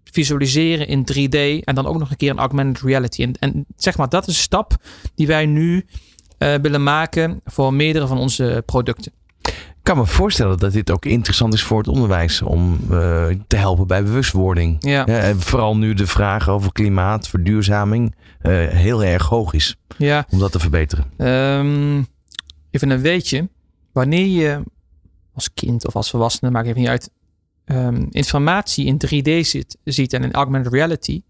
visualiseren 0.04 0.88
in 0.88 1.08
3D 1.12 1.64
en 1.64 1.76
dan 1.76 1.86
ook 1.86 2.00
nog 2.00 2.10
een 2.10 2.18
keer 2.18 2.30
een 2.30 2.38
augmented 2.38 2.84
reality. 2.84 3.24
En, 3.24 3.34
en 3.34 3.66
zeg 3.76 3.98
maar, 3.98 4.10
dat 4.10 4.28
is 4.28 4.36
een 4.36 4.42
stap 4.42 4.76
die 5.16 5.28
wij 5.28 5.46
nu 5.46 5.86
uh, 6.40 6.56
willen 6.56 6.84
maken 6.84 7.42
voor 7.46 7.74
meerdere 7.74 8.08
van 8.08 8.18
onze 8.18 8.64
producten. 8.66 9.12
Ik 9.90 9.96
kan 9.96 10.04
me 10.04 10.10
voorstellen 10.10 10.58
dat 10.58 10.72
dit 10.72 10.92
ook 10.92 11.06
interessant 11.06 11.54
is 11.54 11.64
voor 11.64 11.78
het 11.78 11.88
onderwijs 11.88 12.42
om 12.42 12.80
uh, 12.92 13.28
te 13.48 13.56
helpen 13.56 13.88
bij 13.88 14.04
bewustwording. 14.04 14.76
Ja. 14.80 15.08
Uh, 15.08 15.36
vooral 15.38 15.78
nu 15.78 15.94
de 15.94 16.08
vraag 16.08 16.50
over 16.50 16.72
klimaat, 16.72 17.28
verduurzaming 17.28 18.16
uh, 18.42 18.68
heel 18.68 19.04
erg 19.04 19.28
hoog 19.28 19.54
is. 19.54 19.76
Ja. 19.98 20.26
Om 20.30 20.40
dat 20.40 20.52
te 20.52 20.60
verbeteren. 20.60 21.06
Um, 21.18 22.08
even 22.72 22.90
een 22.90 23.02
weetje. 23.02 23.50
Wanneer 23.92 24.26
je 24.26 24.64
als 25.34 25.54
kind 25.54 25.88
of 25.88 25.96
als 25.96 26.10
volwassene, 26.10 26.52
maakt 26.52 26.68
even 26.68 26.80
niet 26.80 26.90
uit, 26.90 27.10
um, 27.66 28.08
informatie 28.12 28.86
in 28.86 29.02
3D 29.06 29.48
zit, 29.48 29.78
ziet 29.84 30.14
en 30.14 30.24
in 30.24 30.34
augmented 30.34 30.74
reality, 30.74 31.22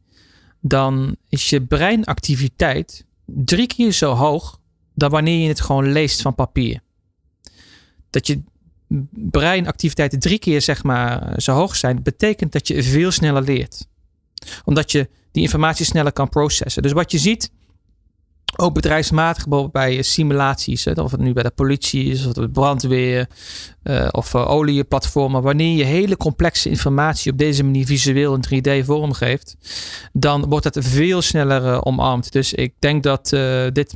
dan 0.62 1.15
is 1.30 1.50
je 1.50 1.65
breinactiviteit 1.65 3.06
drie 3.26 3.67
keer 3.67 3.91
zo 3.91 4.13
hoog 4.13 4.60
dan 4.93 5.10
wanneer 5.10 5.41
je 5.41 5.48
het 5.48 5.62
gewoon 5.62 5.91
leest 5.91 6.22
van 6.22 6.36
papier. 6.36 6.82
Dat 8.10 8.28
je 8.28 8.41
breinactiviteiten 9.12 10.19
drie 10.19 10.39
keer 10.39 10.62
zeg 10.62 10.84
maar 10.84 11.34
zo 11.41 11.54
hoog 11.54 11.76
zijn, 11.76 12.04
betekent 12.04 12.52
dat 12.52 12.67
je 12.67 12.84
veel 12.84 13.12
sneller 13.12 13.41
leert. 13.41 13.88
Omdat 14.65 14.91
je 14.91 15.10
die 15.32 15.43
informatie 15.43 15.86
sneller 15.86 16.12
kan 16.12 16.30
processen. 16.30 16.82
Dus 16.82 16.91
wat 16.91 17.12
je 17.12 17.17
ziet, 17.17 17.52
ook 18.55 18.73
bedrijfsmatig, 18.73 19.71
bij 19.71 20.01
simulaties, 20.01 20.85
hè, 20.85 20.91
of 20.91 21.12
het 21.12 21.19
nu 21.19 21.33
bij 21.33 21.43
de 21.43 21.51
politie 21.51 22.05
is, 22.05 22.25
of 22.25 22.51
brandweer, 22.51 23.27
uh, 23.83 24.07
of 24.12 24.33
uh, 24.33 24.49
olieplatformen, 24.49 25.41
wanneer 25.41 25.77
je 25.77 25.83
hele 25.83 26.17
complexe 26.17 26.69
informatie 26.69 27.31
op 27.31 27.38
deze 27.38 27.63
manier 27.63 27.85
visueel 27.85 28.39
in 28.39 28.63
3D 28.63 28.85
vormgeeft, 28.85 29.57
dan 30.13 30.45
wordt 30.49 30.65
het 30.65 30.77
veel 30.79 31.21
sneller 31.21 31.85
omarmd. 31.85 32.31
Dus 32.31 32.53
ik 32.53 32.73
denk 32.79 33.03
dat 33.03 33.29
dit, 33.73 33.95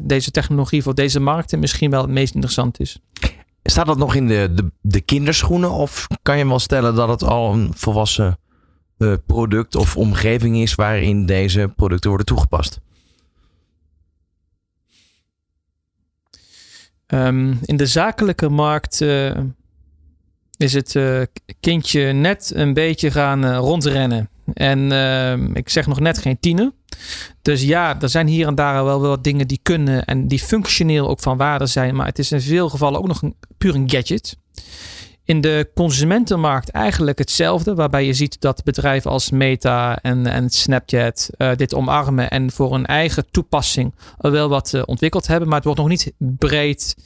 deze 0.00 0.30
technologie 0.30 0.82
voor 0.82 0.94
deze 0.94 1.20
markten 1.20 1.58
misschien 1.58 1.90
wel 1.90 2.02
het 2.02 2.10
meest 2.10 2.34
interessant 2.34 2.80
is. 2.80 2.98
Staat 3.62 3.86
dat 3.86 3.98
nog 3.98 4.14
in 4.14 4.26
de, 4.26 4.50
de, 4.54 4.70
de 4.80 5.00
kinderschoenen 5.00 5.70
of 5.70 6.06
kan 6.22 6.38
je 6.38 6.46
wel 6.46 6.58
stellen 6.58 6.94
dat 6.94 7.08
het 7.08 7.22
al 7.22 7.52
een 7.52 7.72
volwassen 7.74 8.38
product 9.26 9.76
of 9.76 9.96
omgeving 9.96 10.56
is 10.56 10.74
waarin 10.74 11.26
deze 11.26 11.72
producten 11.76 12.08
worden 12.08 12.26
toegepast? 12.26 12.80
Um, 17.06 17.58
in 17.64 17.76
de 17.76 17.86
zakelijke 17.86 18.48
markt 18.48 19.00
uh, 19.00 19.36
is 20.56 20.72
het 20.72 20.94
uh, 20.94 21.22
kindje 21.60 22.12
net 22.12 22.52
een 22.54 22.74
beetje 22.74 23.10
gaan 23.10 23.44
uh, 23.44 23.56
rondrennen. 23.56 24.28
En 24.54 24.92
ik 25.54 25.68
zeg 25.68 25.86
nog 25.86 26.00
net 26.00 26.18
geen 26.18 26.38
tiener. 26.40 26.72
Dus 27.42 27.62
ja, 27.62 28.00
er 28.00 28.08
zijn 28.08 28.26
hier 28.26 28.46
en 28.46 28.54
daar 28.54 28.84
wel 28.84 29.00
wat 29.00 29.24
dingen 29.24 29.48
die 29.48 29.60
kunnen 29.62 30.04
en 30.04 30.28
die 30.28 30.38
functioneel 30.38 31.08
ook 31.08 31.20
van 31.20 31.36
waarde 31.36 31.66
zijn. 31.66 31.94
Maar 31.94 32.06
het 32.06 32.18
is 32.18 32.32
in 32.32 32.40
veel 32.40 32.68
gevallen 32.68 32.98
ook 32.98 33.06
nog 33.06 33.22
een, 33.22 33.34
puur 33.58 33.74
een 33.74 33.90
gadget. 33.90 34.36
In 35.24 35.40
de 35.40 35.70
consumentenmarkt 35.74 36.68
eigenlijk 36.68 37.18
hetzelfde, 37.18 37.74
waarbij 37.74 38.06
je 38.06 38.12
ziet 38.12 38.40
dat 38.40 38.64
bedrijven 38.64 39.10
als 39.10 39.30
Meta 39.30 39.98
en, 40.02 40.26
en 40.26 40.50
Snapchat 40.50 41.30
uh, 41.38 41.50
dit 41.56 41.74
omarmen 41.74 42.30
en 42.30 42.50
voor 42.50 42.74
een 42.74 42.86
eigen 42.86 43.30
toepassing 43.30 43.94
wel 44.18 44.48
wat 44.48 44.72
uh, 44.72 44.82
ontwikkeld 44.84 45.26
hebben, 45.26 45.46
maar 45.48 45.56
het 45.56 45.64
wordt 45.64 45.80
nog 45.80 45.88
niet 45.88 46.12
breed 46.18 46.96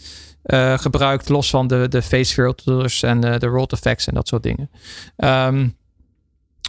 uh, 0.45 0.79
gebruikt, 0.79 1.29
los 1.29 1.51
van 1.51 1.67
de, 1.67 1.87
de 1.89 2.03
face 2.03 2.35
filters 2.35 3.03
en 3.03 3.21
de 3.21 3.47
roll 3.47 3.67
effects 3.67 4.07
en 4.07 4.15
dat 4.15 4.29
soort 4.29 4.43
dingen. 4.43 4.71
Um, 5.17 5.77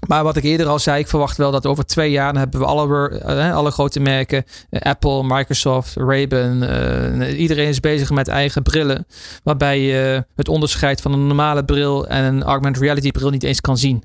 maar 0.07 0.23
wat 0.23 0.37
ik 0.37 0.43
eerder 0.43 0.67
al 0.67 0.79
zei, 0.79 0.99
ik 0.99 1.07
verwacht 1.07 1.37
wel 1.37 1.51
dat 1.51 1.65
over 1.65 1.85
twee 1.85 2.11
jaar 2.11 2.33
dan 2.33 2.41
hebben 2.41 2.59
we 2.59 2.65
alle, 2.65 3.21
uh, 3.25 3.55
alle 3.55 3.71
grote 3.71 3.99
merken, 3.99 4.43
uh, 4.69 4.81
Apple, 4.81 5.23
Microsoft, 5.23 5.95
Ray-Ban, 5.95 6.63
uh, 6.63 7.39
iedereen 7.39 7.67
is 7.67 7.79
bezig 7.79 8.09
met 8.09 8.27
eigen 8.27 8.63
brillen, 8.63 9.05
waarbij 9.43 9.81
je 9.81 10.25
het 10.35 10.47
onderscheid 10.47 11.01
van 11.01 11.13
een 11.13 11.27
normale 11.27 11.65
bril 11.65 12.07
en 12.07 12.23
een 12.23 12.43
augmented 12.43 12.81
reality 12.81 13.11
bril 13.11 13.29
niet 13.29 13.43
eens 13.43 13.61
kan 13.61 13.77
zien. 13.77 14.03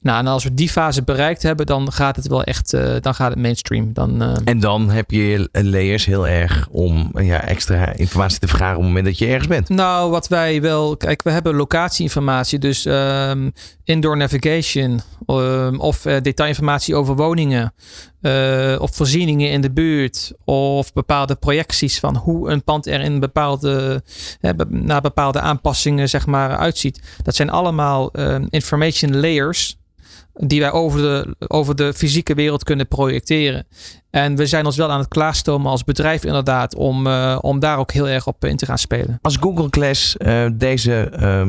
Nou, 0.00 0.18
en 0.18 0.26
als 0.26 0.44
we 0.44 0.54
die 0.54 0.68
fase 0.68 1.02
bereikt 1.02 1.42
hebben, 1.42 1.66
dan 1.66 1.92
gaat 1.92 2.16
het 2.16 2.28
wel 2.28 2.44
echt, 2.44 2.70
dan 3.00 3.14
gaat 3.14 3.30
het 3.30 3.38
mainstream. 3.38 3.92
Dan. 3.92 4.22
En 4.44 4.60
dan 4.60 4.90
heb 4.90 5.10
je 5.10 5.48
layers 5.52 6.04
heel 6.04 6.28
erg 6.28 6.68
om 6.70 7.10
ja, 7.14 7.44
extra 7.44 7.92
informatie 7.92 8.38
te 8.38 8.48
vragen 8.48 8.76
op 8.76 8.82
het 8.82 8.86
moment 8.86 9.04
dat 9.04 9.18
je 9.18 9.26
ergens 9.26 9.46
bent. 9.46 9.68
Nou, 9.68 10.10
wat 10.10 10.28
wij 10.28 10.60
wel, 10.60 10.96
kijk, 10.96 11.22
we 11.22 11.30
hebben 11.30 11.54
locatieinformatie, 11.54 12.58
dus 12.58 12.84
um, 12.84 13.52
indoor 13.84 14.16
navigation 14.16 15.00
um, 15.30 15.80
of 15.80 16.06
uh, 16.06 16.20
detailinformatie 16.20 16.94
over 16.94 17.16
woningen. 17.16 17.72
of 18.78 18.96
voorzieningen 18.96 19.50
in 19.50 19.60
de 19.60 19.70
buurt. 19.70 20.32
Of 20.44 20.92
bepaalde 20.92 21.34
projecties 21.34 21.98
van 21.98 22.16
hoe 22.16 22.50
een 22.50 22.64
pand 22.64 22.86
er 22.86 23.00
in 23.00 23.20
bepaalde, 23.20 24.02
naar 24.68 25.00
bepaalde 25.00 25.40
aanpassingen 25.40 26.08
zeg 26.08 26.26
maar, 26.26 26.56
uitziet. 26.56 27.02
Dat 27.22 27.34
zijn 27.34 27.50
allemaal 27.50 28.10
um, 28.12 28.46
information 28.50 29.20
layers 29.20 29.78
die 30.38 30.60
wij 30.60 30.72
over 30.72 31.00
de, 31.00 31.34
over 31.48 31.76
de 31.76 31.94
fysieke 31.94 32.34
wereld 32.34 32.64
kunnen 32.64 32.88
projecteren. 32.88 33.66
En 34.10 34.36
we 34.36 34.46
zijn 34.46 34.66
ons 34.66 34.76
wel 34.76 34.90
aan 34.90 34.98
het 34.98 35.08
klaarstomen 35.08 35.70
als 35.70 35.84
bedrijf 35.84 36.24
inderdaad 36.24 36.74
om, 36.74 37.06
uh, 37.06 37.38
om 37.40 37.58
daar 37.58 37.78
ook 37.78 37.92
heel 37.92 38.08
erg 38.08 38.26
op 38.26 38.44
in 38.44 38.56
te 38.56 38.66
gaan 38.66 38.78
spelen. 38.78 39.18
Als 39.22 39.36
Google 39.36 39.66
Glass 39.70 40.16
uh, 40.18 40.46
deze 40.52 41.12
uh, 41.20 41.48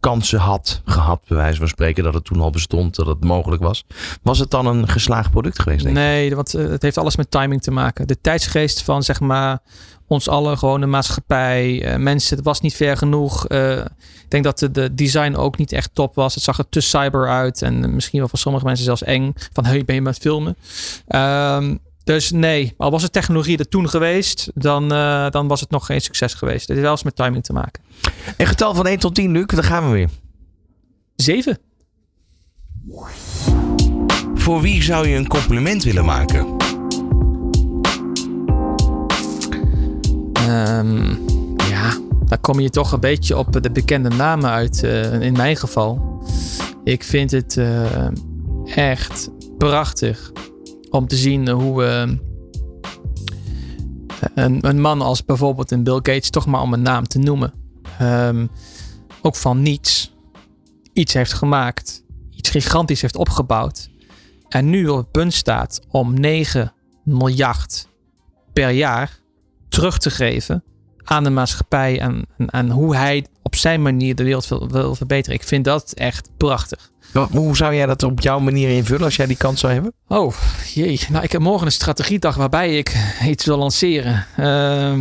kansen 0.00 0.38
had 0.38 0.82
gehad, 0.84 1.20
bij 1.28 1.36
wijze 1.36 1.58
van 1.58 1.68
spreken, 1.68 2.04
dat 2.04 2.14
het 2.14 2.24
toen 2.24 2.40
al 2.40 2.50
bestond, 2.50 2.94
dat 2.96 3.06
het 3.06 3.24
mogelijk 3.24 3.62
was, 3.62 3.84
was 4.22 4.38
het 4.38 4.50
dan 4.50 4.66
een 4.66 4.88
geslaagd 4.88 5.30
product 5.30 5.58
geweest? 5.58 5.84
Denk 5.84 5.96
nee, 5.96 6.34
want 6.34 6.52
het 6.52 6.82
heeft 6.82 6.98
alles 6.98 7.16
met 7.16 7.30
timing 7.30 7.62
te 7.62 7.70
maken. 7.70 8.06
De 8.06 8.20
tijdsgeest 8.20 8.82
van 8.82 9.02
zeg 9.02 9.20
maar 9.20 9.58
ons 10.06 10.28
allen, 10.28 10.58
gewoon 10.58 10.80
de 10.80 10.86
maatschappij, 10.86 11.94
mensen, 11.98 12.36
het 12.36 12.44
was 12.44 12.60
niet 12.60 12.74
ver 12.74 12.96
genoeg. 12.96 13.46
ik 13.48 13.90
denk 14.28 14.44
dat 14.44 14.58
de, 14.58 14.70
de 14.70 14.94
design 14.94 15.34
ook 15.34 15.58
niet 15.58 15.72
echt 15.72 15.90
top 15.92 16.14
was. 16.14 16.34
Het 16.34 16.44
zag 16.44 16.58
er 16.58 16.68
te 16.68 16.80
cyber 16.80 17.28
uit 17.28 17.62
en 17.62 17.94
misschien 17.94 18.18
wel 18.18 18.28
voor 18.28 18.38
sommige 18.38 18.64
mensen 18.64 18.84
zelfs 18.84 19.02
eng. 19.02 19.34
Van 19.52 19.64
hey, 19.64 19.84
ben 19.84 19.94
je 19.94 20.02
met 20.02 20.18
filmen? 20.18 20.56
Um, 21.08 21.80
dus 22.04 22.30
nee, 22.30 22.74
al 22.76 22.90
was 22.90 23.02
het 23.02 23.12
technologie 23.12 23.58
er 23.58 23.68
toen 23.68 23.88
geweest, 23.88 24.50
dan, 24.54 24.92
uh, 24.92 25.30
dan 25.30 25.48
was 25.48 25.60
het 25.60 25.70
nog 25.70 25.86
geen 25.86 26.00
succes 26.00 26.34
geweest. 26.34 26.60
Het 26.60 26.68
heeft 26.68 26.80
wel 26.80 26.90
eens 26.90 27.02
met 27.02 27.16
timing 27.16 27.44
te 27.44 27.52
maken. 27.52 27.82
Een 28.36 28.46
getal 28.46 28.74
van 28.74 28.86
1 28.86 28.98
tot 28.98 29.14
10, 29.14 29.32
Luc, 29.32 29.46
daar 29.46 29.64
gaan 29.64 29.84
we 29.84 29.92
weer. 29.92 30.10
7. 31.16 31.58
Voor 34.34 34.60
wie 34.60 34.82
zou 34.82 35.08
je 35.08 35.16
een 35.16 35.28
compliment 35.28 35.84
willen 35.84 36.04
maken? 36.04 36.46
Um, 40.48 41.24
ja, 41.68 41.98
daar 42.26 42.38
kom 42.40 42.60
je 42.60 42.70
toch 42.70 42.92
een 42.92 43.00
beetje 43.00 43.36
op 43.36 43.62
de 43.62 43.70
bekende 43.70 44.08
namen 44.08 44.50
uit, 44.50 44.82
uh, 44.82 45.20
in 45.20 45.32
mijn 45.32 45.56
geval. 45.56 46.22
Ik 46.84 47.04
vind 47.04 47.30
het 47.30 47.56
uh, 47.56 48.08
echt 48.64 49.30
prachtig 49.58 50.32
om 50.94 51.06
te 51.06 51.16
zien 51.16 51.48
hoe 51.48 51.84
uh, 51.84 52.16
een, 54.34 54.68
een, 54.68 54.80
man 54.80 55.00
als 55.00 55.24
bijvoorbeeld 55.24 55.70
een 55.70 55.82
Bill 55.82 55.94
Gates, 55.94 56.30
toch 56.30 56.46
maar 56.46 56.60
om 56.60 56.72
een 56.72 56.82
naam 56.82 57.06
te 57.06 57.18
noemen, 57.18 57.52
um, 58.02 58.50
ook 59.22 59.36
van 59.36 59.62
niets 59.62 60.12
iets 60.92 61.12
heeft 61.12 61.32
gemaakt, 61.32 62.04
iets 62.30 62.50
gigantisch 62.50 63.00
heeft 63.00 63.16
opgebouwd 63.16 63.90
en 64.48 64.70
nu 64.70 64.88
op 64.88 64.96
het 64.96 65.10
punt 65.10 65.34
staat 65.34 65.80
om 65.90 66.20
9 66.20 66.72
miljard 67.04 67.88
per 68.52 68.70
jaar 68.70 69.18
terug 69.68 69.98
te 69.98 70.10
geven 70.10 70.64
aan 71.04 71.24
de 71.24 71.30
maatschappij 71.30 72.00
en, 72.50 72.70
hoe 72.70 72.96
hij 72.96 73.26
op 73.42 73.54
zijn 73.54 73.82
manier 73.82 74.14
de 74.14 74.24
wereld 74.24 74.48
wil, 74.48 74.68
wil, 74.68 74.94
verbeteren. 74.94 75.38
Ik 75.38 75.46
vind 75.46 75.64
dat 75.64 75.92
echt 75.92 76.28
prachtig. 76.36 76.92
Hoe 77.30 77.56
zou 77.56 77.74
jij 77.74 77.86
dat 77.86 78.02
op 78.02 78.20
jouw 78.20 78.38
manier 78.38 78.70
invullen 78.70 79.04
als 79.04 79.16
jij 79.16 79.26
die 79.26 79.36
kans 79.36 79.60
zou 79.60 79.72
hebben? 79.72 79.92
Oh, 80.08 80.34
jee. 80.74 81.00
Nou, 81.10 81.24
ik 81.24 81.32
heb 81.32 81.40
morgen 81.40 81.66
een 81.66 81.72
strategiedag 81.72 82.34
waarbij 82.34 82.78
ik 82.78 82.96
iets 83.26 83.44
wil 83.44 83.58
lanceren. 83.58 84.26
Uh, 84.38 84.92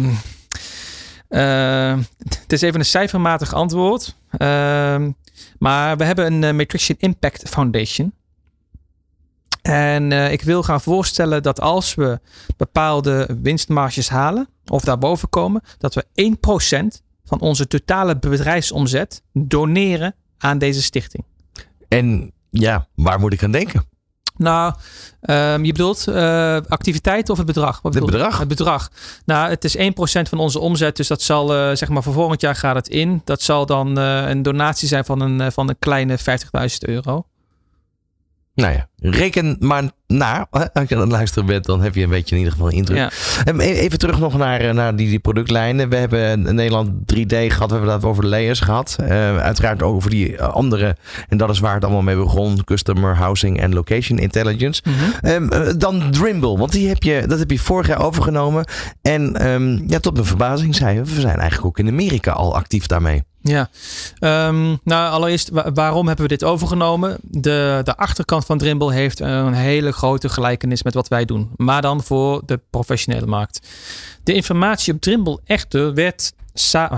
uh, 1.29 1.97
het 2.17 2.53
is 2.53 2.61
even 2.61 2.79
een 2.79 2.85
cijfermatig 2.85 3.53
antwoord. 3.53 4.15
Uh, 4.31 4.37
maar 5.59 5.97
we 5.97 6.03
hebben 6.03 6.25
een 6.25 6.43
uh, 6.43 6.51
Matrician 6.51 6.97
Impact 6.99 7.49
Foundation. 7.49 8.13
En 9.63 10.11
uh, 10.11 10.31
ik 10.31 10.41
wil 10.41 10.63
gaan 10.63 10.81
voorstellen 10.81 11.43
dat 11.43 11.61
als 11.61 11.95
we 11.95 12.19
bepaalde 12.57 13.37
winstmarges 13.41 14.09
halen 14.09 14.47
of 14.65 14.83
daarboven 14.83 15.29
komen, 15.29 15.61
dat 15.77 15.93
we 15.93 16.05
1% 16.97 17.01
van 17.25 17.39
onze 17.39 17.67
totale 17.67 18.17
bedrijfsomzet 18.19 19.21
doneren 19.33 20.15
aan 20.37 20.57
deze 20.57 20.81
stichting. 20.81 21.23
En 21.87 22.31
ja, 22.49 22.87
waar 22.95 23.19
moet 23.19 23.33
ik 23.33 23.43
aan 23.43 23.51
denken? 23.51 23.85
Nou, 24.37 24.73
um, 25.21 25.65
je 25.65 25.71
bedoelt 25.71 26.05
uh, 26.07 26.15
activiteit 26.67 27.29
of 27.29 27.37
het 27.37 27.45
bedrag? 27.45 27.81
Wat 27.81 27.93
het 27.93 28.05
bedrag. 28.05 28.39
Het 28.39 28.47
bedrag. 28.47 28.91
Nou, 29.25 29.49
het 29.49 29.63
is 29.63 29.77
1% 29.77 29.81
van 30.29 30.39
onze 30.39 30.59
omzet. 30.59 30.95
Dus 30.95 31.07
dat 31.07 31.21
zal, 31.21 31.55
uh, 31.55 31.75
zeg 31.75 31.89
maar, 31.89 32.03
voor 32.03 32.13
volgend 32.13 32.41
jaar 32.41 32.55
gaat 32.55 32.75
het 32.75 32.87
in. 32.87 33.21
Dat 33.23 33.41
zal 33.41 33.65
dan 33.65 33.99
uh, 33.99 34.29
een 34.29 34.41
donatie 34.41 34.87
zijn 34.87 35.05
van 35.05 35.19
een, 35.19 35.51
van 35.51 35.69
een 35.69 35.79
kleine 35.79 36.17
50.000 36.19 36.23
euro. 36.79 37.25
Nou 38.55 38.73
ja, 38.73 38.87
reken 39.03 39.55
maar 39.59 39.83
na. 40.07 40.47
Als 40.49 40.87
je 40.87 40.95
aan 40.95 41.01
het 41.01 41.11
luisteren 41.11 41.45
bent, 41.45 41.65
dan 41.65 41.81
heb 41.81 41.95
je 41.95 42.03
een 42.03 42.09
beetje 42.09 42.35
in 42.35 42.37
ieder 42.37 42.53
geval 42.53 42.69
een 42.69 42.77
indruk. 42.77 42.97
Ja. 42.97 43.11
Ehm, 43.43 43.59
e-, 43.59 43.73
even 43.73 43.99
terug 43.99 44.19
nog 44.19 44.37
naar, 44.37 44.59
eh, 44.59 44.73
naar 44.73 44.95
die, 44.95 45.09
die 45.09 45.19
productlijnen. 45.19 45.89
We 45.89 45.95
hebben 45.95 46.47
in 46.47 46.55
Nederland 46.55 46.89
3D 47.05 47.51
gehad. 47.51 47.69
We 47.69 47.75
hebben 47.75 47.93
dat 47.93 48.03
over 48.03 48.23
de 48.23 48.29
layers 48.29 48.59
gehad. 48.59 48.95
Uh, 49.01 49.37
uiteraard 49.37 49.83
ook 49.83 49.95
over 49.95 50.09
die 50.09 50.41
andere. 50.41 50.95
En 51.29 51.37
dat 51.37 51.49
is 51.49 51.59
waar 51.59 51.73
het 51.73 51.83
allemaal 51.83 52.01
mee 52.01 52.15
begon. 52.15 52.63
Customer, 52.63 53.15
housing 53.15 53.59
en 53.59 53.73
location 53.73 54.19
intelligence. 54.19 54.81
Mm 54.85 54.93
-hmm. 54.93 55.51
um, 55.51 55.77
dan 55.77 56.11
Drimble. 56.11 56.57
Want 56.57 56.71
die 56.71 56.87
heb 56.87 57.03
je, 57.03 57.23
dat 57.27 57.39
heb 57.39 57.51
je 57.51 57.59
vorig 57.59 57.87
jaar 57.87 58.05
overgenomen. 58.05 58.65
En 59.01 59.47
um, 59.47 59.83
ja, 59.87 59.99
tot 59.99 60.13
mijn 60.13 60.25
verbazing 60.25 60.75
zei 60.75 61.01
we 61.01 61.21
zijn 61.21 61.37
eigenlijk 61.37 61.65
ook 61.65 61.79
in 61.79 61.87
Amerika 61.87 62.31
al 62.31 62.55
actief 62.55 62.85
daarmee. 62.85 63.23
Ja, 63.41 63.69
um, 64.47 64.79
nou 64.83 65.11
allereerst, 65.11 65.49
waarom 65.73 66.07
hebben 66.07 66.25
we 66.25 66.31
dit 66.31 66.43
overgenomen? 66.43 67.17
De, 67.21 67.81
de 67.83 67.97
achterkant 67.97 68.45
van 68.45 68.57
Drimble 68.57 68.92
heeft 68.93 69.19
een 69.19 69.53
hele 69.53 69.91
grote 69.91 70.29
gelijkenis 70.29 70.83
met 70.83 70.93
wat 70.93 71.07
wij 71.07 71.25
doen, 71.25 71.51
maar 71.55 71.81
dan 71.81 72.03
voor 72.03 72.41
de 72.45 72.59
professionele 72.69 73.25
markt. 73.25 73.67
De 74.23 74.33
informatie 74.33 74.93
op 74.93 75.41
echter 75.45 75.93
werd 75.93 76.33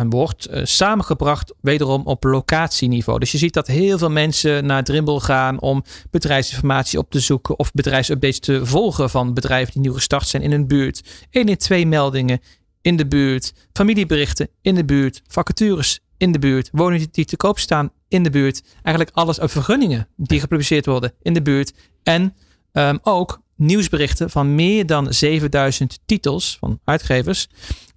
wordt 0.09 0.49
uh, 0.49 0.61
samengebracht 0.63 1.53
wederom 1.61 2.01
op 2.05 2.23
locatieniveau. 2.23 3.19
Dus 3.19 3.31
je 3.31 3.37
ziet 3.37 3.53
dat 3.53 3.67
heel 3.67 3.97
veel 3.97 4.09
mensen 4.09 4.65
naar 4.65 4.83
Drimble 4.83 5.19
gaan 5.19 5.59
om 5.59 5.83
bedrijfsinformatie 6.11 6.99
op 6.99 7.09
te 7.09 7.19
zoeken 7.19 7.59
of 7.59 7.71
bedrijfsupdates 7.71 8.39
te 8.39 8.65
volgen 8.65 9.09
van 9.09 9.33
bedrijven 9.33 9.73
die 9.73 9.81
nieuw 9.81 9.93
gestart 9.93 10.27
zijn 10.27 10.43
in 10.43 10.51
hun 10.51 10.67
buurt. 10.67 11.25
1 11.29 11.47
in 11.47 11.57
2 11.57 11.87
meldingen 11.87 12.39
in 12.81 12.95
de 12.95 13.07
buurt, 13.07 13.53
familieberichten 13.73 14.49
in 14.61 14.75
de 14.75 14.85
buurt, 14.85 15.21
vacatures 15.27 15.99
in 16.17 16.31
de 16.31 16.39
buurt, 16.39 16.69
woningen 16.71 17.07
die 17.11 17.25
te 17.25 17.37
koop 17.37 17.59
staan 17.59 17.91
in 18.07 18.23
de 18.23 18.29
buurt, 18.29 18.63
eigenlijk 18.81 19.15
alles, 19.15 19.39
uh, 19.39 19.47
vergunningen 19.47 20.07
die 20.15 20.39
gepubliceerd 20.39 20.85
worden 20.85 21.13
in 21.21 21.33
de 21.33 21.41
buurt. 21.41 21.73
En 22.03 22.35
um, 22.71 22.99
ook 23.01 23.41
nieuwsberichten 23.55 24.29
van 24.29 24.55
meer 24.55 24.85
dan 24.85 25.13
7000 25.13 25.99
titels 26.05 26.57
van 26.59 26.79
uitgevers 26.83 27.47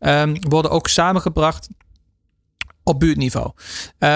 um, 0.00 0.34
worden 0.48 0.70
ook 0.70 0.88
samengebracht 0.88 1.68
op 2.88 3.00
buurtniveau. 3.00 3.50
Uh, 3.98 4.08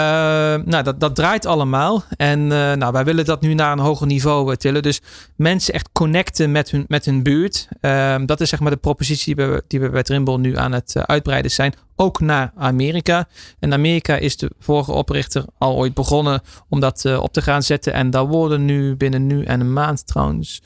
nou, 0.64 0.82
dat, 0.82 1.00
dat 1.00 1.14
draait 1.14 1.46
allemaal. 1.46 2.04
En 2.16 2.40
uh, 2.40 2.72
nou, 2.72 2.92
wij 2.92 3.04
willen 3.04 3.24
dat 3.24 3.40
nu 3.40 3.54
naar 3.54 3.72
een 3.72 3.78
hoger 3.78 4.06
niveau 4.06 4.50
uh, 4.50 4.56
tillen. 4.56 4.82
Dus 4.82 5.00
mensen 5.36 5.74
echt 5.74 5.88
connecten 5.92 6.52
met 6.52 6.70
hun, 6.70 6.84
met 6.88 7.04
hun 7.04 7.22
buurt. 7.22 7.68
Ehm, 7.80 8.26
dat 8.26 8.40
is 8.40 8.48
zeg 8.48 8.60
maar 8.60 8.70
de 8.70 8.76
propositie 8.76 9.34
die 9.34 9.46
we, 9.46 9.64
die 9.68 9.80
we 9.80 9.90
bij 9.90 10.02
Trimble 10.02 10.38
nu 10.38 10.56
aan 10.58 10.72
het 10.72 11.06
uitbreiden 11.06 11.50
zijn. 11.50 11.74
Ook 11.96 12.20
naar 12.20 12.52
Amerika. 12.56 13.28
En 13.58 13.72
Amerika 13.72 14.16
is 14.16 14.36
de 14.36 14.50
vorige 14.58 14.92
oprichter 14.92 15.44
al 15.58 15.76
ooit 15.76 15.94
begonnen 15.94 16.40
om 16.68 16.80
dat 16.80 17.04
op 17.18 17.32
te 17.32 17.42
gaan 17.42 17.62
zetten. 17.62 17.92
En 17.92 18.10
daar 18.10 18.26
worden 18.26 18.64
nu 18.64 18.96
binnen 18.96 19.26
nu 19.26 19.44
en 19.44 19.60
een 19.60 19.72
maand 19.72 20.06
trouwens 20.06 20.62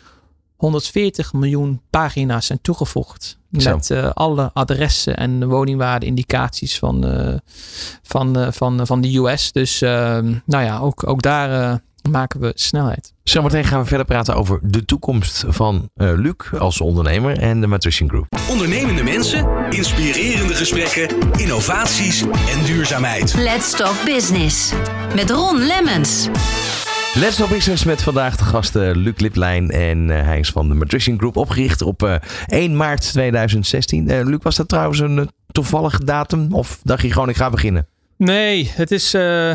140 0.57 1.33
miljoen 1.33 1.81
pagina's 1.91 2.47
zijn 2.47 2.61
toegevoegd. 2.63 3.39
Met 3.49 3.91
uh, 3.91 4.11
alle 4.15 4.51
adressen 4.53 5.17
en 5.17 5.49
woningwaarde-indicaties 5.49 6.79
van, 6.79 7.07
uh, 7.07 7.35
van, 8.03 8.39
uh, 8.39 8.47
van, 8.51 8.87
van 8.87 9.01
de 9.01 9.17
US. 9.17 9.53
Dus 9.53 9.83
ehm, 9.83 10.35
nou 10.45 10.65
ja, 10.65 10.79
ook, 10.79 11.09
ook 11.09 11.23
daar 11.23 11.81
maken 12.11 12.41
we 12.41 12.53
snelheid. 12.55 13.13
Zometeen 13.23 13.65
gaan 13.65 13.81
we 13.81 13.87
verder 13.87 14.07
praten 14.07 14.35
over 14.35 14.61
de 14.63 14.85
toekomst 14.85 15.45
van 15.49 15.91
Luc 15.95 16.53
als 16.59 16.81
ondernemer 16.81 17.39
en 17.39 17.61
de 17.61 17.67
Matrician 17.67 18.09
Group. 18.09 18.27
Ondernemende 18.51 19.03
mensen, 19.03 19.49
inspirerende 19.71 20.55
gesprekken, 20.55 21.33
innovaties 21.33 22.21
en 22.23 22.65
duurzaamheid. 22.65 23.35
Let's 23.35 23.77
Talk 23.77 24.05
Business 24.05 24.73
met 25.15 25.31
Ron 25.31 25.59
Lemmens. 25.59 26.29
Let's 27.21 27.37
Talk 27.37 27.49
Business 27.49 27.85
met 27.85 28.03
vandaag 28.03 28.37
de 28.37 28.45
gasten 28.45 28.97
Luc 28.97 29.14
Liplijn 29.17 29.71
en 29.71 30.09
uh, 30.09 30.23
hij 30.23 30.39
is 30.39 30.51
van 30.51 30.69
de 30.69 30.75
Matrician 30.75 31.19
Group 31.19 31.37
opgericht 31.37 31.83
op 31.83 32.03
uh, 32.03 32.14
1 32.47 32.77
maart 32.77 33.12
2016. 33.12 34.11
Uh, 34.11 34.25
Luc, 34.25 34.39
was 34.43 34.57
dat 34.57 34.69
trouwens 34.69 34.99
een 34.99 35.31
toevallige 35.53 36.05
datum 36.05 36.53
of 36.53 36.79
dacht 36.83 37.03
je 37.03 37.12
gewoon 37.12 37.29
ik 37.29 37.37
ga 37.37 37.51
beginnen? 37.51 37.87
Nee, 38.17 38.71
het 38.75 38.91
is, 38.91 39.12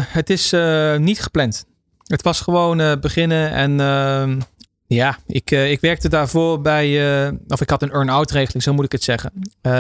het 0.08 0.30
is 0.30 0.56
niet 0.98 1.22
gepland. 1.22 1.66
Het 2.04 2.22
was 2.22 2.42
gewoon 2.42 3.00
beginnen 3.00 3.52
en 3.52 3.80
ehm, 3.80 4.40
ja, 4.88 5.18
ik, 5.28 5.52
ik 5.52 5.80
werkte 5.80 6.10
daarvoor 6.10 6.62
bij, 6.62 7.30
of 7.48 7.62
ik 7.62 7.70
had 7.70 7.82
een 7.82 7.92
earn-out 7.92 8.32
regeling, 8.32 8.64
zo 8.64 8.74
moet 8.74 8.86
ik 8.86 8.92
het 8.92 9.04
zeggen, 9.04 9.32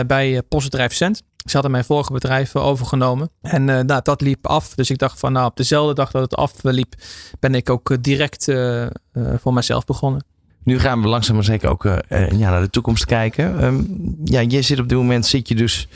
bij 0.07 0.41
Postbedrijf 0.47 0.93
Cent. 0.93 1.23
Ze 1.45 1.51
hadden 1.53 1.71
mijn 1.71 1.83
vorige 1.83 2.13
bedrijf 2.13 2.55
overgenomen. 2.55 3.29
En 3.41 3.67
uh, 3.67 3.79
nou, 3.79 4.01
dat 4.03 4.21
liep 4.21 4.47
af. 4.47 4.75
Dus 4.75 4.89
ik 4.89 4.97
dacht 4.97 5.19
van 5.19 5.31
nou, 5.31 5.45
op 5.45 5.57
dezelfde 5.57 5.93
dag 5.93 6.11
dat 6.11 6.21
het 6.21 6.35
afliep, 6.35 6.95
ben 7.39 7.55
ik 7.55 7.69
ook 7.69 7.89
eh, 7.89 7.97
direct 8.01 8.47
uh, 8.47 8.85
voor 9.13 9.53
mezelf 9.53 9.85
begonnen. 9.85 10.25
Nu 10.63 10.79
gaan 10.79 11.01
we 11.01 11.07
langzaam 11.07 11.35
maar 11.35 11.43
zeker 11.43 11.69
ook 11.69 11.83
ja, 12.09 12.49
naar 12.49 12.61
de 12.61 12.69
toekomst 12.69 13.05
kijken. 13.05 13.63
Um, 13.63 14.15
ja, 14.23 14.39
je 14.39 14.61
zit 14.61 14.79
op 14.79 14.89
dit 14.89 14.97
moment 14.97 15.25
zit 15.25 15.47
je 15.47 15.55
dus 15.55 15.87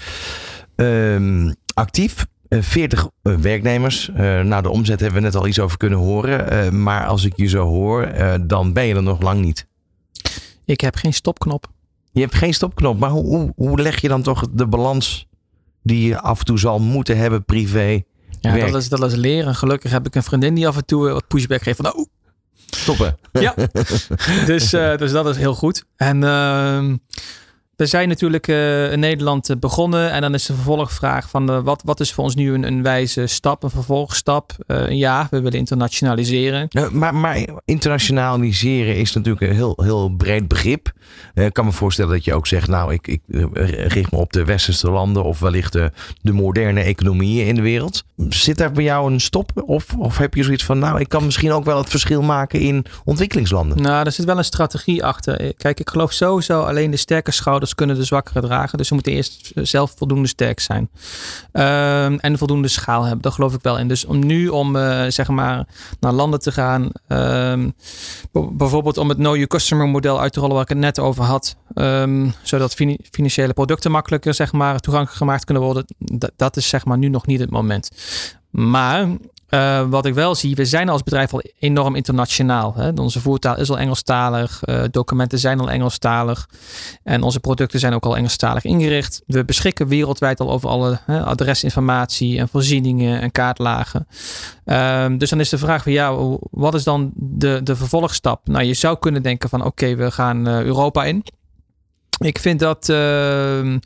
um, 0.75 1.55
actief. 1.73 2.25
40 2.49 3.09
werknemers. 3.21 4.09
nou, 4.43 4.61
de 4.61 4.69
omzet 4.69 4.99
hebben 4.99 5.19
we 5.19 5.25
net 5.25 5.35
al 5.35 5.47
iets 5.47 5.59
over 5.59 5.77
kunnen 5.77 5.99
horen. 5.99 6.83
maar 6.83 7.05
als 7.05 7.23
ik 7.23 7.33
je 7.35 7.47
zo 7.47 7.65
hoor, 7.65 8.11
dan 8.41 8.73
ben 8.73 8.85
je 8.85 8.95
er 8.95 9.03
nog 9.03 9.21
lang 9.21 9.41
niet. 9.41 9.67
Ik 10.65 10.81
heb 10.81 10.95
geen 10.95 11.13
stopknop. 11.13 11.67
Je 12.11 12.21
hebt 12.21 12.35
geen 12.35 12.53
stopknop. 12.53 12.99
Maar 12.99 13.09
hoe, 13.09 13.25
hoe, 13.25 13.53
hoe 13.55 13.81
leg 13.81 14.01
je 14.01 14.07
dan 14.07 14.21
toch 14.21 14.43
de 14.51 14.67
balans 14.67 15.27
die 15.85 16.07
je 16.07 16.19
af 16.19 16.39
en 16.39 16.45
toe 16.45 16.59
zal 16.59 16.79
moeten 16.79 17.17
hebben 17.17 17.45
privé. 17.45 18.03
Ja, 18.39 18.57
dat 18.57 18.75
is, 18.75 18.89
dat 18.89 19.03
is 19.03 19.15
leren. 19.15 19.55
Gelukkig 19.55 19.91
heb 19.91 20.05
ik 20.05 20.15
een 20.15 20.23
vriendin 20.23 20.53
die 20.53 20.67
af 20.67 20.75
en 20.75 20.85
toe 20.85 21.09
wat 21.09 21.27
pushback 21.27 21.61
geeft 21.61 21.75
van 21.81 21.85
nou, 21.85 22.07
stoppen. 22.65 23.17
Ja, 23.31 23.53
dus, 24.45 24.73
uh, 24.73 24.97
dus 24.97 25.11
dat 25.11 25.27
is 25.27 25.37
heel 25.37 25.53
goed. 25.55 25.85
En 25.95 26.21
uh, 26.21 26.93
we 27.75 27.85
zijn 27.85 28.07
natuurlijk 28.07 28.47
uh, 28.47 28.91
in 28.91 28.99
Nederland 28.99 29.49
eh, 29.49 29.57
begonnen. 29.57 30.11
En 30.11 30.21
dan 30.21 30.33
is 30.33 30.45
de 30.45 30.53
vervolgvraag 30.53 31.29
van 31.29 31.51
uh, 31.51 31.63
wat, 31.63 31.81
wat 31.85 31.99
is 31.99 32.13
voor 32.13 32.23
ons 32.23 32.35
nu 32.35 32.53
een, 32.53 32.63
een 32.63 32.83
wijze 32.83 33.27
stap, 33.27 33.63
een 33.63 33.69
vervolgstap? 33.69 34.53
ja, 34.89 35.27
we 35.31 35.41
willen 35.41 35.59
internationaliseren. 35.59 36.67
maar, 36.91 37.15
maar 37.15 37.45
internationaliseren 37.65 38.95
is 38.95 39.13
natuurlijk 39.13 39.45
een 39.45 39.55
heel, 39.55 39.73
heel 39.83 40.09
breed 40.09 40.47
begrip. 40.47 40.91
ik 41.33 41.53
kan 41.53 41.65
me 41.65 41.71
voorstellen 41.71 42.11
dat 42.11 42.25
je 42.25 42.33
ook 42.33 42.47
zegt, 42.47 42.67
nou, 42.67 42.93
ik, 42.93 43.07
ik 43.07 43.21
richt 43.87 44.11
me 44.11 44.17
op 44.17 44.33
de 44.33 44.45
westerse 44.45 44.89
landen 44.89 45.23
of 45.23 45.39
wellicht 45.39 45.73
de, 45.73 45.91
de 46.21 46.31
moderne 46.31 46.81
economieën 46.81 47.47
in 47.47 47.55
de 47.55 47.61
wereld. 47.61 48.03
Zit 48.29 48.57
daar 48.57 48.71
bij 48.71 48.83
jou 48.83 49.11
een 49.11 49.21
stop? 49.21 49.51
Of, 49.65 49.85
of 49.97 50.17
heb 50.17 50.33
je 50.33 50.43
zoiets 50.43 50.65
van, 50.65 50.79
nou, 50.79 50.99
ik 50.99 51.09
kan 51.09 51.25
misschien 51.25 51.51
ook 51.51 51.65
wel 51.65 51.77
het 51.77 51.89
verschil 51.89 52.21
maken 52.21 52.59
in 52.59 52.85
ontwikkelingslanden? 53.03 53.81
Nou, 53.81 54.05
er 54.05 54.11
zit 54.11 54.25
wel 54.25 54.37
een 54.37 54.43
strategie 54.43 55.03
achter. 55.03 55.53
Kijk, 55.57 55.79
ik 55.79 55.89
geloof 55.89 56.11
sowieso 56.11 56.61
alleen 56.61 56.91
de 56.91 56.97
sterke 56.97 57.31
schouders 57.31 57.64
kunnen 57.73 57.95
de 57.95 58.03
zwakkere 58.03 58.41
dragen. 58.41 58.77
Dus 58.77 58.87
ze 58.87 58.93
moeten 58.93 59.13
eerst 59.13 59.51
zelf 59.53 59.93
voldoende 59.97 60.27
sterk 60.27 60.59
zijn. 60.59 60.89
Um, 61.53 62.19
en 62.19 62.37
voldoende 62.37 62.67
schaal 62.67 63.03
hebben. 63.03 63.21
Daar 63.21 63.31
geloof 63.31 63.53
ik 63.53 63.61
wel 63.61 63.77
in. 63.77 63.87
Dus 63.87 64.05
om 64.05 64.25
nu 64.25 64.47
om 64.47 64.75
uh, 64.75 65.05
zeg 65.07 65.27
maar 65.27 65.67
naar 65.99 66.11
landen 66.11 66.39
te 66.39 66.51
gaan. 66.51 66.89
Um, 67.07 67.73
bijvoorbeeld 68.31 68.97
om 68.97 69.09
het 69.09 69.17
Know 69.17 69.33
Your 69.33 69.47
Customer 69.47 69.87
model 69.87 70.19
uit 70.21 70.33
te 70.33 70.39
rollen 70.39 70.55
waar 70.55 70.63
ik 70.63 70.69
het 70.69 70.77
net 70.77 70.99
over 70.99 71.23
had. 71.23 71.55
Um, 71.75 72.33
zodat 72.41 72.75
financiële 73.11 73.53
producten 73.53 73.91
makkelijker 73.91 74.33
zeg 74.33 74.51
maar 74.51 74.79
toegankelijk 74.79 75.17
gemaakt 75.17 75.45
kunnen 75.45 75.63
worden. 75.63 75.85
Dat 76.35 76.57
is 76.57 76.69
zeg 76.69 76.85
maar 76.85 76.97
nu 76.97 77.07
nog 77.07 77.25
niet 77.25 77.39
het 77.39 77.49
moment. 77.49 77.89
Maar 78.49 79.07
uh, 79.55 79.89
wat 79.89 80.05
ik 80.05 80.13
wel 80.13 80.35
zie, 80.35 80.55
we 80.55 80.65
zijn 80.65 80.89
als 80.89 81.03
bedrijf 81.03 81.33
al 81.33 81.41
enorm 81.59 81.95
internationaal. 81.95 82.73
Hè? 82.75 82.89
Onze 82.89 83.21
voertaal 83.21 83.57
is 83.57 83.69
al 83.69 83.79
Engelstalig, 83.79 84.61
uh, 84.65 84.83
documenten 84.91 85.39
zijn 85.39 85.59
al 85.59 85.71
Engelstalig 85.71 86.49
en 87.03 87.21
onze 87.21 87.39
producten 87.39 87.79
zijn 87.79 87.93
ook 87.93 88.05
al 88.05 88.17
Engelstalig 88.17 88.63
ingericht. 88.63 89.21
We 89.27 89.45
beschikken 89.45 89.87
wereldwijd 89.87 90.39
al 90.39 90.51
over 90.51 90.69
alle 90.69 90.99
hè, 91.05 91.23
adresinformatie 91.23 92.39
en 92.39 92.49
voorzieningen 92.49 93.21
en 93.21 93.31
kaartlagen. 93.31 94.07
Uh, 94.65 95.05
dus 95.17 95.29
dan 95.29 95.39
is 95.39 95.49
de 95.49 95.57
vraag 95.57 95.83
van 95.83 95.91
ja, 95.91 96.37
wat 96.51 96.73
is 96.73 96.83
dan 96.83 97.11
de, 97.15 97.59
de 97.63 97.75
vervolgstap? 97.75 98.47
Nou, 98.47 98.63
je 98.63 98.73
zou 98.73 98.99
kunnen 98.99 99.23
denken 99.23 99.49
van 99.49 99.63
oké, 99.63 99.95
we 99.95 100.11
gaan 100.11 100.47
uh, 100.47 100.61
Europa 100.61 101.03
in. 101.03 101.23
Ik 102.19 102.39
vind 102.39 102.59
dat 102.59 102.89
ehm, 102.89 103.77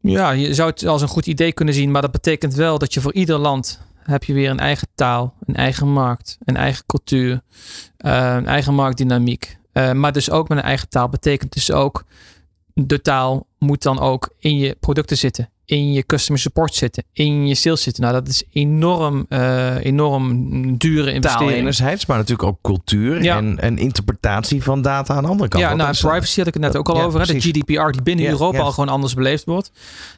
ja, 0.00 0.30
je 0.30 0.54
zou 0.54 0.70
het 0.70 0.86
als 0.86 1.02
een 1.02 1.08
goed 1.08 1.26
idee 1.26 1.52
kunnen 1.52 1.74
zien, 1.74 1.90
maar 1.90 2.02
dat 2.02 2.10
betekent 2.10 2.54
wel 2.54 2.78
dat 2.78 2.94
je 2.94 3.00
voor 3.00 3.12
ieder 3.12 3.38
land 3.38 3.80
heb 4.02 4.24
je 4.24 4.32
weer 4.32 4.50
een 4.50 4.60
eigen 4.60 4.88
taal, 4.94 5.34
een 5.44 5.56
eigen 5.56 5.88
markt, 5.92 6.38
een 6.44 6.56
eigen 6.56 6.86
cultuur, 6.86 7.32
uh, 7.32 8.34
een 8.36 8.46
eigen 8.46 8.74
marktdynamiek. 8.74 9.58
Uh, 9.72 9.92
maar 9.92 10.12
dus 10.12 10.30
ook 10.30 10.48
met 10.48 10.58
een 10.58 10.64
eigen 10.64 10.88
taal 10.88 11.08
betekent 11.08 11.52
dus 11.52 11.72
ook 11.72 12.04
de 12.74 13.00
taal 13.00 13.46
moet 13.58 13.82
dan 13.82 13.98
ook 14.00 14.34
in 14.38 14.58
je 14.58 14.76
producten 14.80 15.16
zitten, 15.16 15.50
in 15.64 15.92
je 15.92 16.06
customer 16.06 16.40
support 16.40 16.74
zitten, 16.74 17.04
in 17.12 17.46
je 17.46 17.54
sales 17.54 17.82
zitten. 17.82 18.02
Nou, 18.02 18.14
dat 18.14 18.28
is 18.28 18.44
enorm, 18.52 19.26
uh, 19.28 19.84
enorm 19.84 20.76
dure 20.76 21.12
investering. 21.12 21.50
Taal 21.50 21.60
enerzijds, 21.60 22.06
maar 22.06 22.16
natuurlijk 22.16 22.48
ook 22.48 22.58
cultuur 22.62 23.22
ja. 23.22 23.36
en, 23.36 23.58
en 23.58 23.78
interpretatie 23.78 24.62
van 24.62 24.82
data 24.82 25.14
aan 25.14 25.22
de 25.22 25.28
andere 25.28 25.48
kant. 25.48 25.62
Ja, 25.62 25.74
nou, 25.74 25.96
privacy 25.96 26.38
had 26.38 26.46
ik 26.46 26.54
het 26.54 26.62
net 26.62 26.76
ook 26.76 26.88
al 26.88 26.96
ja, 26.96 27.02
over. 27.02 27.20
Hè? 27.20 27.26
De 27.26 27.40
GDPR 27.40 27.90
die 27.90 28.02
binnen 28.02 28.26
Europa 28.26 28.58
al 28.58 28.72
gewoon 28.72 28.88
anders 28.88 29.14
beleefd 29.14 29.44
wordt. 29.44 29.70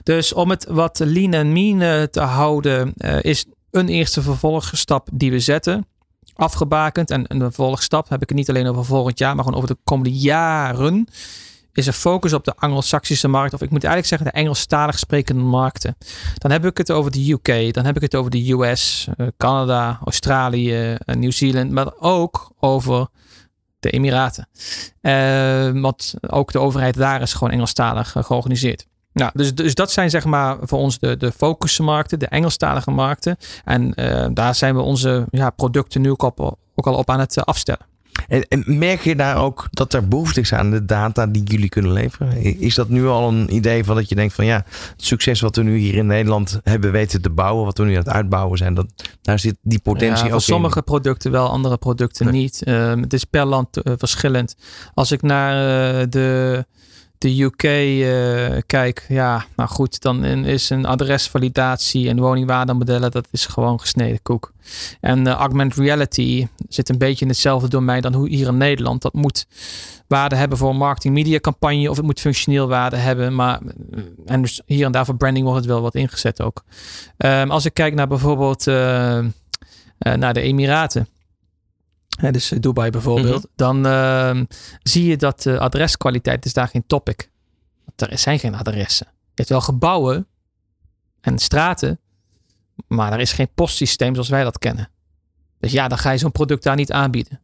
Dus 0.02 0.32
om 0.32 0.50
het 0.50 0.66
wat 0.68 0.98
lean 1.04 1.32
en 1.32 1.52
mean 1.52 2.08
te 2.10 2.20
houden, 2.20 2.92
is 3.20 3.46
een 3.72 3.88
eerste 3.88 4.22
vervolgstap 4.22 5.08
die 5.12 5.30
we 5.30 5.40
zetten. 5.40 5.86
Afgebakend. 6.34 7.10
En 7.10 7.24
een 7.28 7.40
vervolgstap 7.40 8.08
heb 8.08 8.22
ik 8.22 8.28
het 8.28 8.38
niet 8.38 8.48
alleen 8.48 8.66
over 8.66 8.84
volgend 8.84 9.18
jaar, 9.18 9.34
maar 9.34 9.44
gewoon 9.44 9.62
over 9.62 9.74
de 9.74 9.80
komende 9.84 10.12
jaren. 10.12 11.08
Is 11.72 11.86
een 11.86 11.92
focus 11.92 12.32
op 12.32 12.44
de 12.44 12.54
Anglo-Saxische 12.56 13.28
markt. 13.28 13.54
Of 13.54 13.60
ik 13.60 13.70
moet 13.70 13.84
eigenlijk 13.84 14.06
zeggen 14.06 14.26
de 14.26 14.44
Engelstalig 14.44 14.98
sprekende 14.98 15.42
markten. 15.42 15.96
Dan 16.38 16.50
heb 16.50 16.64
ik 16.64 16.76
het 16.76 16.90
over 16.90 17.10
de 17.10 17.32
UK. 17.32 17.74
Dan 17.74 17.84
heb 17.84 17.96
ik 17.96 18.02
het 18.02 18.14
over 18.14 18.30
de 18.30 18.52
US, 18.52 19.08
eh, 19.16 19.26
Canada, 19.36 19.98
Australië, 20.04 20.92
uh, 20.92 21.14
Nieuw-Zeeland. 21.16 21.70
Maar 21.70 21.92
ook 21.98 22.52
over 22.58 23.06
de 23.78 23.90
Emiraten. 23.90 24.48
Uh, 25.02 25.82
want 25.82 26.14
ook 26.20 26.52
de 26.52 26.58
overheid 26.58 26.94
daar 26.94 27.22
is 27.22 27.32
gewoon 27.32 27.52
Engelstalig 27.52 28.14
georganiseerd. 28.18 28.86
Nou, 29.12 29.30
dus, 29.34 29.54
dus 29.54 29.74
dat 29.74 29.92
zijn 29.92 30.10
zeg 30.10 30.24
maar 30.24 30.56
voor 30.60 30.78
ons 30.78 30.98
de, 30.98 31.16
de 31.16 31.32
focusmarkten, 31.32 32.18
de 32.18 32.26
Engelstalige 32.26 32.90
markten. 32.90 33.36
En 33.64 33.92
uh, 33.94 34.26
daar 34.32 34.54
zijn 34.54 34.74
we 34.74 34.80
onze 34.80 35.26
ja, 35.30 35.50
producten 35.50 36.00
nu 36.00 36.10
ook, 36.10 36.22
op, 36.22 36.58
ook 36.74 36.86
al 36.86 36.94
op 36.94 37.10
aan 37.10 37.20
het 37.20 37.36
uh, 37.36 37.44
afstellen. 37.44 37.86
En, 38.28 38.48
en, 38.48 38.64
merk 38.66 39.00
je 39.00 39.16
daar 39.16 39.36
ook 39.36 39.68
dat 39.70 39.92
er 39.92 40.08
behoefte 40.08 40.40
is 40.40 40.52
aan 40.52 40.70
de 40.70 40.84
data 40.84 41.26
die 41.26 41.42
jullie 41.42 41.68
kunnen 41.68 41.92
leveren? 41.92 42.60
Is 42.60 42.74
dat 42.74 42.88
nu 42.88 43.06
al 43.06 43.28
een 43.28 43.54
idee 43.54 43.84
van 43.84 43.96
dat 43.96 44.08
je 44.08 44.14
denkt 44.14 44.34
van 44.34 44.44
ja, 44.44 44.56
het 44.56 44.92
succes 44.96 45.40
wat 45.40 45.56
we 45.56 45.62
nu 45.62 45.76
hier 45.76 45.94
in 45.94 46.06
Nederland 46.06 46.60
hebben 46.62 46.92
weten 46.92 47.22
te 47.22 47.30
bouwen, 47.30 47.64
wat 47.64 47.78
we 47.78 47.84
nu 47.84 47.90
aan 47.90 47.98
het 47.98 48.08
uitbouwen 48.08 48.58
zijn, 48.58 48.74
dat, 48.74 48.86
daar 49.22 49.38
zit 49.38 49.56
die 49.62 49.80
potentie 49.80 50.26
ja, 50.26 50.34
ook 50.34 50.40
sommige 50.40 50.78
in. 50.78 50.84
producten 50.84 51.30
wel, 51.30 51.48
andere 51.48 51.76
producten 51.76 52.26
nee. 52.26 52.34
niet. 52.34 52.62
Uh, 52.64 52.94
het 52.94 53.12
is 53.12 53.24
per 53.24 53.44
land 53.44 53.86
uh, 53.86 53.94
verschillend. 53.96 54.56
Als 54.94 55.12
ik 55.12 55.22
naar 55.22 55.54
uh, 55.54 56.06
de 56.08 56.66
de 57.22 57.42
UK 57.42 57.62
uh, 57.62 58.60
kijk, 58.66 59.04
ja, 59.08 59.44
nou 59.56 59.68
goed, 59.68 60.00
dan 60.00 60.24
is 60.24 60.70
een 60.70 60.86
adresvalidatie 60.86 62.08
en 62.08 62.20
woningwaardemodellen, 62.20 63.10
dat 63.10 63.28
is 63.30 63.46
gewoon 63.46 63.80
gesneden 63.80 64.22
koek. 64.22 64.52
En 65.00 65.26
uh, 65.26 65.32
augmented 65.32 65.78
reality 65.78 66.48
zit 66.68 66.88
een 66.88 66.98
beetje 66.98 67.24
in 67.24 67.30
hetzelfde 67.30 67.68
domein 67.68 68.02
dan 68.02 68.14
hoe 68.14 68.28
hier 68.28 68.46
in 68.46 68.56
Nederland. 68.56 69.02
Dat 69.02 69.12
moet 69.12 69.46
waarde 70.06 70.36
hebben 70.36 70.58
voor 70.58 70.76
marketing 70.76 71.14
media 71.14 71.38
campagne 71.38 71.90
of 71.90 71.96
het 71.96 72.06
moet 72.06 72.20
functioneel 72.20 72.68
waarde 72.68 72.96
hebben. 72.96 73.34
Maar 73.34 73.60
en 74.26 74.42
dus 74.42 74.62
hier 74.66 74.86
en 74.86 74.92
daar 74.92 75.04
voor 75.04 75.16
branding 75.16 75.44
wordt 75.44 75.60
het 75.60 75.70
wel 75.70 75.82
wat 75.82 75.94
ingezet 75.94 76.42
ook. 76.42 76.64
Um, 77.16 77.50
als 77.50 77.64
ik 77.64 77.74
kijk 77.74 77.94
naar 77.94 78.08
bijvoorbeeld 78.08 78.64
naar 79.98 80.34
de 80.34 80.40
Emiraten 80.40 81.06
dus 82.30 82.50
eh, 82.52 82.60
Dubai 82.60 82.90
bijvoorbeeld, 82.90 83.44
mm 83.44 83.50
-hmm. 83.56 83.82
dan 83.82 83.86
uh, 83.86 84.44
zie 84.82 85.06
je 85.06 85.16
dat 85.16 85.42
de 85.42 85.58
adreskwaliteit 85.58 86.44
is 86.44 86.52
daar 86.52 86.68
geen 86.68 86.84
topic. 86.86 87.30
Er 87.96 88.18
zijn 88.18 88.38
geen 88.38 88.54
adressen. 88.54 89.06
Je 89.10 89.32
hebt 89.34 89.48
wel 89.48 89.60
gebouwen 89.60 90.26
en 91.20 91.38
straten, 91.38 92.00
maar 92.86 93.12
er 93.12 93.20
is 93.20 93.32
geen 93.32 93.48
postsysteem 93.54 94.12
zoals 94.12 94.28
wij 94.28 94.44
dat 94.44 94.58
kennen. 94.58 94.88
Dus 95.60 95.72
ja, 95.72 95.88
dan 95.88 95.98
ga 95.98 96.10
je 96.10 96.18
zo'n 96.18 96.32
product 96.32 96.62
daar 96.62 96.76
niet 96.76 96.92
aanbieden. 96.92 97.40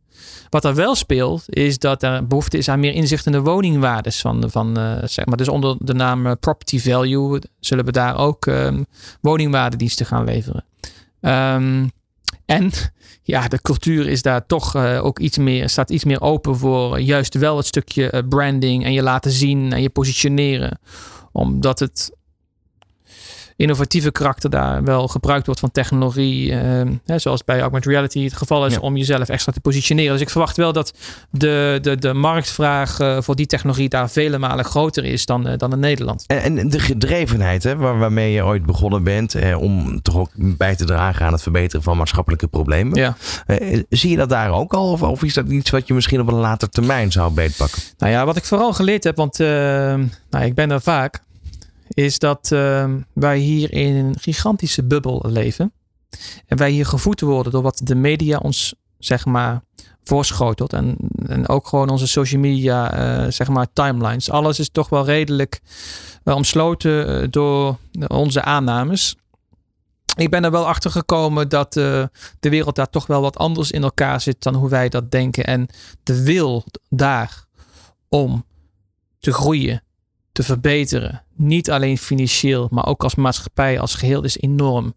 Wat 0.48 0.64
er 0.64 0.74
wel 0.74 0.94
speelt, 0.94 1.44
is 1.46 1.78
dat 1.78 2.02
er 2.02 2.26
behoefte 2.26 2.58
is 2.58 2.68
aan 2.68 2.80
meer 2.80 2.92
inzicht 2.92 3.26
in 3.26 3.32
de 3.32 3.40
woningwaardes 3.40 4.20
van, 4.20 4.50
van 4.50 4.78
uh, 4.78 4.98
zeg 5.04 5.26
maar. 5.26 5.36
Dus 5.36 5.48
onder 5.48 5.76
de 5.78 5.94
naam 5.94 6.38
property 6.38 6.80
value 6.80 7.42
zullen 7.60 7.84
we 7.84 7.92
daar 7.92 8.16
ook 8.16 8.46
um, 8.46 8.86
woningwaardediensten 9.20 10.06
gaan 10.06 10.24
leveren. 10.24 10.64
Um, 11.20 11.92
en 12.48 12.70
ja, 13.22 13.48
de 13.48 13.60
cultuur 13.60 14.08
is 14.08 14.22
daar 14.22 14.46
toch 14.46 14.76
uh, 14.76 15.04
ook 15.04 15.18
iets 15.18 15.38
meer, 15.38 15.68
staat 15.68 15.90
iets 15.90 16.04
meer 16.04 16.20
open 16.20 16.56
voor 16.56 17.00
juist 17.00 17.34
wel 17.34 17.56
het 17.56 17.66
stukje 17.66 18.12
uh, 18.12 18.20
branding 18.28 18.84
en 18.84 18.92
je 18.92 19.02
laten 19.02 19.30
zien 19.30 19.72
en 19.72 19.82
je 19.82 19.90
positioneren. 19.90 20.78
Omdat 21.32 21.78
het 21.78 22.12
innovatieve 23.58 24.10
karakter 24.10 24.50
daar 24.50 24.84
wel 24.84 25.08
gebruikt 25.08 25.46
wordt 25.46 25.60
van 25.60 25.70
technologie. 25.70 26.52
Hè, 26.52 27.18
zoals 27.18 27.44
bij 27.44 27.60
augmented 27.60 27.90
reality 27.90 28.24
het 28.24 28.36
geval 28.36 28.66
is 28.66 28.72
ja. 28.72 28.80
om 28.80 28.96
jezelf 28.96 29.28
extra 29.28 29.52
te 29.52 29.60
positioneren. 29.60 30.12
Dus 30.12 30.20
ik 30.20 30.30
verwacht 30.30 30.56
wel 30.56 30.72
dat 30.72 30.94
de, 31.30 31.78
de, 31.82 31.96
de 31.96 32.12
marktvraag 32.12 33.00
uh, 33.00 33.20
voor 33.20 33.36
die 33.36 33.46
technologie 33.46 33.88
daar 33.88 34.10
vele 34.10 34.38
malen 34.38 34.64
groter 34.64 35.04
is 35.04 35.26
dan, 35.26 35.48
uh, 35.48 35.52
dan 35.56 35.72
in 35.72 35.78
Nederland. 35.78 36.24
En, 36.26 36.58
en 36.58 36.68
de 36.68 36.78
gedrevenheid 36.78 37.62
hè, 37.62 37.76
waar, 37.76 37.98
waarmee 37.98 38.32
je 38.32 38.44
ooit 38.44 38.66
begonnen 38.66 39.02
bent 39.02 39.54
om 39.56 40.02
toch 40.02 40.16
ook 40.16 40.30
bij 40.34 40.76
te 40.76 40.84
dragen 40.84 41.26
aan 41.26 41.32
het 41.32 41.42
verbeteren 41.42 41.82
van 41.82 41.96
maatschappelijke 41.96 42.46
problemen. 42.46 42.98
Ja. 42.98 43.16
zie 43.88 44.10
je 44.10 44.16
dat 44.16 44.28
daar 44.28 44.52
ook 44.52 44.74
al? 44.74 44.90
Of, 44.90 45.02
of, 45.02 45.22
is 45.22 45.34
dat 45.34 45.48
iets 45.48 45.70
wat 45.70 45.86
je 45.86 45.94
misschien 45.94 46.20
op 46.20 46.28
een 46.28 46.34
later 46.34 46.68
termijn 46.68 47.12
zou 47.12 47.32
beetpakken? 47.32 47.82
Nou 47.98 48.12
ja, 48.12 48.24
wat 48.24 48.36
ik 48.36 48.44
vooral 48.44 48.72
geleerd 48.72 49.04
heb, 49.04 49.16
want 49.16 49.38
nou, 49.38 50.44
ik 50.44 50.54
ben 50.54 50.70
er 50.70 50.80
vaak 50.80 51.20
is 51.88 52.18
dat 52.18 52.50
uh, 52.52 52.94
wij 53.12 53.38
hier 53.38 53.72
in 53.72 53.96
een 53.96 54.18
gigantische 54.18 54.84
bubbel 54.84 55.24
leven. 55.26 55.72
En 56.46 56.56
wij 56.56 56.70
hier 56.70 56.86
gevoed 56.86 57.20
worden 57.20 57.52
door 57.52 57.62
wat 57.62 57.80
de 57.84 57.94
media 57.94 58.38
ons, 58.38 58.74
zeg 58.98 59.26
maar, 59.26 59.62
voorschotelt. 60.04 60.72
En, 60.72 60.96
en 61.26 61.48
ook 61.48 61.66
gewoon 61.66 61.88
onze 61.88 62.06
social 62.06 62.40
media, 62.40 62.98
uh, 63.24 63.30
zeg 63.30 63.48
maar, 63.48 63.66
timelines. 63.72 64.30
Alles 64.30 64.58
is 64.58 64.70
toch 64.70 64.88
wel 64.88 65.04
redelijk 65.04 65.60
uh, 66.24 66.34
omsloten 66.34 67.22
uh, 67.22 67.28
door 67.30 67.76
onze 68.06 68.42
aannames. 68.42 69.16
Ik 70.16 70.30
ben 70.30 70.44
er 70.44 70.50
wel 70.50 70.66
achter 70.66 70.90
gekomen 70.90 71.48
dat 71.48 71.72
de 71.72 72.10
wereld 72.40 72.76
daar 72.76 72.90
toch 72.90 73.06
wel 73.06 73.20
wat 73.20 73.36
anders 73.36 73.70
in 73.70 73.82
elkaar 73.82 74.20
zit 74.20 74.42
dan 74.42 74.54
hoe 74.54 74.68
wij 74.68 74.88
dat 74.88 75.10
denken. 75.10 75.44
En 75.44 75.68
de 76.02 76.22
wil 76.22 76.64
daar 76.88 77.44
om 78.08 78.44
te 79.18 79.32
groeien, 79.32 79.82
te 80.32 80.42
verbeteren. 80.42 81.22
Niet 81.38 81.70
alleen 81.70 81.98
financieel, 81.98 82.68
maar 82.70 82.86
ook 82.86 83.02
als 83.02 83.14
maatschappij 83.14 83.80
als 83.80 83.94
geheel 83.94 84.24
is 84.24 84.38
enorm. 84.38 84.94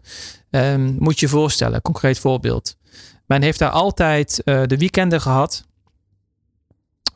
Um, 0.50 0.96
moet 1.00 1.20
je 1.20 1.28
voorstellen, 1.28 1.82
concreet 1.82 2.20
voorbeeld. 2.20 2.78
Men 3.26 3.42
heeft 3.42 3.60
daar 3.60 3.70
altijd 3.70 4.42
uh, 4.46 4.62
de 4.66 4.78
weekenden 4.78 5.22
gehad. 5.22 5.66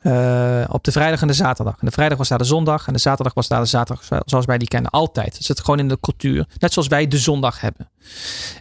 Uh, 0.02 0.66
op 0.68 0.84
de 0.84 0.92
vrijdag 0.92 1.22
en 1.22 1.28
de 1.28 1.34
zaterdag. 1.34 1.80
En 1.80 1.86
de 1.86 1.92
vrijdag 1.92 2.18
was 2.18 2.28
daar 2.28 2.38
de 2.38 2.44
zondag. 2.44 2.88
En 2.88 2.94
de 2.94 3.00
zaterdag 3.00 3.34
was 3.34 3.48
daar 3.48 3.62
de 3.62 3.68
zaterdag 3.68 4.24
zoals 4.26 4.46
wij 4.46 4.58
die 4.58 4.68
kennen. 4.68 4.92
Altijd. 4.92 5.34
Het 5.34 5.46
zit 5.46 5.60
gewoon 5.60 5.80
in 5.80 5.88
de 5.88 6.00
cultuur. 6.00 6.48
Net 6.60 6.74
zoals 6.74 6.88
wij 6.88 7.08
de 7.08 7.18
zondag 7.18 7.62
hebben. 7.62 7.90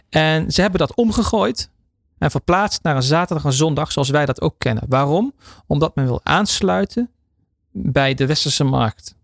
En 0.09 0.51
ze 0.51 0.61
hebben 0.61 0.79
dat 0.79 0.95
omgegooid. 0.95 1.69
En 2.17 2.31
verplaatst 2.31 2.83
naar 2.83 2.95
een 2.95 3.03
zaterdag 3.03 3.45
en 3.45 3.53
zondag 3.53 3.91
zoals 3.91 4.09
wij 4.09 4.25
dat 4.25 4.41
ook 4.41 4.55
kennen. 4.57 4.83
Waarom? 4.87 5.33
Omdat 5.67 5.95
men 5.95 6.05
wil 6.05 6.19
aansluiten 6.23 7.09
bij 7.71 8.13
de 8.13 8.25
westerse 8.25 8.63
markt. 8.63 9.14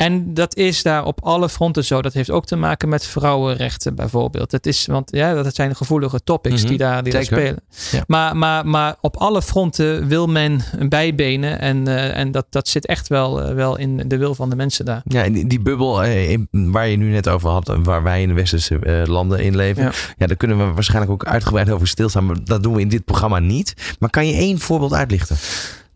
En 0.00 0.34
dat 0.34 0.56
is 0.56 0.82
daar 0.82 1.04
op 1.04 1.20
alle 1.22 1.48
fronten 1.48 1.84
zo. 1.84 2.02
Dat 2.02 2.12
heeft 2.12 2.30
ook 2.30 2.46
te 2.46 2.56
maken 2.56 2.88
met 2.88 3.06
vrouwenrechten 3.06 3.94
bijvoorbeeld. 3.94 4.52
Het 4.52 4.66
is, 4.66 4.86
want 4.86 5.10
ja, 5.12 5.34
dat 5.42 5.54
zijn 5.54 5.76
gevoelige 5.76 6.22
topics 6.24 6.64
die, 6.64 6.78
daar, 6.78 7.02
die 7.02 7.12
daar 7.12 7.24
spelen. 7.24 7.62
Ja. 7.90 8.04
Maar, 8.06 8.36
maar, 8.36 8.66
maar 8.66 8.96
op 9.00 9.16
alle 9.16 9.42
fronten 9.42 10.06
wil 10.06 10.26
men 10.26 10.60
bijbenen. 10.88 11.58
En, 11.58 11.88
uh, 11.88 12.16
en 12.16 12.30
dat, 12.30 12.46
dat 12.50 12.68
zit 12.68 12.86
echt 12.86 13.08
wel, 13.08 13.48
uh, 13.48 13.54
wel 13.54 13.76
in 13.76 14.08
de 14.08 14.16
wil 14.16 14.34
van 14.34 14.50
de 14.50 14.56
mensen 14.56 14.84
daar. 14.84 15.00
Ja, 15.04 15.24
en 15.24 15.32
die, 15.32 15.46
die 15.46 15.60
bubbel 15.60 16.04
in, 16.04 16.48
waar 16.50 16.88
je 16.88 16.96
nu 16.96 17.10
net 17.10 17.28
over 17.28 17.50
had, 17.50 17.76
waar 17.82 18.02
wij 18.02 18.22
in 18.22 18.28
de 18.28 18.34
westerse 18.34 19.04
landen 19.06 19.38
in 19.38 19.56
leven. 19.56 19.82
Ja. 19.82 19.92
ja, 20.16 20.26
daar 20.26 20.36
kunnen 20.36 20.58
we 20.58 20.72
waarschijnlijk 20.72 21.12
ook 21.12 21.24
uitgebreid 21.24 21.70
over 21.70 21.88
stilstaan. 21.88 22.26
Maar 22.26 22.44
dat 22.44 22.62
doen 22.62 22.74
we 22.74 22.80
in 22.80 22.88
dit 22.88 23.04
programma 23.04 23.38
niet. 23.38 23.96
Maar 23.98 24.10
kan 24.10 24.26
je 24.26 24.34
één 24.34 24.58
voorbeeld 24.58 24.92
uitlichten? 24.92 25.36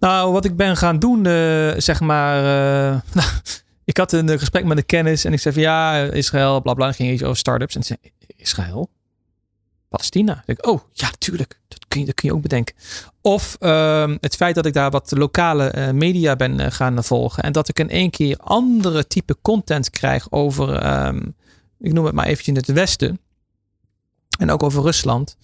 Nou, 0.04 0.32
wat 0.32 0.44
ik 0.44 0.56
ben 0.56 0.76
gaan 0.76 0.98
doen, 0.98 1.24
zeg 1.76 2.00
maar. 2.00 2.42
nou, 3.18 3.28
ik 3.84 3.96
had 3.96 4.12
een 4.12 4.38
gesprek 4.38 4.64
met 4.64 4.76
een 4.76 4.86
kennis 4.86 5.24
en 5.24 5.32
ik 5.32 5.40
zei 5.40 5.54
van 5.54 5.62
ja, 5.62 6.02
Israël, 6.02 6.60
bla 6.60 6.74
bla. 6.74 6.92
ging 6.92 7.12
iets 7.12 7.22
over 7.22 7.36
startups. 7.36 7.74
En 7.74 7.82
zei, 7.82 7.98
Israël? 8.36 8.90
Palestina? 9.88 10.42
Ik, 10.46 10.66
oh, 10.66 10.80
ja, 10.92 11.06
natuurlijk. 11.10 11.60
Dat 11.68 11.78
kun 11.88 12.00
je, 12.00 12.06
dat 12.06 12.14
kun 12.14 12.28
je 12.28 12.34
ook 12.34 12.42
bedenken. 12.42 12.74
Of 13.20 13.56
uh, 13.60 14.12
het 14.20 14.36
feit 14.36 14.54
dat 14.54 14.66
ik 14.66 14.72
daar 14.72 14.90
wat 14.90 15.10
lokale 15.16 15.74
uh, 15.76 15.90
media 15.90 16.36
ben 16.36 16.72
gaan 16.72 17.04
volgen. 17.04 17.42
En 17.42 17.52
dat 17.52 17.68
ik 17.68 17.78
in 17.78 17.90
één 17.90 18.10
keer 18.10 18.36
andere 18.36 19.06
type 19.06 19.36
content 19.42 19.90
krijg 19.90 20.30
over, 20.30 20.96
um, 21.06 21.34
ik 21.80 21.92
noem 21.92 22.04
het 22.04 22.14
maar 22.14 22.26
eventjes 22.26 22.56
het 22.56 22.72
Westen. 22.72 23.20
En 24.38 24.50
ook 24.50 24.62
over 24.62 24.82
Rusland. 24.82 25.36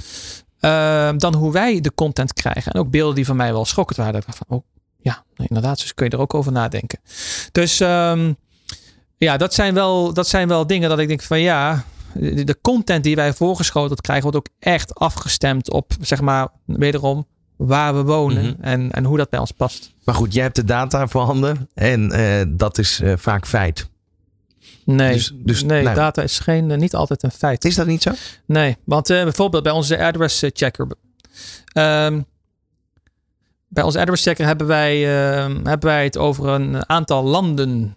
Uh, 0.61 1.11
dan 1.17 1.35
hoe 1.35 1.53
wij 1.53 1.81
de 1.81 1.95
content 1.95 2.33
krijgen. 2.33 2.73
En 2.73 2.81
ook 2.81 2.91
beelden 2.91 3.15
die 3.15 3.27
van 3.27 3.37
mij 3.37 3.53
wel 3.53 3.65
schokkend 3.65 3.99
waren. 3.99 4.23
Van, 4.23 4.47
oh, 4.49 4.65
ja, 4.99 5.25
inderdaad. 5.37 5.81
Dus 5.81 5.95
kun 5.95 6.07
je 6.07 6.13
er 6.13 6.21
ook 6.21 6.35
over 6.35 6.53
nadenken. 6.53 6.99
Dus 7.53 7.81
um, 7.81 8.37
ja, 9.17 9.37
dat 9.37 9.55
zijn, 9.55 9.75
wel, 9.75 10.13
dat 10.13 10.29
zijn 10.29 10.49
wel 10.49 10.67
dingen 10.67 10.89
dat 10.89 10.99
ik 10.99 11.09
denk 11.09 11.23
van 11.23 11.41
ja. 11.41 11.85
De, 12.15 12.45
de 12.45 12.61
content 12.61 13.05
die 13.05 13.17
wij 13.17 13.33
voorgeschoteld 13.33 14.01
krijgen, 14.01 14.31
wordt 14.31 14.39
ook 14.39 14.55
echt 14.59 14.95
afgestemd 14.95 15.71
op, 15.71 15.93
zeg 16.01 16.21
maar, 16.21 16.49
wederom 16.65 17.27
waar 17.57 17.95
we 17.95 18.03
wonen 18.03 18.43
mm 18.43 18.49
-hmm. 18.49 18.65
en, 18.65 18.91
en 18.91 19.05
hoe 19.05 19.17
dat 19.17 19.31
bij 19.31 19.41
ons 19.41 19.51
past. 19.53 19.93
Maar 20.05 20.15
goed, 20.15 20.35
jij 20.35 20.43
hebt 20.43 20.57
de 20.57 20.65
data 20.65 21.07
voorhanden 21.07 21.69
en 21.75 22.21
uh, 22.21 22.43
dat 22.49 22.79
is 22.79 23.01
uh, 23.01 23.13
vaak 23.17 23.47
feit. 23.47 23.89
Nee, 24.95 25.12
dus, 25.12 25.32
dus, 25.34 25.62
nee 25.62 25.82
nou, 25.82 25.95
data 25.95 26.22
is 26.22 26.38
geen, 26.38 26.70
uh, 26.70 26.76
niet 26.76 26.95
altijd 26.95 27.22
een 27.22 27.30
feit. 27.30 27.64
Is 27.64 27.74
dat 27.74 27.86
niet 27.86 28.03
zo? 28.03 28.11
Nee, 28.47 28.76
want 28.84 29.07
bijvoorbeeld 29.07 29.62
bij 29.62 29.72
onze 29.72 30.05
address 30.05 30.45
checker. 30.53 30.86
Um, 31.74 32.26
bij 33.68 33.84
onze 33.84 34.01
address 34.01 34.22
checker 34.22 34.47
hebben 34.47 34.66
wij, 34.66 35.01
uh, 35.01 35.55
hebben 35.62 35.88
wij 35.88 36.05
het 36.05 36.18
over 36.18 36.49
een 36.49 36.88
aantal 36.88 37.24
landen. 37.24 37.97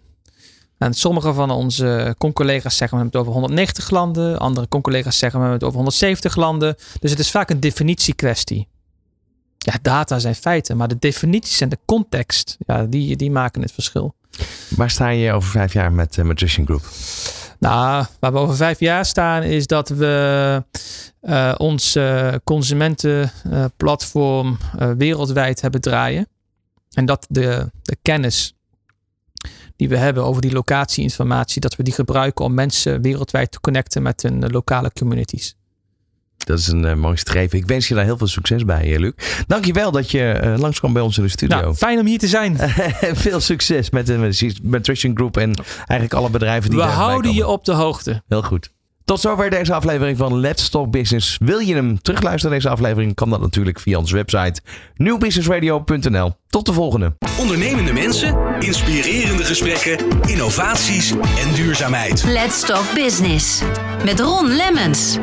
En 0.78 0.94
sommige 0.94 1.32
van 1.32 1.50
onze 1.50 2.16
collega's 2.32 2.76
zeggen 2.76 2.98
we 2.98 3.02
hebben 3.02 3.20
het 3.20 3.28
over 3.28 3.32
190 3.32 3.90
landen. 3.90 4.38
Andere 4.38 4.68
collega's 4.68 5.18
zeggen 5.18 5.40
we 5.40 5.46
hebben 5.46 5.68
het 5.68 5.76
over 5.76 5.76
170 5.76 6.36
landen. 6.36 6.76
Dus 7.00 7.10
het 7.10 7.20
is 7.20 7.30
vaak 7.30 7.50
een 7.50 7.60
definitiekwestie. 7.60 8.68
Ja, 9.58 9.74
data 9.82 10.18
zijn 10.18 10.34
feiten, 10.34 10.76
maar 10.76 10.88
de 10.88 10.98
definities 10.98 11.60
en 11.60 11.68
de 11.68 11.78
context, 11.84 12.56
ja, 12.66 12.84
die, 12.84 13.16
die 13.16 13.30
maken 13.30 13.62
het 13.62 13.72
verschil. 13.72 14.14
Waar 14.76 14.90
sta 14.90 15.08
je 15.08 15.32
over 15.32 15.50
vijf 15.50 15.72
jaar 15.72 15.92
met 15.92 16.16
uh, 16.16 16.24
Matrician 16.24 16.66
Group? 16.66 16.82
Nou, 17.58 18.06
waar 18.20 18.32
we 18.32 18.38
over 18.38 18.56
vijf 18.56 18.80
jaar 18.80 19.04
staan 19.04 19.42
is 19.42 19.66
dat 19.66 19.88
we 19.88 20.62
uh, 21.22 21.54
ons 21.56 21.96
uh, 21.96 22.34
consumentenplatform 22.44 24.58
wereldwijd 24.96 25.60
hebben 25.60 25.80
draaien. 25.80 26.28
En 26.92 27.06
dat 27.06 27.26
de, 27.28 27.70
de 27.82 27.96
kennis 28.02 28.54
die 29.76 29.88
we 29.88 29.96
hebben 29.96 30.24
over 30.24 30.42
die 30.42 30.52
locatieinformatie, 30.52 31.60
dat 31.60 31.76
we 31.76 31.82
die 31.82 31.92
gebruiken 31.92 32.44
om 32.44 32.54
mensen 32.54 33.02
wereldwijd 33.02 33.50
te 33.50 33.60
connecten 33.60 34.02
met 34.02 34.22
hun 34.22 34.50
lokale 34.50 34.92
communities. 34.92 35.56
Dat 36.44 36.58
is 36.58 36.66
een 36.66 36.84
uh, 36.84 36.94
mooi 36.94 37.16
streven. 37.16 37.58
Ik 37.58 37.66
wens 37.66 37.88
je 37.88 37.94
daar 37.94 38.04
heel 38.04 38.18
veel 38.18 38.26
succes 38.26 38.64
bij, 38.64 38.86
uh, 38.86 38.98
Luc. 38.98 39.12
Dankjewel 39.46 39.90
dat 39.90 40.10
je 40.10 40.40
uh, 40.44 40.54
langskwam 40.58 40.92
bij 40.92 41.02
ons 41.02 41.16
in 41.16 41.22
de 41.22 41.28
studio. 41.28 41.60
Nou, 41.60 41.74
fijn 41.74 41.98
om 41.98 42.06
hier 42.06 42.18
te 42.18 42.28
zijn. 42.28 42.58
veel 43.26 43.40
succes 43.40 43.90
met 43.90 44.06
de 44.06 44.52
Nutrition 44.62 45.16
Group 45.16 45.36
en 45.36 45.54
eigenlijk 45.76 46.14
alle 46.14 46.30
bedrijven 46.30 46.70
die 46.70 46.78
We 46.78 46.84
houden 46.84 47.34
je 47.34 47.46
op 47.46 47.64
de 47.64 47.72
hoogte. 47.72 48.22
Heel 48.28 48.42
goed. 48.42 48.72
Tot 49.04 49.20
zover 49.20 49.50
deze 49.50 49.74
aflevering 49.74 50.18
van 50.18 50.40
Let's 50.40 50.68
Talk 50.68 50.90
Business. 50.90 51.36
Wil 51.40 51.58
je 51.58 51.74
hem 51.74 52.02
terugluisteren, 52.02 52.56
deze 52.56 52.68
aflevering? 52.68 53.14
Kan 53.14 53.30
dat 53.30 53.40
natuurlijk 53.40 53.80
via 53.80 53.98
onze 53.98 54.14
website 54.14 54.60
nieuwbusinessradio.nl. 54.96 56.32
Tot 56.48 56.66
de 56.66 56.72
volgende. 56.72 57.16
Ondernemende 57.38 57.92
mensen, 57.92 58.36
inspirerende 58.58 59.44
gesprekken, 59.44 59.98
innovaties 60.26 61.10
en 61.10 61.54
duurzaamheid. 61.54 62.24
Let's 62.26 62.60
Talk 62.60 62.94
Business 62.94 63.62
met 64.04 64.20
Ron 64.20 64.48
Lemmens. 64.48 65.18